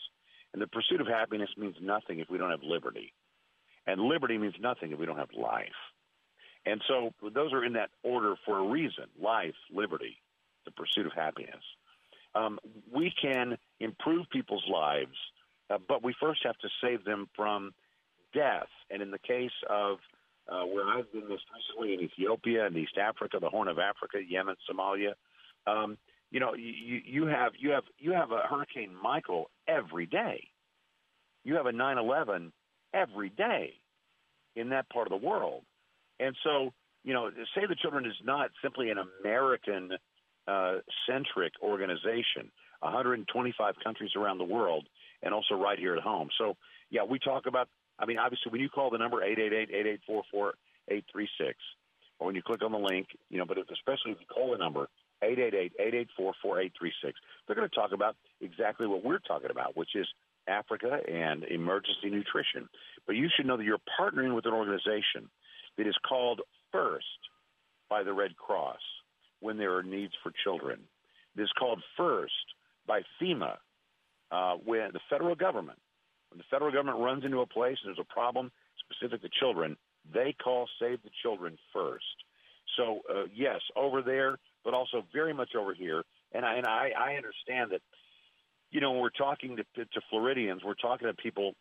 [0.52, 3.12] And the pursuit of happiness means nothing if we don't have liberty.
[3.86, 5.68] And liberty means nothing if we don't have life.
[6.66, 10.18] And so those are in that order for a reason life, liberty,
[10.66, 11.62] the pursuit of happiness
[12.34, 12.58] um,
[12.92, 15.16] we can improve people's lives,
[15.70, 17.72] uh, but we first have to save them from
[18.34, 18.68] death.
[18.90, 19.98] And in the case of
[20.48, 24.18] uh, where I've been most recently in Ethiopia and East Africa, the Horn of Africa,
[24.26, 25.12] Yemen, Somalia,
[25.66, 25.96] um,
[26.30, 30.48] you know, you, you have you have you have a Hurricane Michael every day.
[31.44, 32.52] You have a 9/11
[32.94, 33.74] every day
[34.54, 35.64] in that part of the world,
[36.20, 39.92] and so you know, Save the Children is not simply an American
[41.08, 42.50] centric organization,
[42.80, 44.86] 125 countries around the world,
[45.22, 46.28] and also right here at home.
[46.38, 46.56] So,
[46.90, 47.68] yeah, we talk about.
[47.98, 49.18] I mean, obviously, when you call the number
[50.08, 50.54] 888-884-4836,
[52.18, 54.58] or when you click on the link, you know, but especially if you call the
[54.58, 54.88] number
[55.22, 57.12] 888-884-4836,
[57.46, 60.06] they're going to talk about exactly what we're talking about, which is
[60.48, 62.70] Africa and emergency nutrition.
[63.06, 65.28] But you should know that you're partnering with an organization
[65.76, 66.40] that is called
[66.72, 67.04] FIRST,
[67.90, 68.80] by the Red Cross
[69.40, 70.80] when there are needs for children.
[71.36, 72.32] It is called FIRST
[72.86, 73.56] by FEMA,
[74.30, 75.78] uh, when the federal government,
[76.30, 79.76] when the federal government runs into a place and there's a problem specific to children,
[80.12, 82.04] they call Save the Children first.
[82.76, 86.04] So uh, yes, over there, but also very much over here.
[86.32, 87.80] And I, and I, I understand that,
[88.70, 91.54] you know, when we're talking to, to, Floridians, we're talking to people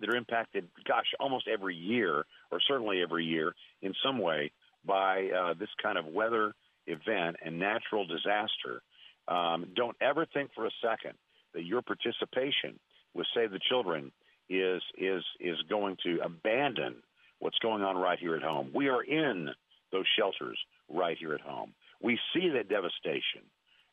[0.00, 4.50] that are impacted, gosh, almost every year, or certainly every year in some way,
[4.84, 6.52] by uh, this kind of weather
[6.86, 8.82] event and natural disaster.
[9.28, 11.14] Um, don't ever think for a second
[11.54, 12.78] that your participation
[13.14, 14.12] with Save the Children
[14.50, 16.96] is is is going to abandon
[17.38, 18.70] what's going on right here at home.
[18.74, 19.50] We are in
[19.92, 20.58] those shelters
[20.92, 21.72] right here at home.
[22.02, 23.42] We see that devastation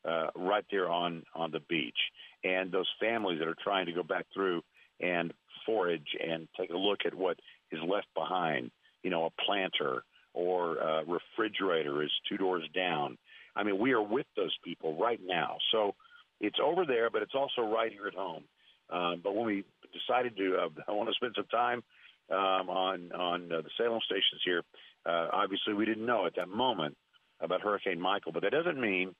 [0.07, 1.97] uh, right there on on the beach,
[2.43, 4.61] and those families that are trying to go back through
[4.99, 5.33] and
[5.65, 7.39] forage and take a look at what
[7.71, 8.71] is left behind.
[9.03, 13.17] You know, a planter or a refrigerator is two doors down.
[13.55, 15.57] I mean, we are with those people right now.
[15.71, 15.95] So
[16.39, 18.43] it's over there, but it's also right here at home.
[18.89, 19.63] Um, but when we
[19.93, 21.83] decided to, uh, I want to spend some time
[22.29, 24.63] um, on on uh, the Salem stations here.
[25.05, 26.95] Uh, obviously, we didn't know at that moment
[27.39, 29.15] about Hurricane Michael, but that doesn't mean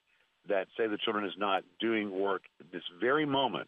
[0.47, 3.67] that Save the Children is not doing work this very moment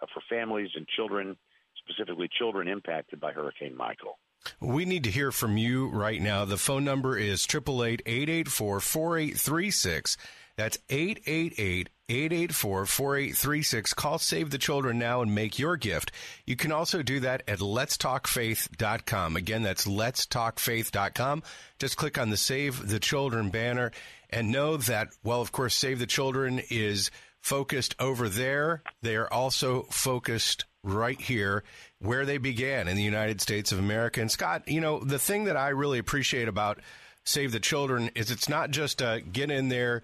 [0.00, 1.36] uh, for families and children,
[1.78, 4.18] specifically children impacted by Hurricane Michael.
[4.60, 6.44] We need to hear from you right now.
[6.44, 10.16] The phone number is 888 884 4836.
[10.56, 13.94] That's 888 884 4836.
[13.94, 16.10] Call Save the Children now and make your gift.
[16.46, 19.36] You can also do that at letstalkfaith.com.
[19.36, 21.42] Again, that's letstalkfaith.com.
[21.78, 23.92] Just click on the Save the Children banner
[24.30, 27.10] and know that, well, of course, Save the Children is
[27.40, 28.82] focused over there.
[29.02, 31.64] They are also focused right here
[32.00, 34.20] where they began in the United States of America.
[34.20, 36.80] And Scott, you know, the thing that I really appreciate about
[37.24, 40.02] Save the Children is it's not just a get in there,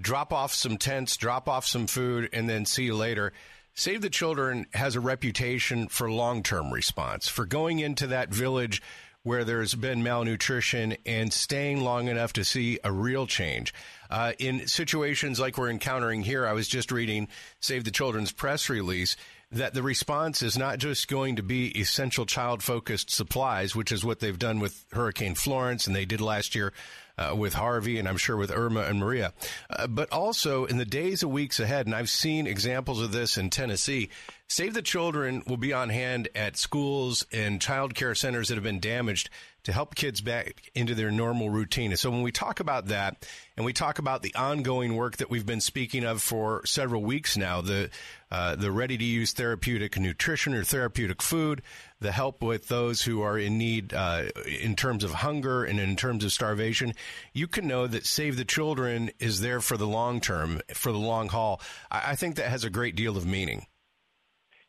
[0.00, 3.32] drop off some tents, drop off some food, and then see you later.
[3.74, 8.82] Save the Children has a reputation for long term response, for going into that village
[9.24, 13.72] where there's been malnutrition and staying long enough to see a real change.
[14.10, 17.28] Uh, in situations like we're encountering here, I was just reading
[17.58, 19.16] Save the Children's press release
[19.54, 24.04] that the response is not just going to be essential child focused supplies, which is
[24.04, 26.72] what they've done with Hurricane Florence and they did last year
[27.16, 29.32] uh, with Harvey and I'm sure with Irma and Maria,
[29.70, 31.86] uh, but also in the days and weeks ahead.
[31.86, 34.10] And I've seen examples of this in Tennessee.
[34.54, 38.62] Save the Children will be on hand at schools and child care centers that have
[38.62, 39.28] been damaged
[39.64, 41.96] to help kids back into their normal routine.
[41.96, 43.26] So when we talk about that
[43.56, 47.36] and we talk about the ongoing work that we've been speaking of for several weeks
[47.36, 47.90] now, the
[48.30, 51.60] uh, the ready to use therapeutic nutrition or therapeutic food,
[51.98, 55.96] the help with those who are in need uh, in terms of hunger and in
[55.96, 56.94] terms of starvation,
[57.32, 60.98] you can know that Save the Children is there for the long term, for the
[60.98, 61.60] long haul.
[61.90, 63.66] I, I think that has a great deal of meaning.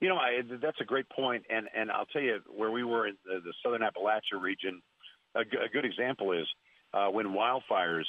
[0.06, 3.08] You know, I, that's a great point, and and I'll tell you where we were
[3.08, 4.80] in the, the southern Appalachia region.
[5.34, 6.46] A, g- a good example is
[6.94, 8.04] uh, when wildfires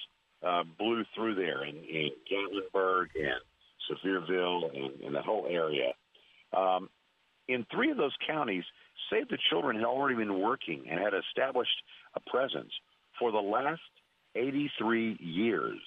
[0.46, 3.40] uh, blew through there in, in Gatlinburg and
[3.88, 5.94] Sevierville and, and that whole area.
[6.54, 6.90] Um,
[7.48, 8.64] in three of those counties,
[9.10, 11.82] Save the Children had already been working and had established
[12.14, 12.72] a presence
[13.18, 13.80] for the last
[14.34, 15.80] 83 years.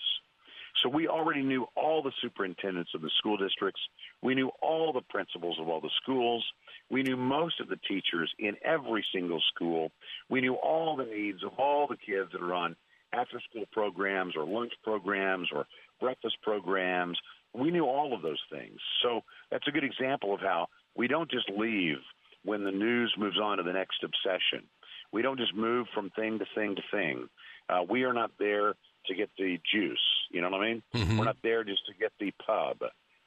[0.81, 3.81] So we already knew all the superintendents of the school districts.
[4.21, 6.45] We knew all the principals of all the schools.
[6.89, 9.91] We knew most of the teachers in every single school.
[10.29, 12.75] We knew all the needs of all the kids that are on
[13.13, 15.65] after school programs or lunch programs or
[15.99, 17.17] breakfast programs.
[17.53, 18.79] We knew all of those things.
[19.03, 21.97] So that's a good example of how we don't just leave
[22.45, 24.67] when the news moves on to the next obsession.
[25.11, 27.27] We don't just move from thing to thing to thing.
[27.67, 28.73] Uh, we are not there
[29.09, 29.99] to get the juice.
[30.31, 30.83] You know what I mean?
[30.95, 31.17] Mm-hmm.
[31.17, 32.77] We're not there just to get the pub.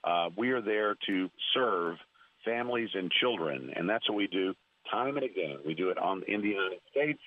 [0.05, 1.97] Uh, we are there to serve
[2.45, 4.55] families and children, and that's what we do
[4.91, 5.59] time and again.
[5.65, 7.21] We do it on in the United States.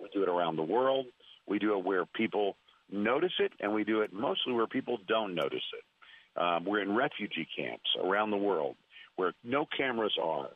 [0.00, 1.06] We do it around the world.
[1.46, 2.56] We do it where people
[2.90, 6.40] notice it, and we do it mostly where people don't notice it.
[6.40, 8.76] Um, we're in refugee camps around the world
[9.16, 10.48] where no cameras are.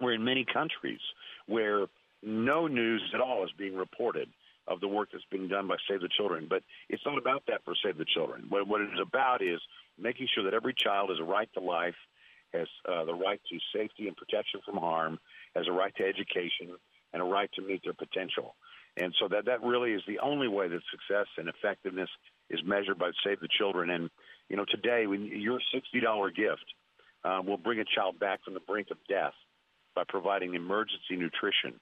[0.00, 1.00] We're in many countries
[1.46, 1.86] where
[2.22, 4.28] no news at all is being reported
[4.70, 6.46] of the work that's being done by Save the Children.
[6.48, 8.46] But it's not about that for Save the Children.
[8.48, 9.60] What, what it is about is
[9.98, 11.98] making sure that every child has a right to life,
[12.54, 15.18] has uh, the right to safety and protection from harm,
[15.56, 16.76] has a right to education,
[17.12, 18.54] and a right to meet their potential.
[18.96, 22.08] And so that that really is the only way that success and effectiveness
[22.48, 23.90] is measured by Save the Children.
[23.90, 24.10] And
[24.48, 26.64] you know, today, when your sixty dollar gift
[27.24, 29.34] uh, will bring a child back from the brink of death
[29.94, 31.78] by providing emergency nutrition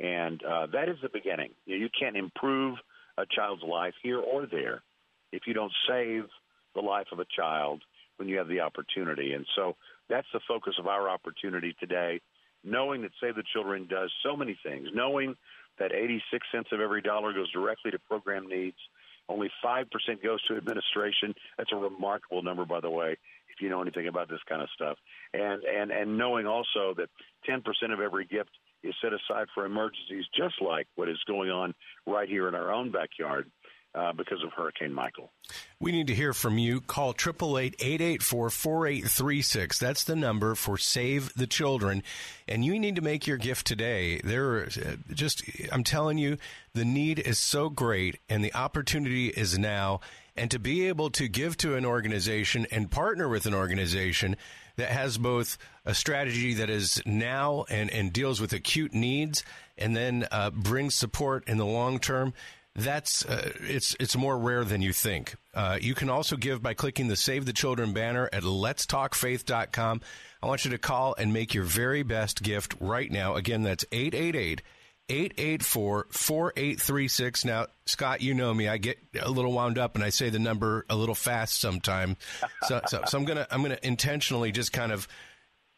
[0.00, 1.50] and uh, that is the beginning.
[1.66, 2.76] You, can't improve
[3.16, 4.82] a child's life here or there
[5.32, 6.24] if you don't save
[6.74, 7.82] the life of a child
[8.16, 9.32] when you have the opportunity.
[9.32, 9.76] And so
[10.08, 12.20] that's the focus of our opportunity today,
[12.64, 15.36] knowing that Save the Children does so many things, knowing
[15.78, 18.76] that 86 cents of every dollar goes directly to program needs.
[19.28, 19.84] Only 5%
[20.22, 21.34] goes to administration.
[21.58, 24.68] That's a remarkable number, by the way, if you know anything about this kind of
[24.74, 24.96] stuff.
[25.34, 27.10] And, and, and knowing also that
[27.48, 27.62] 10%
[27.92, 28.50] of every gift
[28.82, 31.74] is set aside for emergencies, just like what is going on
[32.06, 33.50] right here in our own backyard
[33.94, 35.30] uh, because of Hurricane Michael.
[35.80, 36.80] We need to hear from you.
[36.80, 39.78] Call 888-884-4836.
[39.78, 42.02] That's the number for Save the Children.
[42.46, 44.20] And you need to make your gift today.
[44.22, 45.42] There uh, just
[45.72, 46.36] I'm telling you,
[46.74, 50.00] the need is so great and the opportunity is now.
[50.36, 54.36] And to be able to give to an organization and partner with an organization
[54.78, 59.44] that has both a strategy that is now and, and deals with acute needs
[59.76, 62.32] and then uh, brings support in the long term
[62.78, 65.34] that's uh, it's it's more rare than you think.
[65.52, 70.00] Uh, you can also give by clicking the Save the Children banner at letstalkfaith.com.
[70.40, 73.34] I want you to call and make your very best gift right now.
[73.34, 74.62] Again, that's 888
[75.08, 77.44] 884 4836.
[77.44, 78.68] Now, Scott, you know me.
[78.68, 82.16] I get a little wound up and I say the number a little fast sometimes.
[82.64, 85.08] So, so, so I'm going to I'm to intentionally just kind of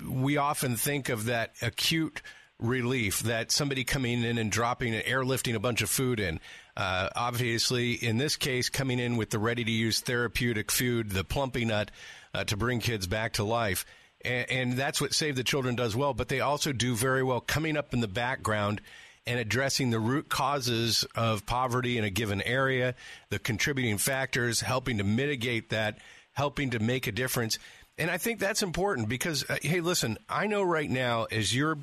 [0.07, 2.21] we often think of that acute
[2.59, 6.39] relief that somebody coming in and dropping and airlifting a bunch of food in.
[6.77, 11.25] Uh, obviously, in this case, coming in with the ready to use therapeutic food, the
[11.25, 11.89] Plumpy'Nut
[12.35, 13.87] uh, to bring kids back to life.
[14.23, 17.41] And, and that's what Save the Children does well, but they also do very well
[17.41, 18.83] coming up in the background
[19.31, 22.97] and addressing the root causes of poverty in a given area,
[23.29, 25.99] the contributing factors, helping to mitigate that,
[26.33, 27.57] helping to make a difference.
[27.97, 31.79] And I think that's important because, uh, hey, listen, I know right now as you're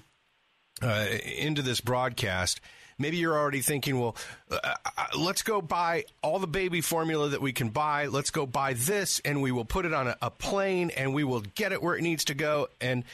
[0.82, 1.06] uh,
[1.38, 2.60] into this broadcast,
[2.98, 4.18] maybe you're already thinking, well,
[4.52, 8.07] uh, uh, let's go buy all the baby formula that we can buy.
[8.07, 11.24] Let's go buy this, and we will put it on a, a plane, and we
[11.24, 12.68] will get it where it needs to go.
[12.82, 13.06] And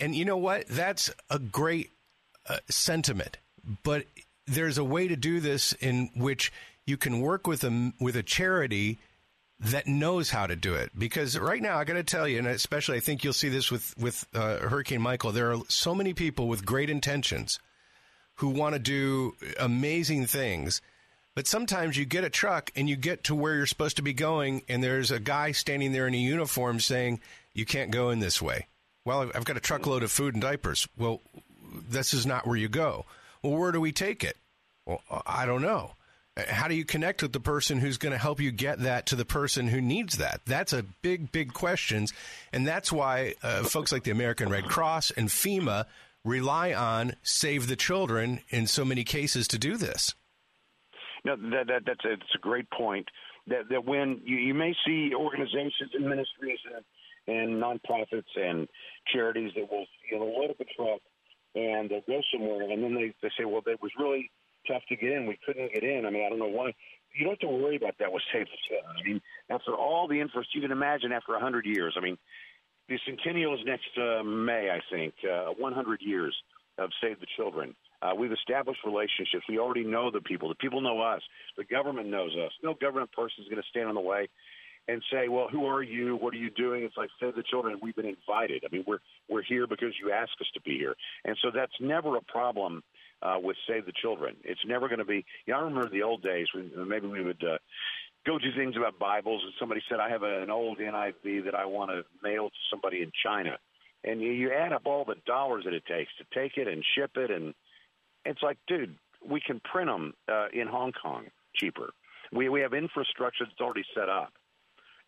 [0.00, 0.66] and you know what?
[0.66, 1.90] That's a great
[2.48, 3.36] uh, sentiment,
[3.82, 4.06] but
[4.46, 6.52] there's a way to do this in which
[6.86, 8.98] you can work with a with a charity
[9.60, 10.90] that knows how to do it.
[10.98, 13.70] Because right now, I got to tell you, and especially I think you'll see this
[13.70, 15.32] with with uh, Hurricane Michael.
[15.32, 17.60] There are so many people with great intentions
[18.36, 20.80] who want to do amazing things.
[21.34, 24.12] But sometimes you get a truck and you get to where you're supposed to be
[24.12, 27.20] going, and there's a guy standing there in a uniform saying,
[27.54, 28.66] You can't go in this way.
[29.04, 30.86] Well, I've got a truckload of food and diapers.
[30.98, 31.20] Well,
[31.88, 33.06] this is not where you go.
[33.42, 34.36] Well, where do we take it?
[34.86, 35.92] Well, I don't know.
[36.48, 39.16] How do you connect with the person who's going to help you get that to
[39.16, 40.40] the person who needs that?
[40.46, 42.06] That's a big, big question.
[42.52, 45.84] And that's why uh, folks like the American Red Cross and FEMA
[46.24, 50.14] rely on Save the Children in so many cases to do this.
[51.24, 53.06] No, that, that that's a, it's a great point.
[53.46, 58.68] That that when you, you may see organizations and ministries and, and nonprofits and
[59.12, 61.00] charities that will you know load up a truck
[61.54, 64.30] and they'll go somewhere and then they they say, well, it was really
[64.66, 65.26] tough to get in.
[65.26, 66.06] We couldn't get in.
[66.06, 66.74] I mean, I don't know why.
[67.14, 68.96] You don't have to worry about that with Save the Children.
[68.98, 69.20] I mean,
[69.50, 71.94] after all the interest you can imagine after a hundred years.
[71.96, 72.16] I mean,
[72.88, 76.34] the centennial is next uh, May, I think, uh, 100 years
[76.78, 77.74] of Save the Children.
[78.00, 79.44] Uh, we've established relationships.
[79.48, 80.48] We already know the people.
[80.48, 81.22] The people know us.
[81.56, 82.50] The government knows us.
[82.62, 84.28] No government person is going to stand in the way
[84.88, 86.16] and say, "Well, who are you?
[86.16, 87.78] What are you doing?" It's like Save the Children.
[87.82, 88.64] We've been invited.
[88.64, 90.94] I mean, we're we're here because you asked us to be here,
[91.24, 92.82] and so that's never a problem
[93.22, 94.36] uh, with Save the Children.
[94.44, 95.24] It's never going to be.
[95.46, 97.58] You know, I remember the old days when maybe we would uh,
[98.26, 101.64] go to things about Bibles, and somebody said, I have an old NIV that I
[101.64, 103.58] want to mail to somebody in China.
[104.04, 106.84] And you, you add up all the dollars that it takes to take it and
[106.96, 107.54] ship it, and
[108.24, 108.96] it's like, dude,
[109.28, 111.90] we can print them uh, in Hong Kong cheaper.
[112.32, 114.32] We, we have infrastructure that's already set up.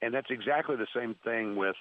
[0.05, 1.77] And that's exactly the same thing with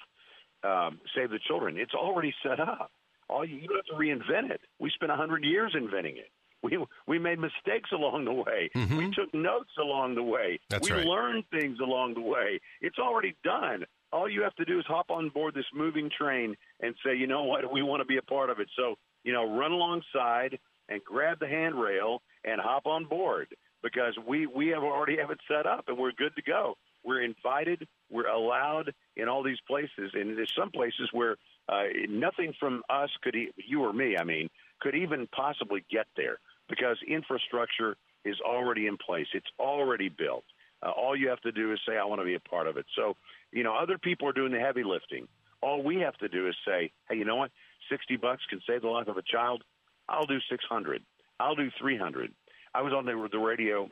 [0.63, 1.77] um, Save the Children.
[1.77, 2.91] It's already set up.
[3.29, 4.61] All you, you don't have to reinvent it.
[4.79, 6.29] We spent a hundred years inventing it.
[6.61, 6.77] We
[7.07, 8.69] we made mistakes along the way.
[8.73, 8.97] Mm-hmm.
[8.97, 10.59] We took notes along the way.
[10.69, 11.05] That's we right.
[11.05, 12.61] learned things along the way.
[12.79, 13.83] It's already done.
[14.13, 17.27] All you have to do is hop on board this moving train and say, you
[17.27, 18.69] know what, we want to be a part of it.
[18.77, 23.47] So you know, run alongside and grab the handrail and hop on board
[23.81, 26.77] because we we have already have it set up and we're good to go.
[27.03, 27.87] We're invited.
[28.09, 31.37] We're allowed in all these places, and there's some places where
[31.69, 34.49] Uh, nothing from us could, e- you or me, I mean,
[34.81, 39.27] could even possibly get there because infrastructure is already in place.
[39.33, 40.43] It's already built.
[40.85, 42.75] Uh, all you have to do is say, I want to be a part of
[42.75, 42.85] it.
[42.97, 43.15] So,
[43.53, 45.25] you know, other people are doing the heavy lifting.
[45.61, 47.51] All we have to do is say, hey, you know what?
[47.89, 49.63] 60 bucks can save the life of a child.
[50.09, 51.01] I'll do 600.
[51.39, 52.33] I'll do 300.
[52.75, 53.87] I was on the, the radio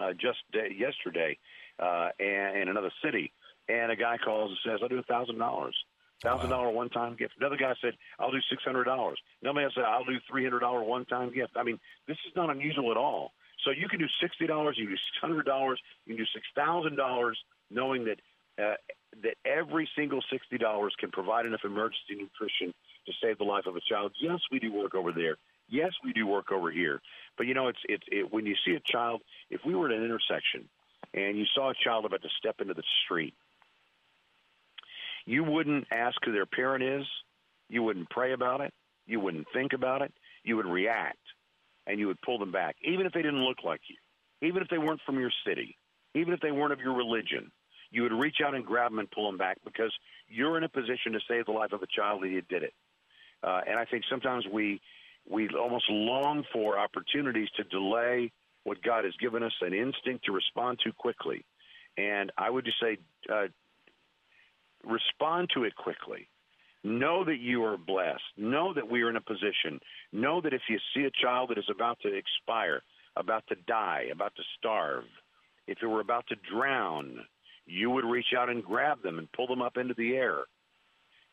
[0.00, 1.36] uh, just day, yesterday
[1.78, 3.32] uh, and, in another city,
[3.68, 5.70] and a guy calls and says, I'll do a $1,000.
[6.22, 7.34] Thousand dollar one time gift.
[7.38, 10.60] Another guy said, "I'll do six hundred dollars." Another man said, "I'll do three hundred
[10.60, 11.78] dollar one time gift." I mean,
[12.08, 13.32] this is not unusual at all.
[13.64, 16.28] So you can do sixty dollars, you can do six hundred dollars, you can do
[16.32, 17.38] six thousand dollars,
[17.70, 18.18] knowing that
[18.58, 18.76] uh,
[19.22, 22.72] that every single sixty dollars can provide enough emergency nutrition
[23.04, 24.12] to save the life of a child.
[24.18, 25.36] Yes, we do work over there.
[25.68, 27.02] Yes, we do work over here.
[27.36, 29.20] But you know, it's it's it, when you see a child.
[29.50, 30.66] If we were at an intersection
[31.14, 33.34] and you saw a child about to step into the street
[35.26, 37.04] you wouldn't ask who their parent is.
[37.68, 38.72] You wouldn't pray about it.
[39.06, 40.12] You wouldn't think about it.
[40.44, 41.18] You would react
[41.86, 43.96] and you would pull them back, even if they didn't look like you,
[44.48, 45.76] even if they weren't from your city,
[46.14, 47.50] even if they weren't of your religion.
[47.90, 49.92] You would reach out and grab them and pull them back because
[50.28, 52.74] you're in a position to save the life of a child and you did it.
[53.42, 54.80] Uh, and I think sometimes we
[55.28, 58.30] we almost long for opportunities to delay
[58.66, 61.44] what God has given us an instinct to respond to quickly.
[61.96, 62.98] And I would just say,
[63.32, 63.46] uh,
[64.84, 66.28] respond to it quickly.
[66.82, 68.24] Know that you are blessed.
[68.36, 69.78] Know that we are in a position.
[70.12, 72.82] Know that if you see a child that is about to expire,
[73.14, 75.04] about to die, about to starve,
[75.68, 77.20] if it were about to drown,
[77.66, 80.40] you would reach out and grab them and pull them up into the air.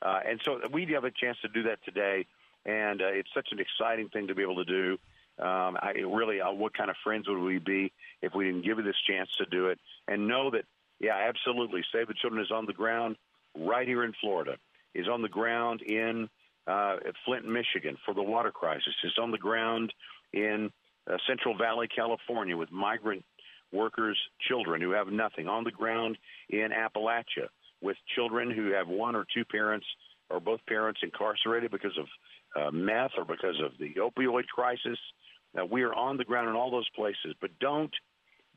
[0.04, 2.28] Uh, and so we have a chance to do that today,
[2.64, 5.00] and uh, it's such an exciting thing to be able to do.
[5.40, 7.92] Um, I really, uh, what kind of friends would we be
[8.22, 9.80] if we didn't give you this chance to do it?
[10.08, 10.66] And know that,
[11.00, 13.16] yeah, absolutely, Save the Children is on the ground
[13.58, 14.58] right here in Florida,
[14.94, 16.30] is on the ground in
[16.68, 19.94] uh, Flint, Michigan for the water crisis, is on the ground
[20.34, 20.72] in
[21.12, 23.24] uh, Central Valley, California with migrant
[23.72, 26.18] workers' children who have nothing, on the ground
[26.50, 27.48] in Appalachia
[27.82, 29.86] with children who have one or two parents
[30.30, 32.08] or both parents incarcerated because of
[32.56, 34.98] uh, meth or because of the opioid crisis.
[34.98, 35.23] Uh,
[35.70, 37.94] we are on the ground in all those places, but don't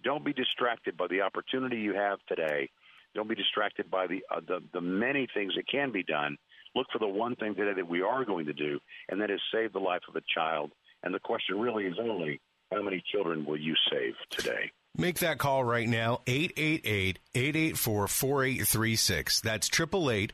[0.05, 2.69] don't be distracted by the opportunity you have today
[3.17, 6.37] don't be distracted by the, uh, the the many things that can be done.
[6.77, 8.79] Look for the one thing today that we are going to do,
[9.09, 10.71] and that is save the life of a child.
[11.03, 12.41] And the question really is only
[12.71, 14.71] how many children will you save today?
[14.97, 19.41] Make that call right now 888 884 4836.
[19.41, 20.33] That's 888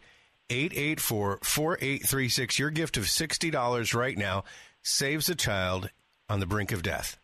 [0.51, 2.59] 884 4836.
[2.59, 4.45] Your gift of $60 right now
[4.83, 5.91] saves a child
[6.33, 7.19] on the brink of death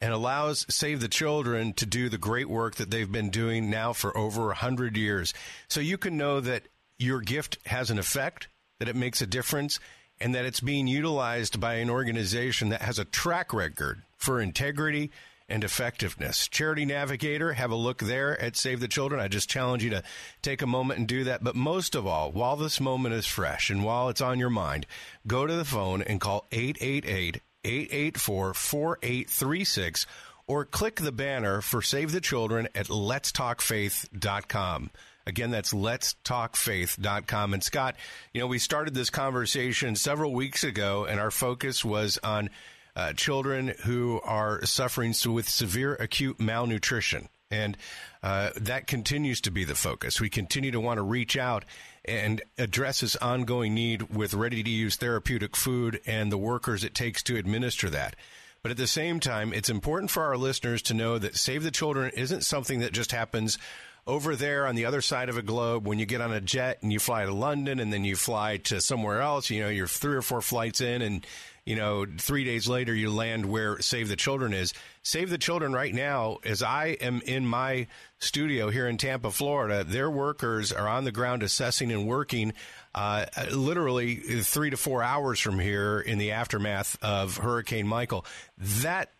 [0.00, 3.92] and allows Save the Children to do the great work that they've been doing now
[3.92, 5.34] for over 100 years.
[5.66, 8.46] So you can know that your gift has an effect,
[8.78, 9.80] that it makes a difference,
[10.20, 15.10] and that it's being utilized by an organization that has a track record for integrity
[15.48, 16.46] and effectiveness.
[16.46, 19.20] Charity Navigator, have a look there at Save the Children.
[19.20, 20.04] I just challenge you to
[20.42, 21.42] take a moment and do that.
[21.42, 24.86] But most of all, while this moment is fresh and while it's on your mind,
[25.26, 30.06] go to the phone and call 888 884 4836
[30.46, 34.90] or click the banner for Save the Children at letstalkfaith.com.
[35.26, 37.54] Again, that's letstalkfaith.com.
[37.54, 37.96] And Scott,
[38.32, 42.50] you know, we started this conversation several weeks ago, and our focus was on
[42.94, 47.28] uh, children who are suffering with severe acute malnutrition.
[47.50, 47.76] And
[48.22, 50.20] uh, that continues to be the focus.
[50.20, 51.64] We continue to want to reach out
[52.04, 57.22] and addresses ongoing need with ready to use therapeutic food and the workers it takes
[57.24, 58.16] to administer that.
[58.62, 61.70] But at the same time, it's important for our listeners to know that Save the
[61.70, 63.58] Children isn't something that just happens
[64.06, 66.78] over there on the other side of a globe when you get on a jet
[66.82, 69.50] and you fly to London and then you fly to somewhere else.
[69.50, 71.26] You know, you're three or four flights in and
[71.66, 74.74] you know, three days later you land where Save the Children is.
[75.02, 77.86] Save the Children right now, as I am in my
[78.18, 82.52] studio here in Tampa, Florida, their workers are on the ground assessing and working
[82.94, 88.26] uh, literally three to four hours from here in the aftermath of Hurricane Michael.
[88.58, 89.10] That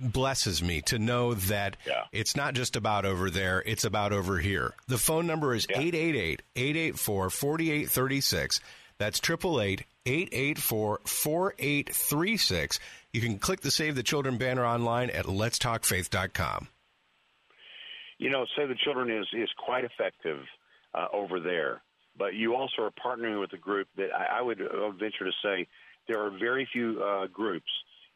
[0.00, 2.04] blesses me to know that yeah.
[2.12, 4.74] it's not just about over there, it's about over here.
[4.86, 8.60] The phone number is 888 884 4836.
[8.98, 12.80] That's 888 884 4836.
[13.12, 16.68] You can click the Save the Children banner online at letstalkfaith.com.
[18.18, 20.40] You know, Save the Children is, is quite effective
[20.94, 21.80] uh, over there,
[22.18, 24.58] but you also are partnering with a group that I, I would
[24.98, 25.68] venture to say
[26.08, 27.70] there are very few uh, groups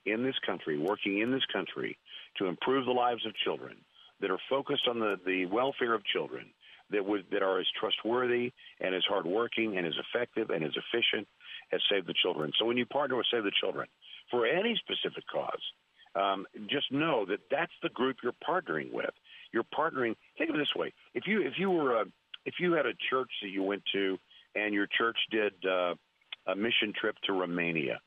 [0.04, 1.96] in this country, working in this country,
[2.38, 3.76] to improve the lives of children
[4.20, 6.46] that are focused on the, the welfare of children
[6.93, 11.27] that would that are as trustworthy and as hardworking and as effective and as efficient
[11.73, 12.52] as Save the Children.
[12.59, 13.89] So when you partner with Save the Children
[14.31, 15.62] for any specific cause,
[16.14, 19.10] um, just know that that's the group you're partnering with.
[19.52, 20.14] You're partnering.
[20.39, 22.05] Think of it this way: if you if you were a
[22.44, 24.19] if you had a church that you went to
[24.55, 25.94] and your church did uh,
[26.47, 28.01] a mission trip to Romania,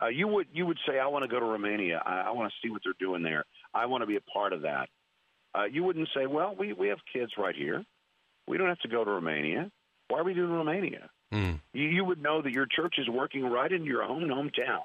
[0.00, 2.02] uh, you would you would say, "I want to go to Romania.
[2.04, 3.44] I, I want to see what they're doing there.
[3.74, 4.88] I want to be a part of that."
[5.54, 7.84] Uh, you wouldn't say, "Well, we we have kids right here.
[8.46, 9.70] We don't have to go to Romania.
[10.08, 11.60] Why are we doing Romania?" Mm.
[11.72, 14.84] You, you would know that your church is working right in your own hometown,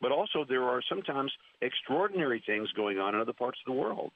[0.00, 4.12] but also there are sometimes extraordinary things going on in other parts of the world,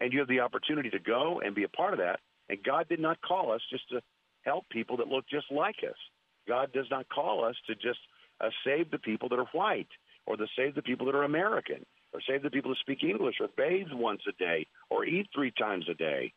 [0.00, 2.20] and you have the opportunity to go and be a part of that.
[2.48, 4.00] And God did not call us just to
[4.42, 5.96] help people that look just like us.
[6.46, 7.98] God does not call us to just
[8.40, 9.88] uh, save the people that are white,
[10.26, 11.84] or to save the people that are American,
[12.16, 15.50] or save the people who speak English, or bathe once a day, or eat three
[15.50, 16.32] times a day.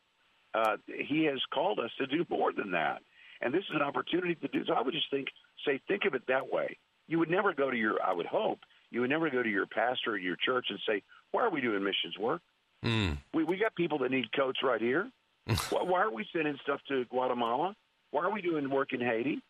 [0.52, 3.00] Uh, he has called us to do more than that,
[3.40, 4.62] and this is an opportunity to do.
[4.66, 5.28] So I would just think,
[5.66, 6.76] say, think of it that way.
[7.08, 8.58] You would never go to your, I would hope,
[8.90, 11.62] you would never go to your pastor or your church and say, "Why are we
[11.62, 12.42] doing missions work?
[12.84, 13.16] Mm.
[13.32, 15.10] We we got people that need coats right here.
[15.70, 17.74] why, why are we sending stuff to Guatemala?
[18.10, 19.40] Why are we doing work in Haiti?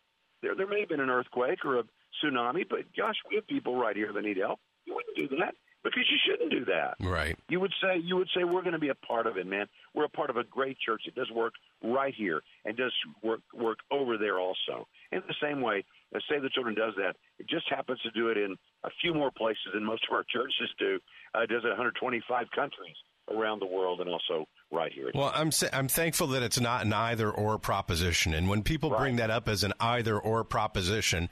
[0.41, 1.83] There there may have been an earthquake or a
[2.23, 4.59] tsunami, but gosh, we have people right here that need help.
[4.85, 6.95] You wouldn't do that because you shouldn't do that.
[6.99, 7.37] Right.
[7.49, 9.67] You would say you would say we're going to be a part of it, man.
[9.93, 11.53] We're a part of a great church that does work
[11.83, 12.93] right here and does
[13.23, 14.87] work work over there also.
[15.11, 15.83] In the same way,
[16.15, 17.15] as Save the Children does that.
[17.39, 20.23] It just happens to do it in a few more places than most of our
[20.23, 20.99] churches do.
[21.35, 22.95] Uh, it does it in 125 countries
[23.29, 25.11] around the world and also right here.
[25.13, 29.17] Well, I'm I'm thankful that it's not an either or proposition, and when people bring
[29.17, 31.29] that up as an either or proposition.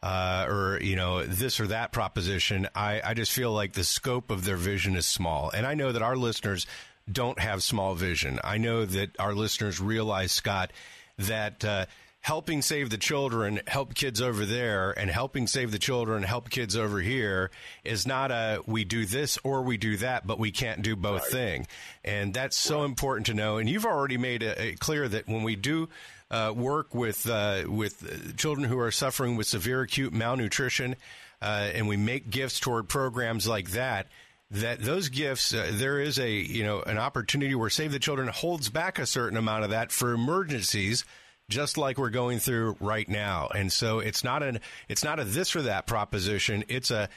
[0.00, 4.30] Uh, or you know this or that proposition, I, I just feel like the scope
[4.30, 6.66] of their vision is small, and I know that our listeners
[7.10, 8.38] don't have small vision.
[8.44, 10.72] I know that our listeners realize, Scott,
[11.18, 11.86] that uh,
[12.20, 16.76] helping save the children, help kids over there, and helping save the children, help kids
[16.76, 17.50] over here
[17.84, 21.26] is not a we do this or we do that, but we can't do both
[21.30, 21.66] thing.
[22.04, 23.56] And that's so important to know.
[23.56, 25.88] And you've already made it clear that when we do
[26.30, 30.96] uh, work with uh, with children who are suffering with severe acute malnutrition,
[31.40, 34.08] uh, and we make gifts toward programs like that.
[34.50, 38.28] That those gifts, uh, there is a you know an opportunity where Save the Children
[38.28, 41.04] holds back a certain amount of that for emergencies,
[41.48, 43.48] just like we're going through right now.
[43.54, 46.64] And so it's not an it's not a this or that proposition.
[46.68, 47.08] It's a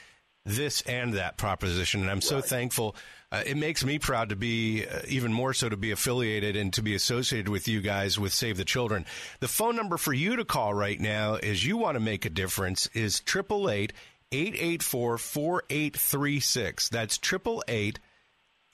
[0.44, 2.00] this and that proposition.
[2.02, 2.96] And I'm so thankful.
[3.32, 6.70] Uh, it makes me proud to be uh, even more so to be affiliated and
[6.74, 9.06] to be associated with you guys with Save the Children.
[9.40, 12.30] The phone number for you to call right now is you want to make a
[12.30, 13.94] difference is triple eight
[14.32, 16.90] eight eight four four eight three six.
[16.90, 17.98] That's triple eight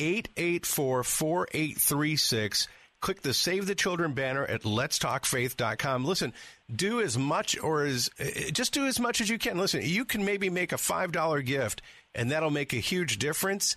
[0.00, 2.66] eight eight four four eight three six.
[3.00, 6.04] Click the Save the Children banner at letstalkfaith.com.
[6.04, 6.32] Listen,
[6.74, 9.56] do as much or as uh, just do as much as you can.
[9.56, 11.80] Listen, you can maybe make a $5 gift
[12.12, 13.76] and that'll make a huge difference.